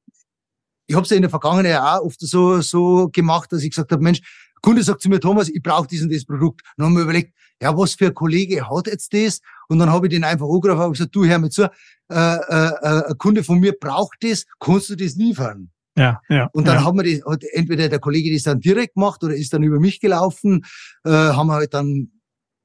ich 0.87 0.95
habe 0.95 1.03
es 1.03 1.11
ja 1.11 1.17
in 1.17 1.21
der 1.21 1.29
Vergangenheit 1.29 1.79
auch 1.79 2.01
oft 2.01 2.19
so, 2.19 2.61
so 2.61 3.09
gemacht, 3.09 3.51
dass 3.51 3.61
ich 3.61 3.69
gesagt 3.69 3.91
habe, 3.91 4.01
Mensch, 4.01 4.21
Kunde 4.61 4.83
sagt 4.83 5.01
zu 5.01 5.09
mir, 5.09 5.19
Thomas, 5.19 5.49
ich 5.49 5.61
brauche 5.61 5.87
diesen 5.87 6.09
das 6.09 6.25
Produkt. 6.25 6.61
Dann 6.77 6.87
haben 6.87 6.95
wir 6.95 7.03
überlegt, 7.03 7.33
ja, 7.61 7.77
was 7.77 7.93
für 7.93 8.07
ein 8.07 8.13
Kollege 8.13 8.69
hat 8.69 8.87
jetzt 8.87 9.13
das? 9.13 9.41
Und 9.67 9.79
dann 9.79 9.89
habe 9.89 10.07
ich 10.07 10.11
den 10.11 10.23
einfach 10.23 10.47
angerufen 10.47 10.81
und 10.81 10.91
gesagt, 10.93 11.15
du, 11.15 11.25
hör 11.25 11.39
mir 11.39 11.49
zu, 11.49 11.63
äh, 11.63 11.67
äh, 12.09 12.71
äh, 12.81 13.09
ein 13.09 13.17
Kunde 13.17 13.43
von 13.43 13.59
mir 13.59 13.73
braucht 13.73 14.17
das, 14.21 14.45
kannst 14.59 14.89
du 14.89 14.95
das 14.95 15.15
liefern? 15.15 15.69
Ja, 15.97 16.21
ja. 16.29 16.49
Und 16.53 16.67
dann 16.67 16.77
ja. 16.77 16.83
haben 16.85 16.97
wir 16.97 17.03
das, 17.03 17.25
hat 17.25 17.43
entweder 17.51 17.89
der 17.89 17.99
Kollege 17.99 18.33
das 18.33 18.43
dann 18.43 18.59
direkt 18.59 18.95
gemacht 18.95 19.23
oder 19.23 19.35
ist 19.35 19.53
dann 19.53 19.63
über 19.63 19.79
mich 19.79 19.99
gelaufen, 19.99 20.63
äh, 21.03 21.09
haben 21.09 21.47
wir 21.47 21.55
halt 21.55 21.73
dann 21.73 22.11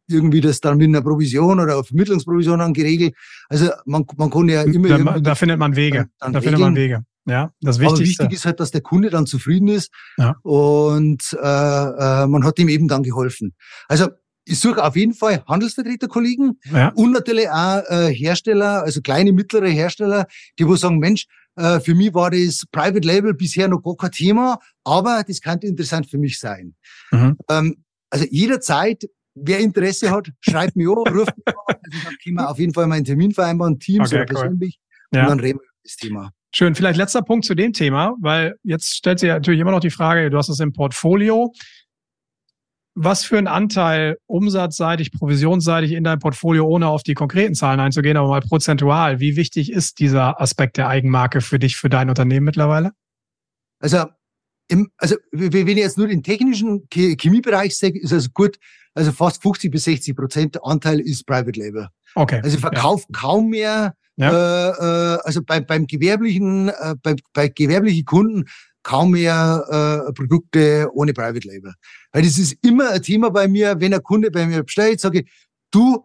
irgendwie 0.09 0.41
das 0.41 0.61
dann 0.61 0.77
mit 0.77 0.89
einer 0.89 1.03
Provision 1.03 1.59
oder 1.59 1.75
einer 1.75 1.85
Vermittlungsprovision 1.85 2.59
dann 2.59 2.75
geregelt. 2.75 3.15
Also 3.49 3.71
man, 3.87 4.05
man 4.17 4.31
kann 4.31 4.49
ja 4.49 4.63
immer... 4.63 4.99
Da, 4.99 5.19
da 5.19 5.35
findet 5.35 5.59
man 5.59 5.75
Wege. 5.75 6.09
Da 6.19 6.27
regeln. 6.27 6.43
findet 6.43 6.61
man 6.61 6.77
Wege. 6.77 7.05
Ja, 7.27 7.53
das 7.61 7.79
Wichtigste. 7.79 8.23
Aber 8.23 8.31
wichtig 8.31 8.33
ist 8.33 8.45
halt, 8.45 8.61
dass 8.61 8.71
der 8.71 8.83
Kunde 8.83 9.11
dann 9.11 9.27
zufrieden 9.27 9.69
ist 9.69 9.91
ja. 10.19 10.37
und 10.43 11.23
äh, 11.33 11.47
äh, 11.47 12.27
man 12.27 12.45
hat 12.45 12.59
ihm 12.59 12.69
eben 12.69 12.87
dann 12.87 13.03
geholfen. 13.03 13.55
Also 13.89 14.09
ich 14.45 14.61
suche 14.61 14.85
auf 14.85 14.95
jeden 14.95 15.15
Fall 15.15 15.43
Handelsvertreterkollegen 15.47 16.61
ja. 16.71 16.89
und 16.91 17.13
natürlich 17.13 17.49
auch 17.49 17.83
äh, 17.89 18.13
Hersteller, 18.13 18.83
also 18.83 19.01
kleine, 19.01 19.33
mittlere 19.33 19.69
Hersteller, 19.69 20.27
die 20.59 20.67
wo 20.67 20.77
sagen, 20.77 20.99
Mensch, 20.99 21.27
äh, 21.57 21.81
für 21.81 21.95
mich 21.95 22.13
war 22.15 22.31
das 22.31 22.65
Private 22.71 23.07
Label 23.07 23.35
bisher 23.35 23.69
noch 23.69 23.83
gar 23.83 23.97
kein 23.97 24.11
Thema, 24.11 24.59
aber 24.85 25.25
das 25.27 25.41
könnte 25.41 25.67
interessant 25.67 26.11
für 26.11 26.19
mich 26.19 26.39
sein. 26.39 26.75
Mhm. 27.11 27.37
Ähm, 27.49 27.85
also 28.11 28.27
jederzeit, 28.31 29.05
wer 29.35 29.61
Interesse 29.61 30.11
hat, 30.11 30.31
schreibt 30.41 30.77
mir 30.77 30.91
an, 30.91 30.97
ruft 31.15 31.37
mich 31.37 31.47
an. 31.47 31.77
Also 31.83 31.99
dann 32.05 32.15
können 32.23 32.37
wir 32.37 32.51
auf 32.51 32.59
jeden 32.59 32.75
Fall 32.75 32.87
mal 32.87 32.97
einen 32.97 33.05
Termin 33.05 33.33
vereinbaren, 33.33 33.79
Teams 33.79 34.09
okay, 34.09 34.17
oder 34.17 34.25
cool. 34.31 34.41
persönlich, 34.41 34.79
ja. 35.13 35.23
und 35.23 35.29
dann 35.31 35.41
reden 35.41 35.59
wir 35.59 35.65
über 35.65 35.83
das 35.83 35.97
Thema. 35.97 36.31
Schön. 36.57 36.77
Vielleicht 36.77 36.97
letzter 36.97 37.23
Punkt 37.23 37.45
zu 37.45 37.57
dem 37.57 37.73
Thema, 37.73 38.15
weil 38.21 38.55
jetzt 38.63 38.95
stellt 38.95 39.19
sich 39.19 39.27
ja 39.27 39.35
natürlich 39.35 39.59
immer 39.59 39.73
noch 39.73 39.81
die 39.81 39.91
Frage, 39.91 40.31
du 40.31 40.39
hast 40.39 40.49
es 40.49 40.61
im 40.61 40.73
Portfolio. 40.73 41.53
Was 42.95 43.25
für 43.25 43.39
ein 43.39 43.49
Anteil 43.49 44.19
umsatzseitig, 44.27 45.11
provisionsseitig 45.11 45.91
in 45.91 46.05
deinem 46.05 46.21
Portfolio, 46.21 46.65
ohne 46.69 46.87
auf 46.87 47.03
die 47.03 47.15
konkreten 47.15 47.57
Zahlen 47.57 47.81
einzugehen, 47.81 48.17
aber 48.17 48.29
mal 48.29 48.41
prozentual, 48.41 49.19
wie 49.19 49.35
wichtig 49.35 49.73
ist 49.73 49.99
dieser 49.99 50.41
Aspekt 50.41 50.77
der 50.77 50.87
Eigenmarke 50.87 51.41
für 51.41 51.59
dich, 51.59 51.77
für 51.77 51.89
dein 51.89 52.09
Unternehmen 52.09 52.45
mittlerweile? 52.45 52.93
Also, 53.81 54.05
im, 54.69 54.93
also 54.97 55.17
wenn 55.33 55.67
ich 55.67 55.77
jetzt 55.77 55.99
nur 55.99 56.07
den 56.07 56.23
technischen 56.23 56.87
Chemiebereich 56.89 57.77
sage, 57.77 57.99
ist 57.99 58.13
also 58.13 58.29
gut, 58.33 58.61
also 58.95 59.11
fast 59.11 59.43
50 59.43 59.73
bis 59.73 59.85
60 59.85 60.15
Prozent 60.15 60.65
Anteil 60.65 61.01
ist 61.01 61.27
Private 61.27 61.59
Label. 61.59 61.89
Okay. 62.15 62.41
Also 62.45 62.55
ich 62.55 62.61
verkaufe 62.61 63.07
ja. 63.13 63.21
kaum 63.21 63.49
mehr 63.49 63.97
ja. 64.17 64.31
Äh, 64.31 65.15
äh, 65.15 65.19
also 65.25 65.43
bei, 65.43 65.61
beim 65.61 65.87
gewerblichen, 65.87 66.69
äh, 66.69 66.95
bei, 67.03 67.17
bei 67.33 67.49
gewerblichen 67.49 68.05
Kunden 68.05 68.45
kaum 68.83 69.13
mehr 69.13 70.07
äh, 70.09 70.13
Produkte 70.13 70.89
ohne 70.93 71.13
Private 71.13 71.49
Label. 71.49 71.75
Weil 72.13 72.23
das 72.23 72.39
ist 72.39 72.57
immer 72.63 72.91
ein 72.91 73.03
Thema 73.03 73.31
bei 73.31 73.49
mir, 73.49 73.81
wenn 73.81 73.95
ein 73.95 74.03
Kunde 74.03 74.31
bei 74.31 74.47
mir 74.47 74.63
bestellt, 74.63 75.01
sage 75.01 75.21
ich, 75.21 75.31
du 75.71 76.05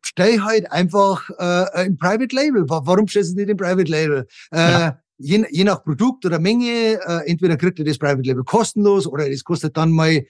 stell 0.00 0.40
halt 0.40 0.70
einfach 0.72 1.28
äh, 1.38 1.66
ein 1.74 1.98
Private 1.98 2.34
Label. 2.34 2.64
Warum 2.68 3.08
stellst 3.08 3.32
du 3.32 3.36
nicht 3.36 3.50
ein 3.50 3.56
Private 3.56 3.90
Label? 3.90 4.26
Äh, 4.52 4.58
ja. 4.58 4.98
je, 5.18 5.44
je 5.50 5.64
nach 5.64 5.82
Produkt 5.82 6.24
oder 6.24 6.38
Menge, 6.38 7.00
äh, 7.04 7.30
entweder 7.30 7.56
kriegt 7.56 7.78
ihr 7.78 7.84
das 7.84 7.98
Private 7.98 8.22
Label 8.22 8.44
kostenlos 8.44 9.06
oder 9.06 9.28
das 9.28 9.44
kostet 9.44 9.76
dann 9.76 9.90
mal 9.90 10.24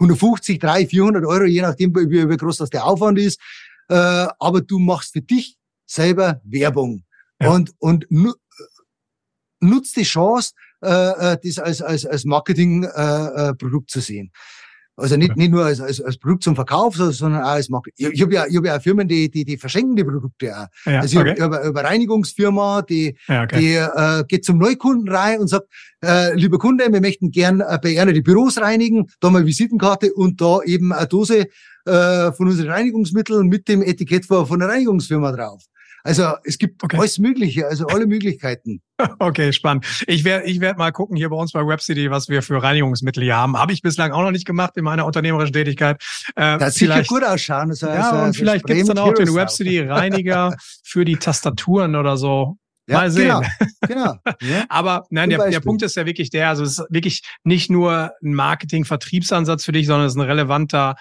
150, 0.00 0.58
300, 0.58 0.90
400 0.90 1.24
Euro, 1.26 1.44
je 1.44 1.60
nachdem, 1.60 1.94
wie, 1.94 2.28
wie 2.28 2.36
groß 2.36 2.56
das 2.58 2.70
der 2.70 2.84
Aufwand 2.84 3.18
ist. 3.18 3.40
Äh, 3.88 3.94
aber 4.38 4.60
du 4.62 4.78
machst 4.78 5.12
für 5.12 5.20
dich 5.20 5.57
selber 5.88 6.40
Werbung 6.44 7.04
ja. 7.40 7.50
und, 7.50 7.72
und 7.78 8.06
nu, 8.10 8.32
nutzt 9.60 9.96
die 9.96 10.04
Chance, 10.04 10.52
äh, 10.82 10.88
äh 10.88 11.38
das 11.42 11.58
als, 11.58 11.82
als, 11.82 12.06
als 12.06 12.24
Marketingprodukt 12.24 13.90
äh, 13.90 13.92
zu 13.92 14.00
sehen. 14.00 14.30
Also 14.98 15.16
nicht, 15.16 15.36
nicht 15.36 15.52
nur 15.52 15.64
als, 15.64 15.80
als, 15.80 16.00
als 16.00 16.18
Produkt 16.18 16.42
zum 16.42 16.56
Verkauf, 16.56 16.96
sondern 16.96 17.42
auch 17.42 17.50
als 17.50 17.68
Marketing. 17.68 18.08
Ich, 18.08 18.14
ich 18.14 18.22
habe 18.22 18.34
ja, 18.34 18.46
ich 18.46 18.56
hab 18.56 18.64
ja 18.64 18.76
auch 18.76 18.82
Firmen, 18.82 19.06
die, 19.06 19.30
die, 19.30 19.44
die 19.44 19.56
verschenken 19.56 19.94
die 19.94 20.02
Produkte 20.02 20.58
auch. 20.58 20.66
Ja, 20.86 21.00
also 21.00 21.20
ich 21.20 21.30
okay. 21.30 21.40
habe 21.40 21.56
hab 21.56 21.76
eine 21.76 21.88
Reinigungsfirma, 21.88 22.82
die, 22.82 23.16
ja, 23.28 23.44
okay. 23.44 23.60
die 23.60 23.74
äh, 23.74 24.24
geht 24.26 24.44
zum 24.44 24.58
Neukunden 24.58 25.08
rein 25.08 25.38
und 25.38 25.46
sagt, 25.46 25.68
äh, 26.04 26.34
lieber 26.34 26.58
Kunde, 26.58 26.92
wir 26.92 27.00
möchten 27.00 27.30
gern 27.30 27.60
äh, 27.60 27.78
bei 27.80 27.94
Erna 27.94 28.10
die 28.10 28.22
Büros 28.22 28.58
reinigen, 28.58 29.06
da 29.20 29.30
mal 29.30 29.46
Visitenkarte 29.46 30.12
und 30.12 30.40
da 30.40 30.62
eben 30.62 30.92
eine 30.92 31.06
Dose 31.06 31.46
äh, 31.84 32.32
von 32.32 32.48
unseren 32.48 32.70
Reinigungsmitteln 32.70 33.46
mit 33.46 33.68
dem 33.68 33.82
Etikett 33.82 34.26
von, 34.26 34.46
von 34.48 34.58
der 34.58 34.68
Reinigungsfirma 34.68 35.30
drauf. 35.30 35.62
Also 36.08 36.32
es 36.44 36.56
gibt 36.56 36.82
okay. 36.82 36.96
alles 36.96 37.18
Mögliche, 37.18 37.66
also 37.66 37.86
alle 37.86 38.06
Möglichkeiten. 38.06 38.80
Okay, 39.20 39.52
spannend. 39.52 39.86
Ich 40.08 40.24
werde 40.24 40.46
ich 40.46 40.58
werd 40.60 40.76
mal 40.76 40.90
gucken 40.90 41.16
hier 41.16 41.28
bei 41.28 41.36
uns 41.36 41.52
bei 41.52 41.64
WebCity, 41.64 42.10
was 42.10 42.28
wir 42.28 42.42
für 42.42 42.60
Reinigungsmittel 42.60 43.22
hier 43.22 43.36
haben. 43.36 43.56
Habe 43.56 43.72
ich 43.72 43.80
bislang 43.80 44.10
auch 44.10 44.22
noch 44.22 44.32
nicht 44.32 44.44
gemacht 44.44 44.72
in 44.76 44.82
meiner 44.82 45.06
unternehmerischen 45.06 45.52
Tätigkeit. 45.52 46.02
Äh, 46.34 46.58
das 46.58 46.74
sieht 46.74 46.88
ja 46.88 47.02
gut 47.02 47.22
ausschauen. 47.22 47.70
Also, 47.70 47.86
ja, 47.86 48.10
also, 48.10 48.24
und 48.24 48.36
vielleicht 48.36 48.66
gibt's 48.66 48.88
dann 48.88 48.98
auch 48.98 49.14
den 49.14 49.32
WebCity-Reiniger 49.32 50.56
für 50.82 51.04
die 51.04 51.14
Tastaturen 51.14 51.94
oder 51.94 52.16
so. 52.16 52.56
Ja, 52.88 52.96
Mal 52.96 53.10
sehen. 53.12 53.40
Genau. 53.86 54.16
genau. 54.40 54.64
Aber 54.68 55.04
nein, 55.10 55.30
der, 55.30 55.48
der 55.48 55.60
Punkt 55.60 55.82
ist 55.82 55.94
ja 55.94 56.04
wirklich 56.04 56.30
der, 56.30 56.48
also 56.48 56.64
es 56.64 56.80
ist 56.80 56.86
wirklich 56.90 57.22
nicht 57.44 57.70
nur 57.70 58.10
ein 58.20 58.34
Marketing-Vertriebsansatz 58.34 59.64
für 59.64 59.72
dich, 59.72 59.86
sondern 59.86 60.06
es 60.06 60.14
ist 60.14 60.18
ein 60.18 60.26
relevanter 60.26 60.96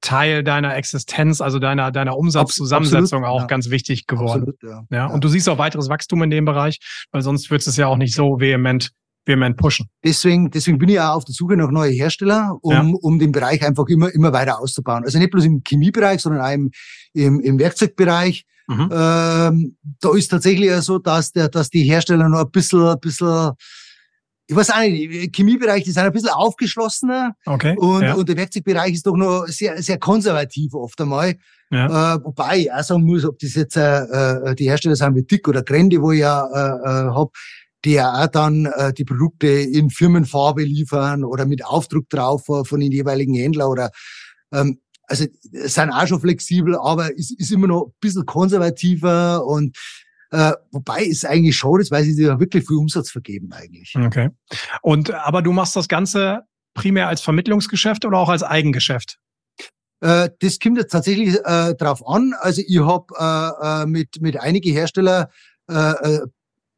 Teil 0.00 0.42
deiner 0.42 0.76
Existenz, 0.76 1.40
also 1.40 1.58
deiner, 1.58 1.90
deiner 1.90 2.16
Umsatzzusammensetzung 2.16 3.24
auch 3.24 3.42
ja. 3.42 3.46
ganz 3.46 3.70
wichtig 3.70 4.06
geworden. 4.06 4.48
Absolut, 4.48 4.62
ja. 4.62 4.84
ja. 4.90 5.06
Und 5.06 5.24
du 5.24 5.28
siehst 5.28 5.48
auch 5.48 5.58
weiteres 5.58 5.88
Wachstum 5.88 6.22
in 6.22 6.30
dem 6.30 6.44
Bereich, 6.44 6.78
weil 7.12 7.22
sonst 7.22 7.50
würdest 7.50 7.66
du 7.66 7.70
es 7.70 7.76
ja 7.76 7.86
auch 7.86 7.96
nicht 7.96 8.14
so 8.14 8.40
vehement 8.40 8.90
vehement 9.26 9.56
pushen. 9.56 9.86
Deswegen, 10.02 10.50
deswegen 10.50 10.78
bin 10.78 10.88
ich 10.88 10.98
auch 10.98 11.16
auf 11.16 11.24
der 11.24 11.34
Suche 11.34 11.56
nach 11.56 11.70
neuen 11.70 11.92
Hersteller, 11.92 12.58
um, 12.62 12.72
ja. 12.72 12.94
um 13.02 13.18
den 13.18 13.32
Bereich 13.32 13.62
einfach 13.62 13.86
immer, 13.86 14.12
immer 14.14 14.32
weiter 14.32 14.60
auszubauen. 14.60 15.04
Also 15.04 15.18
nicht 15.18 15.30
bloß 15.30 15.44
im 15.44 15.62
Chemiebereich, 15.62 16.20
sondern 16.20 16.42
auch 16.42 16.52
im, 16.52 16.70
im, 17.12 17.40
im 17.40 17.58
Werkzeugbereich. 17.58 18.44
Mhm. 18.66 18.88
Ähm, 18.92 19.76
da 20.00 20.14
ist 20.14 20.28
tatsächlich 20.28 20.72
so, 20.80 20.98
dass 20.98 21.32
der, 21.32 21.48
dass 21.48 21.70
die 21.70 21.82
Hersteller 21.82 22.28
noch 22.28 22.40
ein 22.40 22.50
bisschen, 22.50 22.82
ein 22.82 23.00
bisschen 23.00 23.52
ich 24.50 24.56
weiß 24.56 24.70
auch 24.70 24.80
nicht, 24.80 25.32
Chemiebereich, 25.34 25.84
die 25.84 25.92
sind 25.92 26.02
ein 26.02 26.10
bisschen 26.12 26.30
aufgeschlossener. 26.30 27.36
Okay. 27.46 27.76
Und, 27.78 28.02
ja. 28.02 28.14
und 28.14 28.28
der 28.28 28.36
Werkzeugbereich 28.36 28.94
ist 28.94 29.06
doch 29.06 29.14
noch 29.14 29.46
sehr, 29.46 29.80
sehr 29.80 29.96
konservativ 29.96 30.74
oft 30.74 31.00
einmal. 31.00 31.36
Ja. 31.70 32.16
Äh, 32.16 32.24
wobei 32.24 32.58
ich 32.58 32.72
auch 32.72 32.82
sagen 32.82 33.04
muss, 33.04 33.24
ob 33.24 33.38
das 33.38 33.54
jetzt 33.54 33.76
äh, 33.76 34.00
äh 34.00 34.54
die 34.56 34.68
Hersteller 34.68 34.96
sind 34.96 35.14
wie 35.14 35.22
Dick 35.22 35.46
oder 35.46 35.62
Grende, 35.62 36.02
wo 36.02 36.10
ich 36.10 36.18
ja 36.18 36.48
äh, 36.52 37.10
äh, 37.10 37.14
hab, 37.14 37.30
die 37.84 37.92
ja 37.92 38.12
auch 38.12 38.26
dann 38.26 38.66
äh, 38.66 38.92
die 38.92 39.04
Produkte 39.04 39.46
in 39.46 39.88
Firmenfarbe 39.88 40.64
liefern 40.64 41.22
oder 41.22 41.46
mit 41.46 41.64
Aufdruck 41.64 42.08
drauf 42.08 42.46
von 42.46 42.80
den 42.80 42.90
jeweiligen 42.90 43.34
Händler 43.34 43.70
oder 43.70 43.90
ähm, 44.52 44.80
also 45.06 45.26
sind 45.52 45.90
auch 45.90 46.08
schon 46.08 46.20
flexibel, 46.20 46.76
aber 46.76 47.16
ist, 47.16 47.38
ist 47.38 47.52
immer 47.52 47.68
noch 47.68 47.86
ein 47.86 47.92
bisschen 48.00 48.26
konservativer 48.26 49.46
und 49.46 49.76
äh, 50.30 50.52
wobei 50.70 51.06
es 51.06 51.24
eigentlich 51.24 51.56
schon 51.56 51.80
ist, 51.80 51.90
weil 51.90 52.04
sie 52.04 52.22
ja 52.22 52.38
wirklich 52.38 52.66
viel 52.66 52.76
Umsatz 52.76 53.10
vergeben 53.10 53.52
eigentlich. 53.52 53.94
Okay. 53.96 54.30
Und 54.82 55.10
aber 55.10 55.42
du 55.42 55.52
machst 55.52 55.76
das 55.76 55.88
Ganze 55.88 56.42
primär 56.74 57.08
als 57.08 57.20
Vermittlungsgeschäft 57.20 58.04
oder 58.04 58.18
auch 58.18 58.28
als 58.28 58.42
Eigengeschäft? 58.42 59.18
Äh, 60.00 60.30
das 60.40 60.58
kommt 60.58 60.78
jetzt 60.78 60.92
tatsächlich 60.92 61.36
äh, 61.44 61.74
drauf 61.74 62.06
an. 62.06 62.34
Also 62.40 62.62
ich 62.66 62.80
habe 62.80 63.06
äh, 63.18 63.82
äh, 63.82 63.86
mit 63.86 64.20
mit 64.20 64.40
einige 64.40 64.70
Hersteller 64.70 65.30
äh, 65.68 65.74
äh 65.74 66.20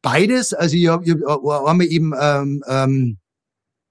beides. 0.02 0.52
Also 0.52 0.76
ich 0.76 0.88
habe 0.88 1.04
hab 1.26 1.66
einmal 1.66 1.86
eben 1.86 2.12
ähm, 2.18 2.64
ähm, 2.66 3.18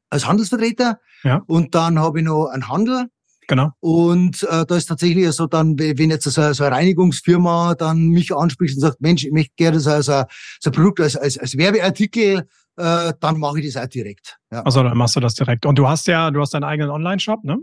als 0.10 0.28
Handelsvertreter 0.28 1.00
ja. 1.24 1.42
und 1.48 1.74
dann 1.74 2.00
habe 2.00 2.20
ich 2.20 2.26
noch 2.26 2.48
einen 2.48 2.68
Handel 2.68 3.08
Genau. 3.52 3.74
Und 3.82 4.44
äh, 4.44 4.66
da 4.66 4.78
ist 4.78 4.86
tatsächlich 4.86 5.30
so 5.34 5.46
dann, 5.46 5.78
wenn 5.78 6.10
jetzt 6.10 6.24
so, 6.24 6.54
so 6.54 6.64
eine 6.64 6.74
Reinigungsfirma 6.74 7.76
dann 7.76 8.08
mich 8.08 8.34
anspricht 8.34 8.76
und 8.76 8.80
sagt, 8.80 9.02
Mensch, 9.02 9.26
ich 9.26 9.34
möchte 9.34 9.52
gerne 9.58 9.82
so, 9.82 9.92
so, 10.02 10.24
so 10.62 10.70
ein 10.70 10.72
Produkt 10.72 11.02
als, 11.02 11.18
als, 11.18 11.38
als 11.38 11.58
Werbeartikel, 11.58 12.48
äh, 12.78 13.14
dann 13.20 13.40
mache 13.40 13.60
ich 13.60 13.74
das 13.74 13.84
auch 13.84 13.90
direkt. 13.90 14.38
Ja. 14.54 14.62
Also 14.62 14.84
dann 14.84 14.98
machst 14.98 15.18
du 15.18 15.20
das 15.20 15.36
direkt. 15.36 15.66
Und 15.66 15.78
du 15.78 15.86
hast 15.86 16.08
ja, 16.08 16.32
du 16.32 16.40
hast 16.40 16.54
deinen 16.54 16.64
eigenen 16.64 16.92
Online-Shop, 16.92 17.44
ne? 17.44 17.58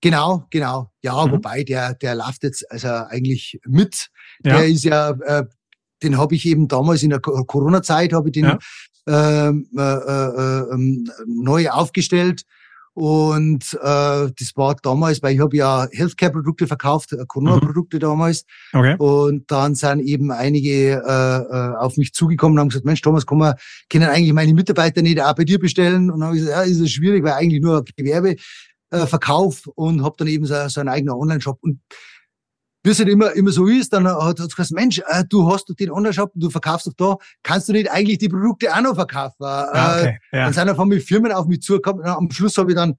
Genau, 0.00 0.46
genau. 0.48 0.90
Ja, 1.02 1.26
mhm. 1.26 1.32
wobei 1.32 1.62
der, 1.62 1.92
der 1.92 2.14
läuft 2.14 2.42
jetzt 2.44 2.64
also 2.70 2.88
eigentlich 2.88 3.60
mit. 3.66 4.08
Der 4.46 4.60
ja. 4.60 4.62
ist 4.62 4.84
ja, 4.84 5.10
äh, 5.10 5.44
den 6.02 6.16
habe 6.16 6.34
ich 6.36 6.46
eben 6.46 6.68
damals 6.68 7.02
in 7.02 7.10
der 7.10 7.20
Corona-Zeit 7.20 8.14
habe 8.14 8.30
ich 8.30 8.32
den 8.32 8.46
ja. 8.46 8.58
ähm, 9.06 9.68
äh, 9.76 9.82
äh, 9.82 10.60
äh, 10.72 10.76
neu 11.26 11.68
aufgestellt 11.68 12.46
Und 12.96 13.74
äh, 13.74 14.30
das 14.38 14.52
war 14.54 14.74
damals, 14.82 15.22
weil 15.22 15.34
ich 15.34 15.40
habe 15.40 15.54
ja 15.54 15.86
Healthcare-Produkte 15.92 16.66
verkauft, 16.66 17.12
äh, 17.12 17.26
Corona-Produkte 17.26 17.98
mhm. 17.98 18.00
damals. 18.00 18.46
Okay. 18.72 18.96
Und 18.96 19.50
dann 19.50 19.74
sind 19.74 20.00
eben 20.00 20.30
einige 20.30 20.92
äh, 20.92 21.02
äh, 21.02 21.76
auf 21.76 21.98
mich 21.98 22.14
zugekommen 22.14 22.56
und 22.56 22.60
haben 22.60 22.68
gesagt, 22.70 22.86
Mensch, 22.86 23.02
Thomas, 23.02 23.26
kann 23.26 23.36
man, 23.36 23.54
können 23.90 24.08
eigentlich 24.08 24.32
meine 24.32 24.54
Mitarbeiter 24.54 25.02
nicht 25.02 25.20
auch 25.20 25.34
bei 25.34 25.44
dir 25.44 25.58
bestellen? 25.58 26.10
Und 26.10 26.20
dann 26.20 26.28
habe 26.28 26.38
ich 26.38 26.44
gesagt, 26.44 26.66
ja, 26.66 26.72
ist 26.72 26.80
es 26.80 26.90
schwierig, 26.90 27.22
weil 27.22 27.34
eigentlich 27.34 27.60
nur 27.60 27.84
Gewerbeverkauf 27.84 29.66
äh, 29.66 29.70
und 29.74 30.02
habe 30.02 30.14
dann 30.16 30.28
eben 30.28 30.46
so, 30.46 30.54
so 30.68 30.80
einen 30.80 30.88
eigenen 30.88 31.16
Online-Shop. 31.16 31.58
Und 31.60 31.80
wie 32.86 32.90
es 32.90 32.98
halt 33.00 33.08
immer, 33.08 33.32
immer 33.32 33.50
so 33.50 33.66
ist, 33.66 33.92
dann 33.92 34.06
hat 34.06 34.38
es 34.38 34.54
gesagt, 34.54 34.70
Mensch, 34.70 35.00
äh, 35.08 35.24
du 35.28 35.52
hast 35.52 35.68
doch 35.68 35.74
den 35.74 35.90
Online-Shop, 35.90 36.30
du 36.34 36.50
verkaufst 36.50 36.86
doch 36.86 36.92
da, 36.96 37.16
kannst 37.42 37.68
du 37.68 37.72
nicht 37.72 37.90
eigentlich 37.90 38.18
die 38.18 38.28
Produkte 38.28 38.72
auch 38.72 38.80
noch 38.80 38.94
verkaufen? 38.94 39.34
Ah, 39.40 39.98
okay, 39.98 40.18
ja. 40.32 40.44
Dann 40.44 40.52
sind 40.52 40.68
einfach 40.68 40.84
mal 40.84 41.00
Firmen 41.00 41.32
auf 41.32 41.46
mich 41.46 41.62
zugekommen. 41.62 42.04
Am 42.04 42.30
Schluss 42.30 42.56
habe 42.58 42.70
ich 42.70 42.76
dann 42.76 42.94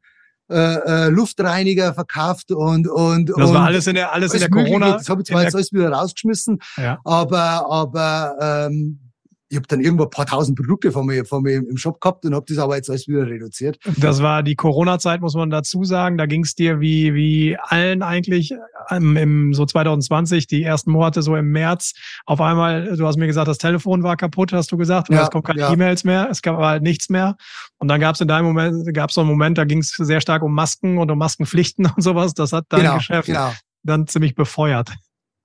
äh, 0.49 0.55
äh, 0.55 1.09
Luftreiniger 1.09 1.93
verkauft 1.93 2.51
und 2.51 2.87
und 2.87 3.29
das 3.29 3.53
war 3.53 3.65
alles 3.65 3.87
in 3.87 3.95
der 3.95 4.13
alles, 4.13 4.31
alles 4.31 4.43
in 4.43 4.51
der 4.51 4.63
Corona. 4.63 4.97
Das 4.97 5.09
habe 5.09 5.21
ich 5.21 5.27
zwar 5.27 5.43
jetzt 5.43 5.55
alles 5.55 5.71
wieder 5.71 5.89
rausgeschmissen, 5.89 6.59
ja. 6.77 6.99
aber 7.03 7.69
aber 7.69 8.67
ähm, 8.69 9.06
ich 9.49 9.55
habe 9.55 9.67
dann 9.67 9.79
irgendwo 9.79 10.03
ein 10.03 10.09
paar 10.09 10.25
tausend 10.25 10.57
Produkte 10.57 10.91
von 10.91 11.05
mir, 11.05 11.23
von 11.23 11.41
mir 11.41 11.57
im 11.57 11.77
Shop 11.77 12.01
gehabt 12.01 12.25
und 12.25 12.35
habe 12.35 12.45
das 12.47 12.57
aber 12.57 12.75
jetzt 12.75 12.89
alles 12.89 13.07
wieder 13.07 13.27
reduziert. 13.27 13.79
Das 13.97 14.21
war 14.21 14.43
die 14.43 14.55
Corona-Zeit, 14.55 15.21
muss 15.21 15.35
man 15.35 15.49
dazu 15.49 15.85
sagen. 15.85 16.17
Da 16.17 16.25
ging 16.25 16.43
es 16.43 16.53
dir 16.53 16.81
wie, 16.81 17.13
wie 17.13 17.57
allen 17.57 18.01
eigentlich 18.01 18.53
im, 18.89 19.15
im 19.15 19.53
so 19.53 19.65
2020, 19.65 20.47
die 20.47 20.63
ersten 20.63 20.91
Monate 20.91 21.21
so 21.21 21.35
im 21.35 21.51
März. 21.51 21.93
Auf 22.25 22.41
einmal, 22.41 22.97
du 22.97 23.07
hast 23.07 23.17
mir 23.17 23.27
gesagt, 23.27 23.47
das 23.47 23.57
Telefon 23.57 24.03
war 24.03 24.17
kaputt, 24.17 24.51
hast 24.51 24.71
du 24.71 24.77
gesagt. 24.77 25.09
Ja, 25.09 25.23
es 25.23 25.29
kommt 25.29 25.45
keine 25.45 25.61
ja. 25.61 25.71
E-Mails 25.71 26.03
mehr, 26.03 26.27
es 26.29 26.41
gab 26.41 26.57
halt 26.57 26.83
nichts 26.83 27.09
mehr. 27.09 27.37
Und 27.77 27.87
dann 27.87 28.01
gab 28.01 28.15
es 28.15 28.21
in 28.21 28.27
deinem 28.27 28.45
Moment, 28.45 28.93
gab 28.93 29.09
es 29.09 29.15
so 29.15 29.21
einen 29.21 29.29
Moment, 29.29 29.57
da 29.57 29.63
ging 29.63 29.79
es 29.79 29.89
sehr 29.89 30.19
stark 30.19 30.43
um 30.43 30.53
Masken 30.53 30.97
und 30.97 31.09
um 31.09 31.17
Maskenpflichten 31.17 31.85
und 31.95 32.01
sowas. 32.01 32.33
Das 32.33 32.51
hat 32.51 32.65
dein 32.69 32.81
genau, 32.81 32.95
Geschäft 32.97 33.27
genau. 33.27 33.53
dann 33.83 34.07
ziemlich 34.07 34.35
befeuert. 34.35 34.91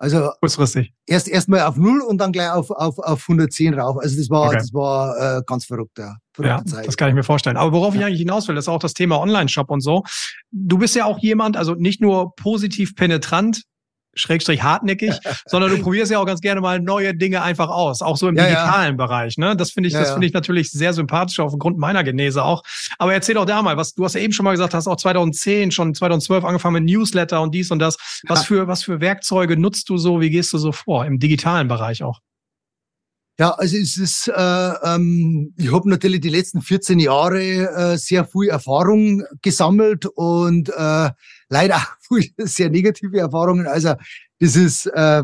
Also 0.03 0.33
kurzfristig. 0.41 0.93
Erst 1.07 1.29
erstmal 1.29 1.61
auf 1.61 1.77
null 1.77 2.01
und 2.01 2.19
dann 2.19 2.33
gleich 2.33 2.51
auf, 2.51 2.73
auf, 2.73 2.99
auf 2.99 3.23
110 3.23 3.75
rauf. 3.75 3.99
Also 4.03 4.17
das 4.17 4.29
war, 4.31 4.49
okay. 4.49 4.57
das 4.57 4.75
war 4.75 5.39
äh, 5.39 5.43
ganz 5.47 5.65
verrückt, 5.65 5.97
ja. 5.97 6.17
Ja, 6.41 6.61
das 6.65 6.97
kann 6.97 7.09
ich 7.11 7.15
mir 7.15 7.23
vorstellen. 7.23 7.57
Aber 7.57 7.71
worauf 7.71 7.95
ja. 7.95 8.01
ich 8.01 8.07
eigentlich 8.07 8.19
hinaus 8.19 8.49
will, 8.49 8.57
ist 8.57 8.67
auch 8.67 8.81
das 8.81 8.95
Thema 8.95 9.21
Online-Shop 9.21 9.71
und 9.71 9.81
so. 9.81 10.03
Du 10.51 10.79
bist 10.79 10.97
ja 10.97 11.05
auch 11.05 11.21
jemand, 11.21 11.57
also 11.57 11.75
nicht 11.75 12.01
nur 12.01 12.35
positiv 12.35 12.97
penetrant, 12.97 13.63
Schrägstrich 14.15 14.63
hartnäckig, 14.63 15.19
sondern 15.47 15.71
du 15.71 15.79
probierst 15.79 16.13
ja 16.13 16.19
auch 16.19 16.27
ganz 16.27 16.41
gerne 16.41 16.61
mal 16.61 16.81
neue 16.81 17.15
Dinge 17.15 17.43
einfach 17.43 17.69
aus, 17.69 18.03
auch 18.03 18.17
so 18.17 18.29
im 18.29 18.37
ja, 18.37 18.45
digitalen 18.45 18.99
ja. 18.99 19.07
Bereich. 19.07 19.39
Ne? 19.39 19.57
Das 19.57 19.71
finde 19.71 19.89
ich, 19.89 19.95
ja, 19.95 20.01
das 20.01 20.13
finde 20.13 20.27
ich 20.27 20.33
natürlich 20.33 20.71
sehr 20.71 20.93
sympathisch 20.93 21.41
aufgrund 21.41 21.79
meiner 21.79 22.05
Genese 22.05 22.45
auch. 22.45 22.63
Aber 22.99 23.13
erzähl 23.13 23.35
doch 23.35 23.47
da 23.47 23.63
mal, 23.63 23.77
was 23.77 23.95
du 23.95 24.05
hast 24.05 24.15
ja 24.15 24.21
eben 24.21 24.33
schon 24.33 24.45
mal 24.45 24.53
gesagt, 24.53 24.75
hast 24.75 24.87
auch 24.87 24.97
2010 24.97 25.71
schon 25.71 25.95
2012 25.95 26.45
angefangen 26.45 26.85
mit 26.85 26.95
Newsletter 26.95 27.41
und 27.43 27.55
dies 27.55 27.71
und 27.71 27.79
das. 27.79 27.97
Was 28.29 28.45
für 28.45 28.67
was 28.69 28.83
für 28.83 29.01
Werkzeuge 29.01 29.57
nutzt 29.57 29.89
du 29.89 29.99
so? 29.99 30.21
Wie 30.21 30.31
gehst 30.31 30.53
du 30.53 30.59
so 30.59 30.73
vor 30.73 31.05
im 31.07 31.19
digitalen 31.19 31.69
Bereich 31.69 32.03
auch? 32.03 32.21
Ja, 33.39 33.51
also 33.53 33.77
es 33.77 33.97
ist, 33.97 34.29
äh, 34.29 34.33
ähm, 34.85 35.55
ich 35.57 35.73
habe 35.73 35.89
natürlich 35.89 36.21
die 36.21 36.29
letzten 36.29 36.61
14 36.61 36.99
Jahre 36.99 37.41
äh, 37.41 37.97
sehr 37.97 38.27
viel 38.27 38.51
Erfahrung 38.51 39.25
gesammelt 39.41 40.05
und 40.07 40.69
äh, 40.69 41.11
leider 41.53 41.81
sehr 42.39 42.71
negative 42.71 43.19
Erfahrungen. 43.19 43.67
Also 43.67 43.95
das 44.41 44.57
ist 44.57 44.87
äh, 44.87 45.23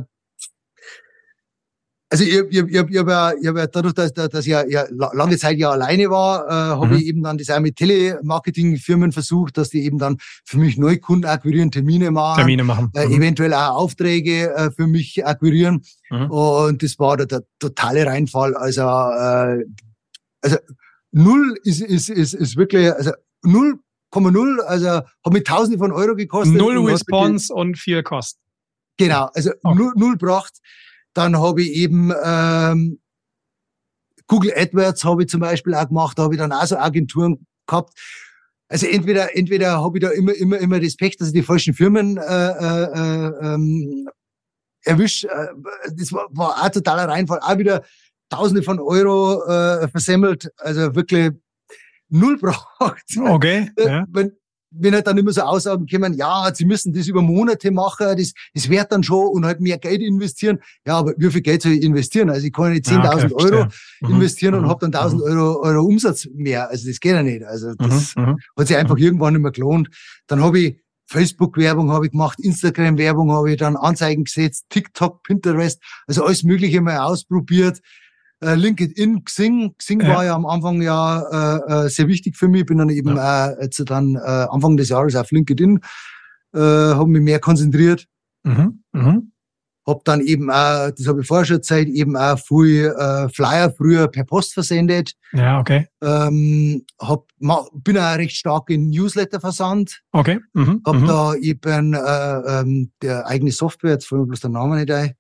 also 2.11 2.25
ich, 2.25 2.33
ich, 2.33 2.59
ich, 2.59 2.73
ich 2.73 2.79
habe 2.79 3.11
ja, 3.11 3.33
ich 3.39 3.47
hab 3.47 3.57
ja 3.57 3.67
dadurch, 3.67 3.93
dass, 3.93 4.15
dass 4.15 4.33
ich 4.41 4.47
ja, 4.47 4.65
ja 4.67 4.87
lange 4.91 5.37
Zeit 5.37 5.59
ja 5.59 5.71
alleine 5.71 6.09
war, 6.09 6.47
äh, 6.47 6.51
habe 6.51 6.87
mhm. 6.87 6.95
ich 6.95 7.07
eben 7.07 7.23
dann 7.23 7.37
das 7.37 7.51
auch 7.51 7.61
mit 7.61 7.77
Telemarketing-Firmen 7.77 9.13
versucht, 9.13 9.59
dass 9.59 9.69
die 9.69 9.85
eben 9.85 9.99
dann 9.99 10.17
für 10.45 10.59
mich 10.59 10.79
Neukunden 10.79 11.29
akquirieren, 11.29 11.71
Termine 11.71 12.11
machen, 12.11 12.39
Termine 12.39 12.65
machen. 12.65 12.91
Äh, 12.95 13.07
mhm. 13.07 13.13
eventuell 13.13 13.53
auch 13.53 13.77
Aufträge 13.77 14.55
äh, 14.55 14.71
für 14.71 14.87
mich 14.87 15.27
akquirieren. 15.27 15.83
Mhm. 16.11 16.31
Und 16.31 16.83
das 16.83 16.99
war 16.99 17.19
der, 17.19 17.27
der 17.27 17.43
totale 17.59 18.07
Reinfall. 18.07 18.55
Also, 18.55 18.83
äh, 18.83 19.65
also 20.41 20.57
null 21.13 21.59
ist, 21.65 21.83
ist, 21.83 22.09
ist, 22.09 22.33
ist 22.33 22.57
wirklich, 22.57 22.91
also 22.91 23.13
null 23.43 23.81
Komma 24.11 24.31
null, 24.31 24.61
also 24.63 24.89
hat 24.89 25.33
mich 25.33 25.45
Tausende 25.45 25.79
von 25.79 25.93
Euro 25.93 26.15
gekostet. 26.15 26.57
Null 26.57 26.79
Response 26.79 27.53
und 27.53 27.79
viel 27.79 28.03
Kosten. 28.03 28.41
Genau, 28.97 29.31
also 29.35 29.51
okay. 29.63 29.79
null, 29.79 29.93
null 29.97 30.17
braucht. 30.17 30.59
Dann 31.15 31.39
habe 31.39 31.63
ich 31.63 31.73
eben 31.73 32.13
ähm, 32.23 33.01
Google 34.27 34.53
AdWords 34.57 35.05
habe 35.05 35.23
ich 35.23 35.29
zum 35.29 35.41
Beispiel 35.41 35.75
auch 35.75 35.89
gemacht, 35.89 36.19
da 36.19 36.25
habe 36.25 36.35
ich 36.35 36.41
dann 36.41 36.53
auch 36.53 36.67
so 36.67 36.77
Agenturen 36.77 37.47
gehabt. 37.67 37.95
Also 38.69 38.87
entweder 38.87 39.35
entweder 39.37 39.83
habe 39.83 39.99
ich 39.99 40.05
da 40.05 40.11
immer 40.11 40.35
immer 40.35 40.59
immer 40.59 40.81
das 40.81 40.97
Pech, 40.97 41.17
dass 41.17 41.29
ich 41.29 41.35
die 41.35 41.43
falschen 41.43 41.75
Firmen 41.75 42.19
äh, 42.19 42.23
äh, 42.23 42.83
äh 42.85 43.55
ähm, 43.55 44.09
erwische. 44.85 45.29
Äh, 45.29 45.49
das 45.95 46.13
war, 46.13 46.29
war 46.31 46.63
auch 46.63 46.69
totaler 46.69 47.09
Reinfall. 47.09 47.41
Auch 47.41 47.59
wieder 47.59 47.83
Tausende 48.31 48.63
von 48.63 48.79
Euro 48.79 49.43
äh, 49.47 49.89
versemmelt. 49.89 50.51
Also 50.59 50.95
wirklich 50.95 51.33
null 52.09 52.39
braucht. 52.39 53.05
Okay. 53.17 53.71
Äh, 53.77 53.87
ja. 53.87 54.07
Wenn, 54.11 54.33
wenn 54.71 54.95
halt 54.95 55.07
dann 55.07 55.17
immer 55.17 55.33
so 55.33 55.43
Aussagen 55.43 55.87
kommen, 55.87 56.13
ja, 56.15 56.51
sie 56.55 56.65
müssen 56.65 56.93
das 56.93 57.07
über 57.07 57.23
Monate 57.23 57.71
machen, 57.71 58.17
das, 58.17 58.33
das 58.55 58.69
wird 58.69 58.93
dann 58.93 59.03
schon 59.03 59.29
und 59.29 59.47
halt 59.47 59.61
mehr 59.61 59.79
Geld 59.79 60.03
investieren. 60.03 60.59
Ja, 60.87 60.99
aber 60.99 61.15
wie 61.17 61.31
viel 61.31 61.41
Geld 61.41 61.63
soll 61.63 61.73
ich 61.73 61.83
investieren? 61.83 62.31
Also 62.31 62.47
ich 62.47 62.53
kann 62.53 62.73
nicht 62.73 62.87
10.000 62.87 63.03
ja, 63.03 63.31
okay, 63.31 63.35
Euro 63.35 63.69
mhm. 64.01 64.15
investieren 64.15 64.55
mhm. 64.55 64.65
und 64.65 64.69
habe 64.69 64.89
dann 64.89 65.11
1.000 65.11 65.15
mhm. 65.15 65.23
Euro, 65.23 65.63
Euro 65.63 65.85
Umsatz 65.85 66.29
mehr. 66.35 66.69
Also 66.69 66.89
das 66.89 67.01
geht 67.01 67.13
ja 67.13 67.23
nicht. 67.23 67.45
Also 67.45 67.75
das 67.75 68.15
mhm. 68.15 68.23
mhm. 68.23 68.37
hat 68.59 68.69
sich 68.69 68.77
einfach 68.77 68.97
mhm. 68.97 69.03
irgendwann 69.03 69.35
nicht 69.35 69.43
mehr 69.43 69.53
gelohnt. 69.53 69.89
Dann 70.27 70.43
habe 70.43 70.59
ich 70.59 70.81
Facebook-Werbung 71.11 71.91
habe 71.91 72.05
ich 72.05 72.13
gemacht, 72.13 72.39
Instagram-Werbung 72.39 73.33
habe 73.33 73.53
ich 73.53 73.57
dann 73.57 73.77
Anzeigen 73.77 74.25
gesetzt, 74.25 74.67
TikTok, 74.69 75.23
Pinterest, 75.23 75.83
also 76.07 76.23
alles 76.23 76.43
Mögliche 76.43 76.83
mal 76.83 76.99
ausprobiert 76.99 77.81
äh, 78.41 78.55
LinkedIn, 78.55 79.25
Xing. 79.25 79.75
Xing 79.79 80.01
ja. 80.01 80.09
war 80.09 80.25
ja 80.25 80.35
am 80.35 80.47
Anfang 80.47 80.81
ja 80.83 81.57
äh, 81.57 81.87
äh, 81.87 81.89
sehr 81.89 82.09
wichtig 82.09 82.37
für 82.37 82.49
mich. 82.49 82.67
Bin 82.67 82.79
dann 82.79 82.91
eben 82.91 83.17
ja. 83.17 83.51
äh, 83.51 83.63
jetzt 83.63 83.83
dann 83.87 84.17
äh, 84.17 84.19
Anfang 84.19 84.77
des 84.77 84.89
Jahres 84.89 85.17
auf 85.17 85.31
LinkedIn, 85.31 85.81
äh, 86.55 86.59
habe 86.59 87.09
mich 87.09 87.23
mehr 87.23 87.41
konzentriert. 87.41 88.07
Mhm. 88.45 88.83
Mhm. 88.93 89.33
Hab 89.87 90.05
dann 90.05 90.21
eben 90.21 90.51
auch, 90.51 90.91
das 90.91 91.07
habe 91.07 91.23
ich 91.23 91.27
vorher 91.27 91.47
schon 91.47 91.63
Zeit, 91.63 91.89
eben 91.89 92.15
auch 92.15 92.39
viel 92.39 92.95
äh, 92.95 93.29
Flyer 93.31 93.73
früher 93.75 94.07
per 94.09 94.25
Post 94.25 94.53
versendet. 94.53 95.15
Ja, 95.33 95.59
okay. 95.61 95.87
Ähm, 96.03 96.85
hab, 97.01 97.25
bin 97.39 97.97
auch 97.97 98.17
recht 98.19 98.37
stark 98.37 98.69
in 98.69 98.91
Newsletter 98.91 99.41
versandt. 99.41 100.03
Okay. 100.13 100.41
Mhm. 100.53 100.83
Hab 100.85 100.97
mhm. 100.97 101.07
da 101.07 101.35
eben 101.37 101.95
äh, 101.95 102.61
ähm, 102.61 102.93
der 103.01 103.27
eigene 103.27 103.51
Software, 103.51 103.93
jetzt 103.93 104.07
fällt 104.07 104.21
mir 104.21 104.27
bloß 104.27 104.41
der 104.41 104.51
Name 104.51 104.77
nicht 104.77 104.91
ein, 104.91 105.15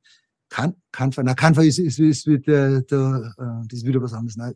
kann, 0.48 0.74
Canva, 0.92 1.22
na, 1.22 1.34
Canva 1.34 1.62
ist, 1.62 1.78
ist, 1.78 1.98
ist, 1.98 2.26
ist 2.26 2.46
der, 2.46 2.82
der, 2.82 3.34
äh, 3.38 3.66
das 3.68 3.80
ist 3.80 3.86
wieder 3.86 4.00
was 4.00 4.12
anderes. 4.12 4.36
Nein, 4.36 4.54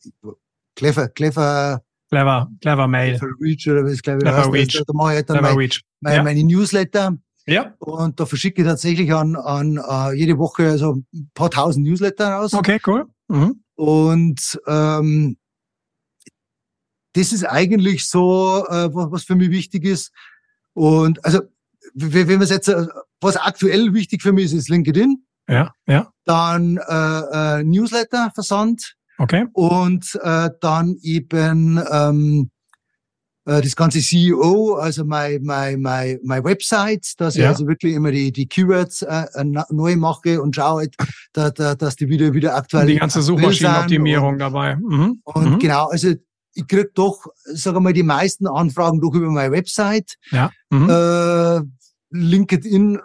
clever, 0.74 1.08
clever. 1.08 1.82
Clever, 2.08 2.50
clever 2.60 2.88
Mail. 2.88 3.18
Clever 3.18 3.32
Reach 3.40 3.68
oder 3.68 3.84
was, 3.84 4.02
glaube 4.02 4.18
ich. 4.18 4.24
Clever 4.24 4.38
heißt, 4.38 4.52
Reach. 4.52 4.82
Da, 4.86 4.92
mache 4.92 5.18
ich 5.18 5.26
dann 5.26 5.38
clever 5.38 5.48
mein, 5.48 5.58
Reach. 5.58 5.82
Mein, 6.00 6.14
ja. 6.14 6.22
meine 6.22 6.44
Newsletter. 6.44 7.18
Ja. 7.46 7.74
Und 7.78 8.20
da 8.20 8.26
verschicke 8.26 8.62
ich 8.62 8.68
tatsächlich 8.68 9.12
an, 9.12 9.36
an 9.36 9.78
uh, 9.78 10.12
jede 10.12 10.38
Woche 10.38 10.78
so 10.78 11.02
ein 11.12 11.30
paar 11.34 11.50
tausend 11.50 11.86
Newsletter 11.86 12.28
raus. 12.28 12.54
Okay, 12.54 12.80
cool. 12.86 13.06
Mhm. 13.28 13.62
Und 13.74 14.60
ähm, 14.66 15.36
das 17.14 17.32
ist 17.32 17.44
eigentlich 17.44 18.08
so, 18.08 18.64
äh, 18.68 18.88
was, 18.92 19.24
für 19.24 19.34
mich 19.34 19.50
wichtig 19.50 19.84
ist. 19.84 20.12
Und 20.72 21.24
also, 21.24 21.40
wenn 21.94 22.26
man 22.26 22.42
es 22.42 22.50
jetzt, 22.50 22.68
äh, 22.68 22.86
was 23.20 23.36
aktuell 23.36 23.92
wichtig 23.92 24.22
für 24.22 24.32
mich 24.32 24.46
ist, 24.46 24.52
ist 24.52 24.68
LinkedIn. 24.68 25.24
Ja, 25.48 25.72
ja. 25.86 26.10
Dann 26.24 26.76
äh, 26.76 27.58
äh, 27.60 27.64
Newsletter 27.64 28.30
versandt. 28.34 28.94
Okay. 29.18 29.46
Und 29.52 30.18
äh, 30.22 30.50
dann 30.60 30.96
eben 31.02 31.80
ähm, 31.90 32.50
äh, 33.44 33.60
das 33.60 33.74
ganze 33.74 34.00
CEO, 34.00 34.74
also 34.74 35.04
mein, 35.04 35.42
mein, 35.42 35.80
mein, 35.80 36.18
mein 36.22 36.44
Website, 36.44 37.14
dass 37.18 37.34
ja. 37.34 37.44
ich 37.44 37.48
also 37.48 37.66
wirklich 37.66 37.94
immer 37.94 38.12
die, 38.12 38.32
die 38.32 38.46
Keywords 38.46 39.02
äh, 39.02 39.26
äh 39.34 39.44
neu 39.70 39.96
mache 39.96 40.40
und 40.40 40.54
schaue, 40.54 40.82
halt, 40.82 40.96
da, 41.32 41.50
da, 41.50 41.74
dass 41.74 41.96
die 41.96 42.08
wieder, 42.08 42.32
wieder 42.34 42.54
aktuell 42.54 42.86
Die 42.86 42.96
ganze 42.96 43.20
Suchmaschinenoptimierung 43.22 44.38
dabei. 44.38 44.76
Mhm. 44.76 45.20
Und 45.24 45.50
mhm. 45.50 45.58
genau, 45.58 45.88
also 45.88 46.14
ich 46.54 46.66
krieg 46.68 46.94
doch, 46.94 47.26
sag 47.44 47.78
mal, 47.80 47.92
die 47.92 48.02
meisten 48.02 48.46
Anfragen 48.46 49.00
doch 49.00 49.14
über 49.14 49.30
meine 49.30 49.52
Website. 49.52 50.16
Ja. 50.30 50.50
Mhm. 50.70 50.90
Äh, 50.90 51.60
LinkedIn 52.10 53.00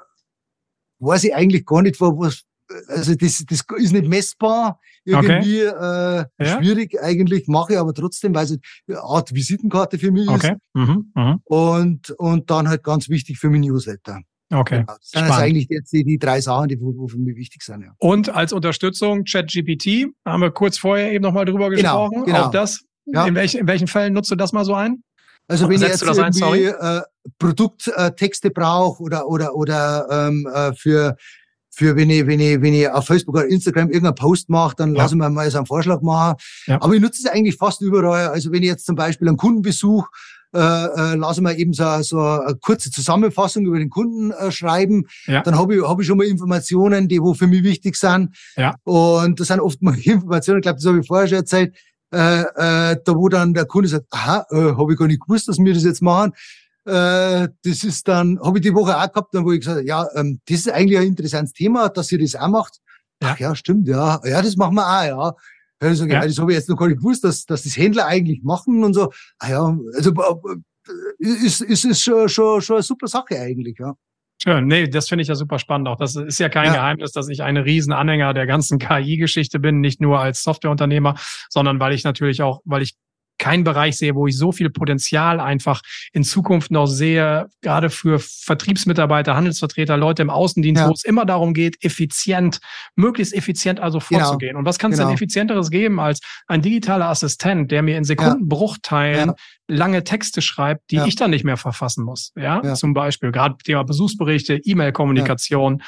weiß 1.00 1.24
ich 1.26 1.36
eigentlich 1.36 1.66
gar 1.66 1.82
nicht, 1.82 2.00
was, 2.00 2.44
also 2.88 3.16
das, 3.16 3.44
das 3.48 3.64
ist 3.78 3.94
nicht 3.94 4.08
messbar, 4.08 4.80
irgendwie 5.06 5.68
okay. 5.68 6.20
äh, 6.20 6.26
ja. 6.46 6.58
schwierig 6.58 7.02
eigentlich, 7.02 7.48
mache 7.48 7.74
ich 7.74 7.80
aber 7.80 7.94
trotzdem, 7.94 8.36
weil 8.36 8.46
es 8.46 8.58
eine 8.88 9.02
Art 9.02 9.34
Visitenkarte 9.34 9.98
für 9.98 10.12
mich 10.12 10.28
okay. 10.28 10.54
ist. 10.54 10.58
Mhm. 10.74 11.12
Mhm. 11.16 11.40
Und, 11.46 12.12
und 12.12 12.50
dann 12.50 12.68
halt 12.68 12.84
ganz 12.84 13.10
wichtig 13.10 13.38
für 13.40 13.50
mein 13.50 13.62
Newsletter. 13.62 14.22
Okay. 14.50 14.80
Genau. 14.80 14.94
Das 15.00 15.10
sind 15.10 15.24
also 15.24 15.34
eigentlich 15.34 15.68
jetzt 15.70 15.92
die, 15.92 16.04
die 16.04 16.18
drei 16.18 16.40
Sachen, 16.40 16.70
die 16.70 16.78
für 16.78 17.18
mich 17.18 17.36
wichtig 17.36 17.64
sind. 17.64 17.82
Ja. 17.82 17.94
Und 17.98 18.30
als 18.30 18.54
Unterstützung 18.54 19.24
ChatGPT, 19.26 20.08
haben 20.26 20.42
wir 20.42 20.52
kurz 20.52 20.78
vorher 20.78 21.12
eben 21.12 21.24
nochmal 21.24 21.46
drüber 21.46 21.70
genau, 21.70 22.10
gesprochen. 22.10 22.26
Genau, 22.26 22.26
genau. 22.26 22.48
Auch 22.48 22.52
das, 22.52 22.86
ja. 23.06 23.26
in, 23.26 23.36
welch, 23.36 23.56
in 23.56 23.68
welchen 23.68 23.88
Fällen 23.88 24.14
nutzt 24.14 24.32
du 24.32 24.36
das 24.36 24.54
mal 24.54 24.64
so 24.64 24.74
ein? 24.74 25.04
Also 25.48 25.70
wenn 25.70 25.82
ich 25.82 25.88
jetzt 25.88 26.04
irgendwie 26.04 26.66
äh, 26.66 27.02
Produkttexte 27.40 28.52
brauche 28.52 29.02
oder 29.02 29.28
oder 29.28 29.56
oder 29.56 30.08
ähm, 30.10 30.48
äh, 30.54 30.74
für 30.74 31.16
für 31.70 31.96
wenn 31.96 32.10
ich, 32.10 32.26
wenn 32.26 32.40
ich, 32.40 32.60
wenn 32.60 32.74
ich 32.74 32.90
auf 32.90 33.06
Facebook 33.06 33.36
oder 33.36 33.48
Instagram 33.48 33.90
irgendeinen 33.90 34.16
Post 34.16 34.50
mache, 34.50 34.76
dann 34.76 34.96
ja. 34.96 35.04
lasse 35.04 35.14
ich 35.14 35.20
mir 35.20 35.30
mal 35.30 35.50
so 35.52 35.58
einen 35.58 35.68
Vorschlag 35.68 36.02
machen. 36.02 36.38
Ja. 36.66 36.82
Aber 36.82 36.94
ich 36.96 37.02
nutze 37.02 37.22
es 37.24 37.32
eigentlich 37.32 37.56
fast 37.56 37.82
überall. 37.82 38.30
Also 38.30 38.52
wenn 38.52 38.64
ich 38.64 38.70
jetzt 38.70 38.88
zum 38.88 38.96
Beispiel 38.96 39.28
einen 39.28 39.38
Kundenbesuch 39.38 40.08
äh, 40.56 40.60
äh, 40.60 41.16
lasse 41.16 41.42
mir 41.42 41.58
eben 41.58 41.74
so, 41.74 42.02
so 42.02 42.20
eine 42.20 42.56
kurze 42.56 42.90
Zusammenfassung 42.90 43.66
über 43.66 43.78
den 43.78 43.90
Kunden 43.90 44.32
äh, 44.32 44.52
schreiben. 44.52 45.04
Ja. 45.26 45.44
Dann 45.44 45.58
habe 45.58 45.76
ich, 45.76 45.84
hab 45.84 46.00
ich 46.00 46.08
schon 46.08 46.18
mal 46.18 46.26
Informationen, 46.26 47.08
die 47.08 47.22
wo 47.22 47.34
für 47.34 47.48
mich 47.48 47.64
wichtig 47.64 47.96
sind. 47.96 48.36
Ja. 48.56 48.76
Und 48.84 49.40
das 49.40 49.50
sind 49.50 49.60
oft 49.60 49.82
mal 49.82 49.96
Informationen, 50.02 50.60
ich 50.60 50.64
glaube, 50.64 50.78
das 50.78 50.86
habe 50.86 51.00
ich 51.00 51.08
vorher 51.08 51.28
schon 51.28 51.38
erzählt, 51.38 51.76
äh, 52.14 52.42
äh, 52.42 52.98
da 53.04 53.16
wo 53.16 53.30
dann 53.30 53.54
der 53.54 53.66
Kunde 53.66 53.90
sagt, 53.90 54.06
aha, 54.12 54.46
äh, 54.50 54.76
habe 54.78 54.94
ich 54.94 55.00
gar 55.00 55.08
nicht 55.08 55.22
gewusst, 55.22 55.48
dass 55.48 55.58
wir 55.58 55.74
das 55.74 55.84
jetzt 55.84 56.02
machen. 56.02 56.34
Äh, 56.86 57.50
das 57.64 57.84
ist 57.84 58.08
dann, 58.08 58.40
habe 58.40 58.60
ich 58.60 58.64
die 58.64 58.74
Woche 58.74 58.98
auch 58.98 59.12
gehabt, 59.12 59.34
dann 59.34 59.46
wo 59.46 59.52
ich 59.52 59.60
gesagt 59.60 59.86
ja, 59.86 60.08
ähm, 60.16 60.40
das 60.48 60.60
ist 60.60 60.70
eigentlich 60.70 60.98
ein 61.00 61.08
interessantes 61.08 61.54
Thema, 61.54 61.90
dass 61.90 62.12
ihr 62.12 62.20
das 62.20 62.36
auch 62.36 62.48
macht. 62.48 62.80
Ja. 63.22 63.32
Ach 63.32 63.40
ja, 63.40 63.56
stimmt, 63.56 63.88
ja. 63.88 64.22
Ja, 64.24 64.42
das 64.42 64.56
machen 64.56 64.76
wir 64.76 64.88
auch, 64.88 65.04
ja. 65.04 65.36
Ja, 65.82 65.92
ich 65.92 65.98
sage, 65.98 66.14
ja. 66.14 66.22
ja, 66.22 66.28
das 66.28 66.38
habe 66.40 66.52
ich 66.52 66.58
jetzt 66.58 66.70
noch 66.70 66.78
gar 66.78 66.88
nicht 66.88 67.00
gewusst, 67.00 67.24
dass, 67.24 67.46
dass 67.46 67.64
das 67.64 67.78
Händler 67.78 68.06
eigentlich 68.06 68.42
machen 68.44 68.84
und 68.84 68.94
so. 68.94 69.12
Ah 69.40 69.50
ja, 69.50 69.78
also 69.96 70.12
äh, 70.12 71.26
ist, 71.28 71.62
ist, 71.62 71.86
ist 71.86 72.02
schon, 72.02 72.30
schon, 72.30 72.62
schon 72.62 72.78
eine 72.78 72.84
super 72.84 73.08
Sache 73.08 73.40
eigentlich, 73.40 73.78
ja. 73.80 73.94
Schön. 74.42 74.68
Nee, 74.68 74.88
das 74.88 75.10
finde 75.10 75.24
ich 75.24 75.30
ja 75.30 75.36
super 75.36 75.58
spannend 75.58 75.88
auch. 75.88 75.98
Das 75.98 76.16
ist 76.16 76.40
ja 76.40 76.48
kein 76.48 76.68
ja. 76.68 76.74
Geheimnis, 76.74 77.12
dass 77.12 77.28
ich 77.28 77.42
eine 77.42 77.66
riesen 77.66 77.92
Anhänger 77.92 78.34
der 78.34 78.46
ganzen 78.46 78.78
KI-Geschichte 78.78 79.60
bin, 79.60 79.80
nicht 79.80 80.00
nur 80.00 80.20
als 80.20 80.44
Softwareunternehmer, 80.44 81.16
sondern 81.50 81.80
weil 81.80 81.94
ich 81.94 82.04
natürlich 82.04 82.44
auch, 82.44 82.62
weil 82.64 82.84
ich 82.84 82.96
keinen 83.38 83.64
Bereich 83.64 83.98
sehe, 83.98 84.16
wo 84.16 84.28
ich 84.28 84.38
so 84.38 84.52
viel 84.52 84.70
Potenzial 84.70 85.40
einfach 85.40 85.82
in 86.14 86.24
Zukunft 86.24 86.72
noch 86.72 86.88
sehe, 86.88 87.48
gerade 87.62 87.90
für 87.90 88.20
Vertriebsmitarbeiter, 88.20 89.36
Handelsvertreter, 89.36 89.98
Leute 89.98 90.22
im 90.22 90.30
Außendienst, 90.30 90.82
ja. 90.82 90.90
wo 90.90 90.94
es 90.94 91.04
immer 91.04 91.26
darum 91.26 91.54
geht, 91.54 91.84
effizient, 91.84 92.60
möglichst 92.96 93.34
effizient 93.34 93.80
also 93.80 94.00
genau. 94.00 94.22
vorzugehen. 94.22 94.50
Genau. 94.50 94.60
Und 94.60 94.66
was 94.66 94.80
kann 94.80 94.92
es 94.92 94.98
genau. 94.98 95.10
denn 95.10 95.16
effizienteres 95.16 95.70
geben 95.70 96.00
als 96.00 96.20
ein 96.48 96.62
digitaler 96.62 97.10
Assistent, 97.10 97.72
der 97.72 97.82
mir 97.82 97.98
in 97.98 98.04
Sekundenbruchteilen 98.04 99.30
ja. 99.30 99.36
lange 99.68 100.04
Texte 100.04 100.42
schreibt, 100.42 100.92
die 100.92 100.98
ja. 100.98 101.06
ich 101.06 101.16
dann 101.16 101.32
nicht 101.32 101.44
mehr 101.44 101.58
verfassen 101.58 102.04
muss? 102.04 102.32
Ja, 102.36 102.62
zum 102.76 102.94
Beispiel 102.94 103.32
gerade 103.32 103.58
Thema 103.64 103.84
Besuchsberichte, 103.84 104.56
E-Mail-Kommunikation. 104.64 105.84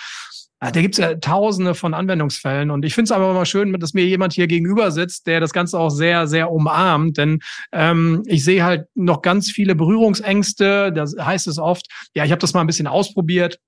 Ah, 0.61 0.71
da 0.71 0.81
gibt's 0.81 0.97
ja 0.97 1.15
tausende 1.15 1.73
von 1.73 1.93
Anwendungsfällen. 1.93 2.69
Und 2.69 2.83
ich 2.83 2.93
finde 2.93 3.05
es 3.05 3.11
aber 3.13 3.33
mal 3.33 3.45
schön, 3.45 3.71
dass 3.79 3.93
mir 3.93 4.05
jemand 4.05 4.33
hier 4.33 4.47
gegenüber 4.47 4.91
sitzt, 4.91 5.25
der 5.27 5.39
das 5.39 5.53
Ganze 5.53 5.79
auch 5.79 5.89
sehr, 5.89 6.27
sehr 6.27 6.51
umarmt, 6.51 7.17
denn 7.17 7.39
ähm, 7.71 8.23
ich 8.25 8.43
sehe 8.43 8.63
halt 8.63 8.87
noch 8.93 9.21
ganz 9.21 9.49
viele 9.49 9.75
Berührungsängste, 9.75 10.91
da 10.91 11.05
heißt 11.25 11.47
es 11.47 11.59
oft, 11.59 11.87
ja, 12.13 12.25
ich 12.25 12.31
habe 12.31 12.41
das 12.41 12.53
mal 12.53 12.61
ein 12.61 12.67
bisschen 12.67 12.87
ausprobiert, 12.87 13.59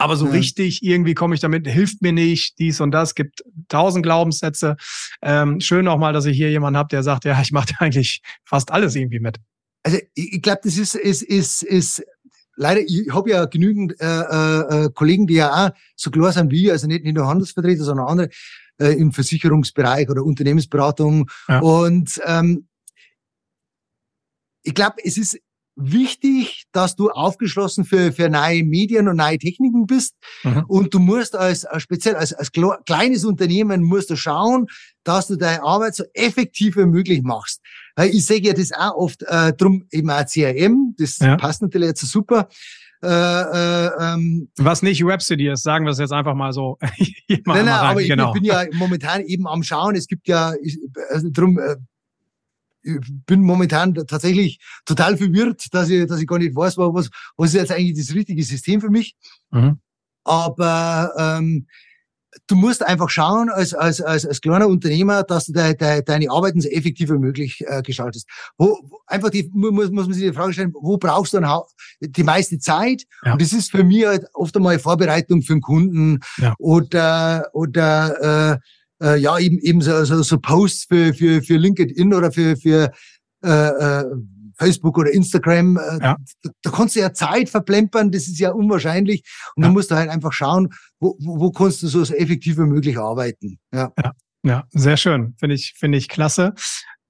aber 0.00 0.16
so 0.16 0.26
richtig 0.26 0.82
irgendwie 0.82 1.12
komme 1.12 1.34
ich 1.34 1.42
damit, 1.42 1.68
hilft 1.68 2.00
mir 2.00 2.12
nicht, 2.12 2.58
dies 2.58 2.80
und 2.80 2.90
das, 2.90 3.14
gibt 3.14 3.42
tausend 3.68 4.02
Glaubenssätze. 4.02 4.76
Ähm, 5.20 5.60
schön 5.60 5.88
auch 5.88 5.98
mal, 5.98 6.14
dass 6.14 6.24
ich 6.24 6.38
hier 6.38 6.50
jemanden 6.50 6.78
habe, 6.78 6.88
der 6.88 7.02
sagt, 7.02 7.26
ja, 7.26 7.38
ich 7.40 7.52
mache 7.52 7.74
eigentlich 7.80 8.22
fast 8.44 8.70
alles 8.70 8.94
irgendwie 8.94 9.20
mit. 9.20 9.36
Also 9.82 9.98
ich, 10.14 10.34
ich 10.34 10.42
glaube, 10.42 10.60
das 10.64 10.78
ist, 10.78 10.94
ist, 10.94 11.22
ist, 11.22 11.62
ist 11.62 12.02
leider, 12.60 12.82
ich 12.82 13.08
habe 13.10 13.30
ja 13.30 13.46
genügend 13.46 14.00
äh, 14.00 14.06
äh, 14.06 14.84
äh, 14.84 14.90
Kollegen, 14.92 15.26
die 15.26 15.34
ja 15.34 15.66
auch 15.66 15.70
so 15.96 16.10
klar 16.10 16.30
sind 16.30 16.50
wie, 16.50 16.70
also 16.70 16.86
nicht, 16.86 17.04
nicht 17.04 17.16
nur 17.16 17.26
Handelsvertreter, 17.26 17.84
sondern 17.84 18.06
andere 18.06 18.28
äh, 18.78 18.92
im 18.92 19.12
Versicherungsbereich 19.12 20.08
oder 20.10 20.22
Unternehmensberatung. 20.22 21.30
Ja. 21.48 21.60
Und 21.60 22.20
ähm, 22.26 22.68
ich 24.62 24.74
glaube, 24.74 24.96
es 25.02 25.16
ist 25.16 25.40
wichtig, 25.74 26.59
dass 26.72 26.96
du 26.96 27.10
aufgeschlossen 27.10 27.84
für, 27.84 28.12
für 28.12 28.28
neue 28.28 28.64
Medien 28.64 29.08
und 29.08 29.16
neue 29.16 29.38
Techniken 29.38 29.86
bist. 29.86 30.14
Mhm. 30.44 30.64
Und 30.68 30.94
du 30.94 30.98
musst 30.98 31.36
als, 31.36 31.66
speziell 31.78 32.16
als, 32.16 32.32
als 32.32 32.50
kleines 32.52 33.24
Unternehmen 33.24 33.82
musst 33.82 34.10
du 34.10 34.16
schauen, 34.16 34.66
dass 35.04 35.28
du 35.28 35.36
deine 35.36 35.62
Arbeit 35.62 35.94
so 35.94 36.04
effektiv 36.14 36.76
wie 36.76 36.86
möglich 36.86 37.22
machst. 37.22 37.60
Ich 38.04 38.26
sehe 38.26 38.40
ja 38.40 38.52
das 38.52 38.72
auch 38.72 38.94
oft 38.94 39.22
äh, 39.22 39.52
drum 39.52 39.84
eben 39.90 40.10
auch 40.10 40.24
CRM, 40.24 40.94
das 40.98 41.18
ja. 41.18 41.36
passt 41.36 41.62
natürlich 41.62 41.88
jetzt 41.88 42.06
super. 42.06 42.48
Äh, 43.02 43.08
äh, 43.08 43.90
ähm, 43.98 44.48
Was 44.58 44.82
nicht 44.82 45.02
Rhapsody 45.02 45.48
ist, 45.48 45.62
sagen 45.62 45.86
wir 45.86 45.92
es 45.92 45.98
jetzt 45.98 46.12
einfach 46.12 46.34
mal 46.34 46.52
so. 46.52 46.76
nein, 47.28 47.40
nein, 47.46 47.68
aber 47.68 48.02
genau. 48.02 48.28
ich 48.28 48.34
bin 48.34 48.44
ja 48.44 48.64
momentan 48.74 49.22
eben 49.22 49.46
am 49.46 49.62
Schauen. 49.62 49.94
Es 49.94 50.06
gibt 50.06 50.28
ja, 50.28 50.52
ich, 50.62 50.78
also 51.08 51.28
drum, 51.32 51.58
äh, 51.58 51.76
bin 52.82 53.42
momentan 53.42 53.94
tatsächlich 53.94 54.60
total 54.84 55.16
verwirrt, 55.16 55.66
dass 55.72 55.88
ich, 55.88 56.06
dass 56.06 56.20
ich 56.20 56.26
gar 56.26 56.38
nicht 56.38 56.54
weiß, 56.54 56.78
was, 56.78 57.10
was 57.36 57.48
ist 57.50 57.54
jetzt 57.54 57.72
eigentlich 57.72 57.98
das 57.98 58.14
richtige 58.14 58.42
System 58.42 58.80
für 58.80 58.90
mich. 58.90 59.16
Mhm. 59.50 59.80
Aber 60.24 61.12
ähm, 61.18 61.66
du 62.46 62.54
musst 62.54 62.86
einfach 62.86 63.10
schauen, 63.10 63.50
als, 63.50 63.74
als, 63.74 64.00
als, 64.00 64.26
als 64.26 64.40
kleiner 64.40 64.68
Unternehmer, 64.68 65.22
dass 65.22 65.46
du 65.46 65.52
de, 65.52 65.74
de, 65.74 66.02
deine 66.02 66.30
Arbeiten 66.30 66.60
so 66.60 66.68
effektiv 66.68 67.10
wie 67.10 67.18
möglich 67.18 67.64
äh, 67.66 67.82
gestaltest. 67.82 68.28
Wo, 68.56 68.78
einfach 69.06 69.30
die, 69.30 69.50
muss, 69.52 69.90
muss 69.90 70.06
man 70.06 70.12
sich 70.12 70.24
die 70.24 70.32
Frage 70.32 70.52
stellen, 70.52 70.72
wo 70.74 70.96
brauchst 70.96 71.32
du 71.32 71.40
dann 71.40 71.60
die 72.00 72.22
meiste 72.22 72.58
Zeit? 72.58 73.04
Ja. 73.24 73.32
Und 73.32 73.42
das 73.42 73.52
ist 73.52 73.70
für 73.70 73.84
mich 73.84 74.06
halt 74.06 74.26
oft 74.34 74.56
einmal 74.56 74.78
Vorbereitung 74.78 75.42
für 75.42 75.54
einen 75.54 75.62
Kunden 75.62 76.20
ja. 76.38 76.54
oder, 76.58 77.48
oder 77.52 78.52
äh, 78.52 78.58
äh, 79.02 79.18
ja, 79.18 79.38
eben, 79.38 79.58
eben 79.58 79.80
so, 79.80 80.04
so, 80.04 80.22
so 80.22 80.38
Posts 80.38 80.84
für, 80.84 81.14
für, 81.14 81.42
für 81.42 81.56
LinkedIn 81.56 82.14
oder 82.14 82.32
für, 82.32 82.56
für 82.56 82.92
äh, 83.44 83.48
äh, 83.50 84.04
Facebook 84.58 84.98
oder 84.98 85.10
Instagram, 85.10 85.78
äh, 85.78 85.80
ja. 86.02 86.16
da, 86.42 86.50
da 86.62 86.70
kannst 86.70 86.94
du 86.94 87.00
ja 87.00 87.12
Zeit 87.12 87.48
verplempern, 87.48 88.10
das 88.10 88.28
ist 88.28 88.38
ja 88.38 88.50
unwahrscheinlich. 88.52 89.22
Und 89.56 89.62
ja. 89.62 89.68
dann 89.68 89.72
musst 89.72 89.90
du 89.90 89.94
halt 89.94 90.10
einfach 90.10 90.32
schauen, 90.32 90.68
wo, 91.00 91.16
wo, 91.18 91.40
wo 91.40 91.50
kannst 91.50 91.82
du 91.82 91.88
so, 91.88 92.04
so 92.04 92.14
effektiv 92.14 92.58
wie 92.58 92.62
möglich 92.62 92.98
arbeiten. 92.98 93.58
Ja. 93.72 93.92
ja. 94.02 94.12
Ja, 94.42 94.64
sehr 94.70 94.96
schön. 94.96 95.34
Finde 95.38 95.54
ich, 95.54 95.74
finde 95.76 95.98
ich 95.98 96.08
klasse. 96.08 96.54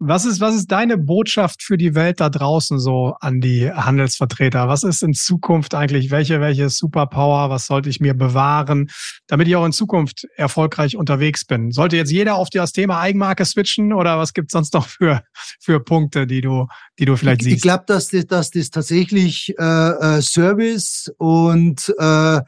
Was 0.02 0.24
ist, 0.24 0.40
was 0.40 0.54
ist 0.54 0.68
deine 0.68 0.96
Botschaft 0.96 1.62
für 1.62 1.76
die 1.76 1.94
Welt 1.94 2.20
da 2.20 2.30
draußen 2.30 2.78
so 2.78 3.16
an 3.20 3.42
die 3.42 3.70
Handelsvertreter? 3.70 4.66
Was 4.66 4.82
ist 4.82 5.02
in 5.02 5.12
Zukunft 5.12 5.74
eigentlich, 5.74 6.10
welche, 6.10 6.40
welche 6.40 6.70
Superpower, 6.70 7.50
was 7.50 7.66
sollte 7.66 7.90
ich 7.90 8.00
mir 8.00 8.14
bewahren, 8.14 8.90
damit 9.26 9.46
ich 9.46 9.56
auch 9.56 9.66
in 9.66 9.72
Zukunft 9.72 10.26
erfolgreich 10.36 10.96
unterwegs 10.96 11.44
bin? 11.44 11.70
Sollte 11.70 11.98
jetzt 11.98 12.10
jeder 12.10 12.36
auf 12.36 12.48
das 12.48 12.72
Thema 12.72 12.98
Eigenmarke 12.98 13.44
switchen 13.44 13.92
oder 13.92 14.16
was 14.16 14.32
gibt 14.32 14.48
es 14.48 14.52
sonst 14.52 14.72
noch 14.72 14.86
für, 14.86 15.22
für 15.60 15.80
Punkte, 15.80 16.26
die 16.26 16.40
du, 16.40 16.66
die 16.98 17.04
du 17.04 17.16
vielleicht 17.16 17.42
ich, 17.42 17.44
siehst? 17.44 17.56
Ich 17.56 17.62
glaube, 17.62 17.84
dass 17.86 18.08
das, 18.08 18.26
dass 18.26 18.50
das 18.52 18.70
tatsächlich 18.70 19.54
äh, 19.58 19.62
äh, 19.62 20.22
Service 20.22 21.12
und 21.18 21.94
äh, 21.98 22.40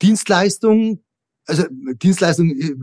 Dienstleistung, 0.00 1.04
also 1.46 1.64
Dienstleistung 1.70 2.50
äh, 2.52 2.74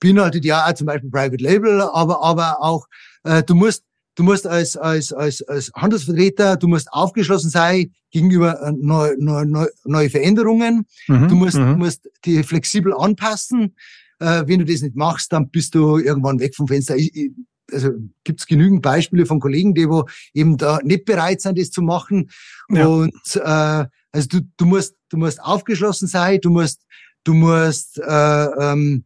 beinhaltet 0.00 0.44
ja 0.44 0.66
auch 0.66 0.74
zum 0.74 0.86
Beispiel 0.86 1.10
Private 1.10 1.42
Label, 1.42 1.80
aber, 1.80 2.22
aber 2.22 2.62
auch, 2.62 2.86
äh, 3.24 3.42
du 3.42 3.54
musst, 3.54 3.84
du 4.14 4.22
musst 4.22 4.46
als, 4.46 4.76
als, 4.76 5.12
als, 5.12 5.42
als 5.42 5.70
Handelsvertreter, 5.74 6.56
du 6.56 6.68
musst 6.68 6.92
aufgeschlossen 6.92 7.50
sein 7.50 7.92
gegenüber 8.10 8.60
äh, 8.62 8.72
neue, 8.72 9.14
neue, 9.18 9.68
neue 9.84 10.10
Veränderungen. 10.10 10.86
Mhm, 11.06 11.28
du 11.28 11.34
musst, 11.34 11.56
mhm. 11.56 11.72
du 11.72 11.76
musst 11.76 12.08
die 12.24 12.42
flexibel 12.42 12.94
anpassen. 12.94 13.76
Äh, 14.20 14.44
wenn 14.46 14.60
du 14.60 14.64
das 14.64 14.82
nicht 14.82 14.96
machst, 14.96 15.32
dann 15.32 15.50
bist 15.50 15.74
du 15.74 15.98
irgendwann 15.98 16.40
weg 16.40 16.54
vom 16.54 16.66
Fenster. 16.66 16.96
Ich, 16.96 17.14
ich, 17.14 17.30
also 17.72 17.90
gibt's 18.24 18.46
genügend 18.46 18.82
Beispiele 18.82 19.26
von 19.26 19.40
Kollegen, 19.40 19.74
die 19.74 19.88
wo 19.88 20.06
eben 20.32 20.56
da 20.56 20.80
nicht 20.82 21.04
bereit 21.04 21.40
sind, 21.40 21.58
das 21.58 21.70
zu 21.70 21.82
machen. 21.82 22.30
Ja. 22.70 22.86
Und 22.86 23.36
äh, 23.36 23.86
also 24.10 24.28
du, 24.28 24.40
du 24.56 24.64
musst, 24.64 24.96
du 25.10 25.18
musst 25.18 25.40
aufgeschlossen 25.40 26.08
sein, 26.08 26.40
du 26.40 26.50
musst, 26.50 26.82
du 27.24 27.34
musst 27.34 27.98
äh, 27.98 28.44
ähm, 28.44 29.04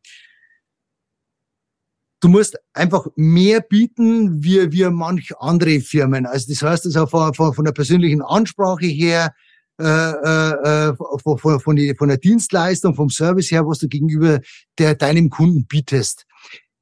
du 2.23 2.29
musst 2.29 2.57
einfach 2.73 3.07
mehr 3.17 3.61
bieten 3.61 4.43
wie, 4.43 4.71
wie 4.73 4.89
manch 4.89 5.33
andere 5.39 5.81
Firmen. 5.81 6.25
Also 6.25 6.47
das 6.49 6.63
heißt 6.63 6.87
also 6.87 7.07
von, 7.07 7.35
von, 7.35 7.53
von 7.53 7.65
der 7.65 7.73
persönlichen 7.73 8.23
Ansprache 8.23 8.87
her, 8.87 9.35
äh, 9.79 9.85
äh, 9.85 10.91
äh 10.91 10.97
von, 10.97 11.39
von, 11.39 11.61
von, 11.61 11.77
der 11.77 12.17
Dienstleistung, 12.19 12.95
vom 12.95 13.11
Service 13.11 13.51
her, 13.51 13.67
was 13.67 13.81
du 13.81 13.89
gegenüber 13.89 14.41
der, 14.79 14.95
deinem 14.95 15.31
Kunden 15.31 15.67
bietest. 15.67 16.25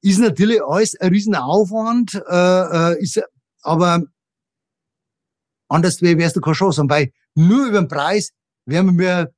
Ist 0.02 0.18
natürlich 0.18 0.62
alles 0.62 0.94
ein 1.00 1.10
Riesenaufwand, 1.10 2.22
äh, 2.28 2.92
äh, 2.92 3.02
ist 3.02 3.22
aber 3.62 4.02
anders 5.68 6.02
wärst 6.02 6.36
du 6.36 6.40
keine 6.40 6.54
Chance 6.54 6.80
haben, 6.80 6.90
weil 6.90 7.12
nur 7.34 7.66
über 7.66 7.80
den 7.80 7.88
Preis 7.88 8.30
werden 8.66 8.98
wir 8.98 9.32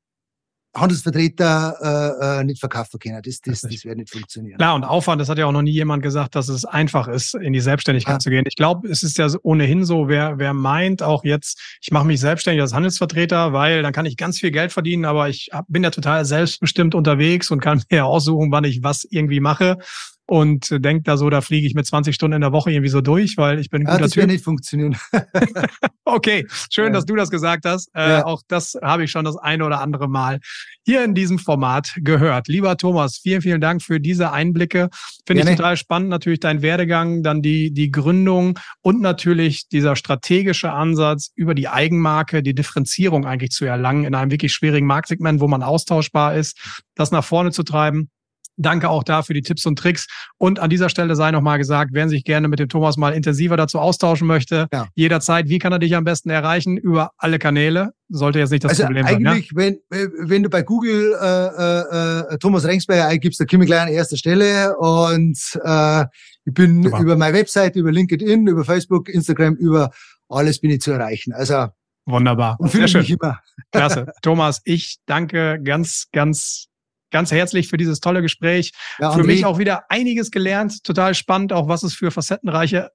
Handelsvertreter 0.75 1.77
äh, 2.19 2.41
äh, 2.41 2.45
nicht 2.45 2.61
verkaufen 2.61 2.99
können. 2.99 3.21
Das, 3.23 3.41
das, 3.41 3.61
das 3.61 3.85
wird 3.85 3.99
nicht 3.99 4.11
funktionieren. 4.11 4.57
Klar, 4.57 4.75
und 4.75 4.85
Aufwand, 4.85 5.21
das 5.21 5.29
hat 5.29 5.39
ja 5.39 5.47
auch 5.47 5.53
noch 5.53 5.63
nie 5.63 5.73
jemand 5.73 6.03
gesagt, 6.03 6.35
dass 6.35 6.49
es 6.49 6.65
einfach 6.65 7.09
ist, 7.09 7.35
in 7.35 7.53
die 7.53 7.61
Selbstständigkeit 7.61 8.15
ja. 8.15 8.19
zu 8.19 8.31
gehen. 8.31 8.45
Ich 8.47 8.57
glaube, 8.57 8.89
es 8.89 9.03
ist 9.03 9.19
ja 9.19 9.29
ohnehin 9.43 9.85
so, 9.85 10.09
wer, 10.09 10.39
wer 10.39 10.55
meint 10.55 11.03
auch 11.03 11.25
jetzt, 11.25 11.61
ich 11.83 11.91
mache 11.91 12.07
mich 12.07 12.21
selbstständig 12.21 12.63
als 12.63 12.73
Handelsvertreter, 12.73 13.53
weil 13.53 13.83
dann 13.83 13.93
kann 13.93 14.07
ich 14.07 14.17
ganz 14.17 14.39
viel 14.39 14.51
Geld 14.51 14.73
verdienen, 14.73 15.05
aber 15.05 15.29
ich 15.29 15.51
hab, 15.53 15.67
bin 15.69 15.85
ja 15.85 15.91
total 15.91 16.25
selbstbestimmt 16.25 16.95
unterwegs 16.95 17.51
und 17.51 17.61
kann 17.61 17.83
mir 17.91 18.07
aussuchen, 18.07 18.51
wann 18.51 18.65
ich 18.65 18.83
was 18.83 19.05
irgendwie 19.05 19.41
mache. 19.41 19.79
Und 20.27 20.69
denkt 20.85 21.09
da 21.09 21.17
so, 21.17 21.29
da 21.31 21.41
fliege 21.41 21.67
ich 21.67 21.75
mit 21.75 21.85
20 21.87 22.15
Stunden 22.15 22.37
in 22.37 22.41
der 22.41 22.53
Woche 22.53 22.71
irgendwie 22.71 22.89
so 22.89 23.01
durch, 23.01 23.37
weil 23.37 23.59
ich 23.59 23.71
bin 23.71 23.83
ein 23.83 23.87
guter 23.87 23.99
das 23.99 24.13
Typ. 24.13 24.27
nicht 24.27 24.45
funktionieren. 24.45 24.97
okay, 26.05 26.47
schön, 26.71 26.87
Ja. 26.87 26.91
dass 26.93 27.05
du 27.07 27.17
das 27.17 27.31
gesagt 27.31 27.65
hast. 27.65 27.89
Äh, 27.95 28.09
Ja. 28.09 28.25
Auch 28.27 28.43
das 28.49 28.77
habe 28.83 29.05
ich 29.05 29.11
schon 29.11 29.25
das 29.25 29.37
eine 29.37 29.65
oder 29.65 29.81
andere 29.81 30.09
Mal 30.09 30.39
hier 30.85 31.05
in 31.05 31.15
diesem 31.15 31.39
Format 31.39 31.93
gehört. 31.97 32.49
Lieber 32.49 32.77
Thomas, 32.77 33.19
vielen, 33.19 33.43
vielen 33.43 33.61
Dank 33.61 33.83
für 33.83 34.01
diese 34.01 34.33
Einblicke. 34.33 34.89
Finde 35.27 35.43
ich 35.43 35.57
total 35.57 35.77
spannend, 35.77 36.09
natürlich 36.09 36.41
dein 36.41 36.63
Werdegang, 36.63 37.23
dann 37.23 37.43
die, 37.43 37.73
die 37.73 37.91
Gründung 37.91 38.59
und 38.81 39.01
natürlich 39.01 39.69
dieser 39.69 39.97
strategische 39.97 40.73
Ansatz 40.73 41.31
über 41.35 41.55
die 41.55 41.69
Eigenmarke, 41.69 42.43
die 42.43 42.55
Differenzierung 42.55 43.27
eigentlich 43.27 43.51
zu 43.51 43.65
erlangen 43.65 44.05
in 44.05 44.15
einem 44.15 44.31
wirklich 44.31 44.53
schwierigen 44.53 44.87
Marktsegment, 44.87 45.41
wo 45.41 45.49
man 45.49 45.63
austauschbar 45.63 46.35
ist, 46.37 46.59
das 46.95 47.11
nach 47.11 47.25
vorne 47.25 47.51
zu 47.53 47.63
treiben. 47.63 48.11
Danke 48.57 48.89
auch 48.91 49.03
da 49.03 49.23
für 49.23 49.35
die 49.35 49.43
Tipps 49.43 49.65
und 49.67 49.79
Tricks. 49.79 50.07
Und 50.39 50.59
an 50.59 50.69
dieser 50.71 50.89
Stelle 50.89 51.17
sei 51.17 51.31
nochmal 51.31 51.59
gesagt, 51.59 51.91
wer 51.95 52.09
sich 52.09 52.25
gerne 52.25 52.49
mit 52.49 52.59
dem 52.59 52.69
Thomas 52.69 52.97
mal 52.97 53.13
intensiver 53.15 53.57
dazu 53.57 53.79
austauschen 53.79 54.27
möchte, 54.27 54.67
Ja. 54.73 54.87
jederzeit, 54.95 55.49
wie 55.49 55.59
kann 55.59 55.73
er 55.73 55.79
dich 55.79 55.97
am 55.97 56.05
besten 56.05 56.31
erreichen? 56.31 56.77
Über 56.77 57.13
alle 57.17 57.39
Kanäle. 57.39 57.93
Sollte 58.09 58.39
jetzt 58.41 58.51
nicht 58.51 58.65
das 58.65 58.73
also 58.73 58.85
Problem 58.85 59.07
sein. 59.07 59.21
Ja? 59.23 59.31
eigentlich, 59.33 59.51
wenn, 59.55 59.79
wenn 59.89 60.43
du 60.43 60.51
bei 60.51 60.63
Google 60.63 61.17
äh, 61.21 62.35
äh, 62.35 62.39
Thomas 62.39 62.65
Rengsberger 62.65 63.07
eingibst, 63.07 63.41
da 63.41 63.47
komme 63.47 63.65
ich 63.65 63.69
gleich 63.69 63.81
an 63.81 63.89
erster 63.89 64.19
Stelle 64.19 64.77
und 64.77 65.39
äh, 65.65 66.05
ich 66.45 66.53
bin 66.53 66.83
Super. 66.83 67.01
über 67.01 67.17
meine 67.17 67.37
Webseite, 67.37 67.79
über 67.79 67.91
LinkedIn, 67.93 68.47
über 68.49 68.65
Facebook, 68.65 69.09
Instagram, 69.09 69.55
über 69.55 69.91
alles 70.29 70.61
bin 70.61 70.71
ich 70.71 70.81
zu 70.81 70.91
erreichen. 70.93 71.33
Also 71.33 71.69
Wunderbar. 72.05 72.57
und 72.59 72.71
schön. 72.71 73.01
mich 73.01 73.11
immer. 73.11 73.39
Klasse. 73.71 74.07
Thomas, 74.23 74.61
ich 74.65 74.99
danke 75.07 75.61
ganz, 75.63 76.09
ganz, 76.13 76.67
ganz 77.13 77.31
herzlich 77.31 77.69
für 77.69 77.77
dieses 77.77 78.01
tolle 78.01 78.23
Gespräch. 78.23 78.73
Ja, 78.99 79.13
für 79.13 79.23
mich 79.23 79.45
auch 79.45 79.59
wieder 79.59 79.85
einiges 79.91 80.31
gelernt. 80.31 80.83
Total 80.85 81.15
spannend, 81.15 81.53
auch 81.53 81.69
was 81.69 81.83
es 81.85 81.95
für 81.95 82.11
facettenreiche 82.11 82.91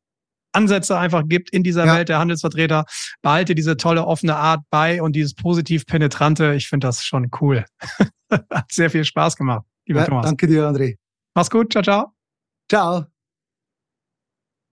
Ansätze 0.53 0.97
einfach 0.97 1.23
gibt 1.27 1.51
in 1.51 1.63
dieser 1.63 1.85
Ja. 1.85 1.95
Welt 1.95 2.09
der 2.09 2.19
Handelsvertreter. 2.19 2.85
Behalte 3.21 3.53
diese 3.55 3.77
tolle 3.77 4.05
offene 4.05 4.35
Art 4.35 4.61
bei 4.69 5.01
und 5.01 5.15
dieses 5.15 5.35
positiv 5.35 5.85
penetrante. 5.85 6.53
Ich 6.55 6.67
finde 6.67 6.87
das 6.87 7.03
schon 7.05 7.29
cool. 7.41 7.65
Hat 8.31 8.71
sehr 8.71 8.89
viel 8.89 9.05
Spaß 9.05 9.35
gemacht, 9.37 9.65
lieber 9.85 10.01
ja, 10.01 10.05
Thomas. 10.05 10.25
danke 10.25 10.47
dir, 10.47 10.67
André. 10.67 10.95
Mach's 11.35 11.49
gut. 11.49 11.71
Ciao, 11.71 11.83
ciao. 11.83 12.13
Ciao. 12.69 13.16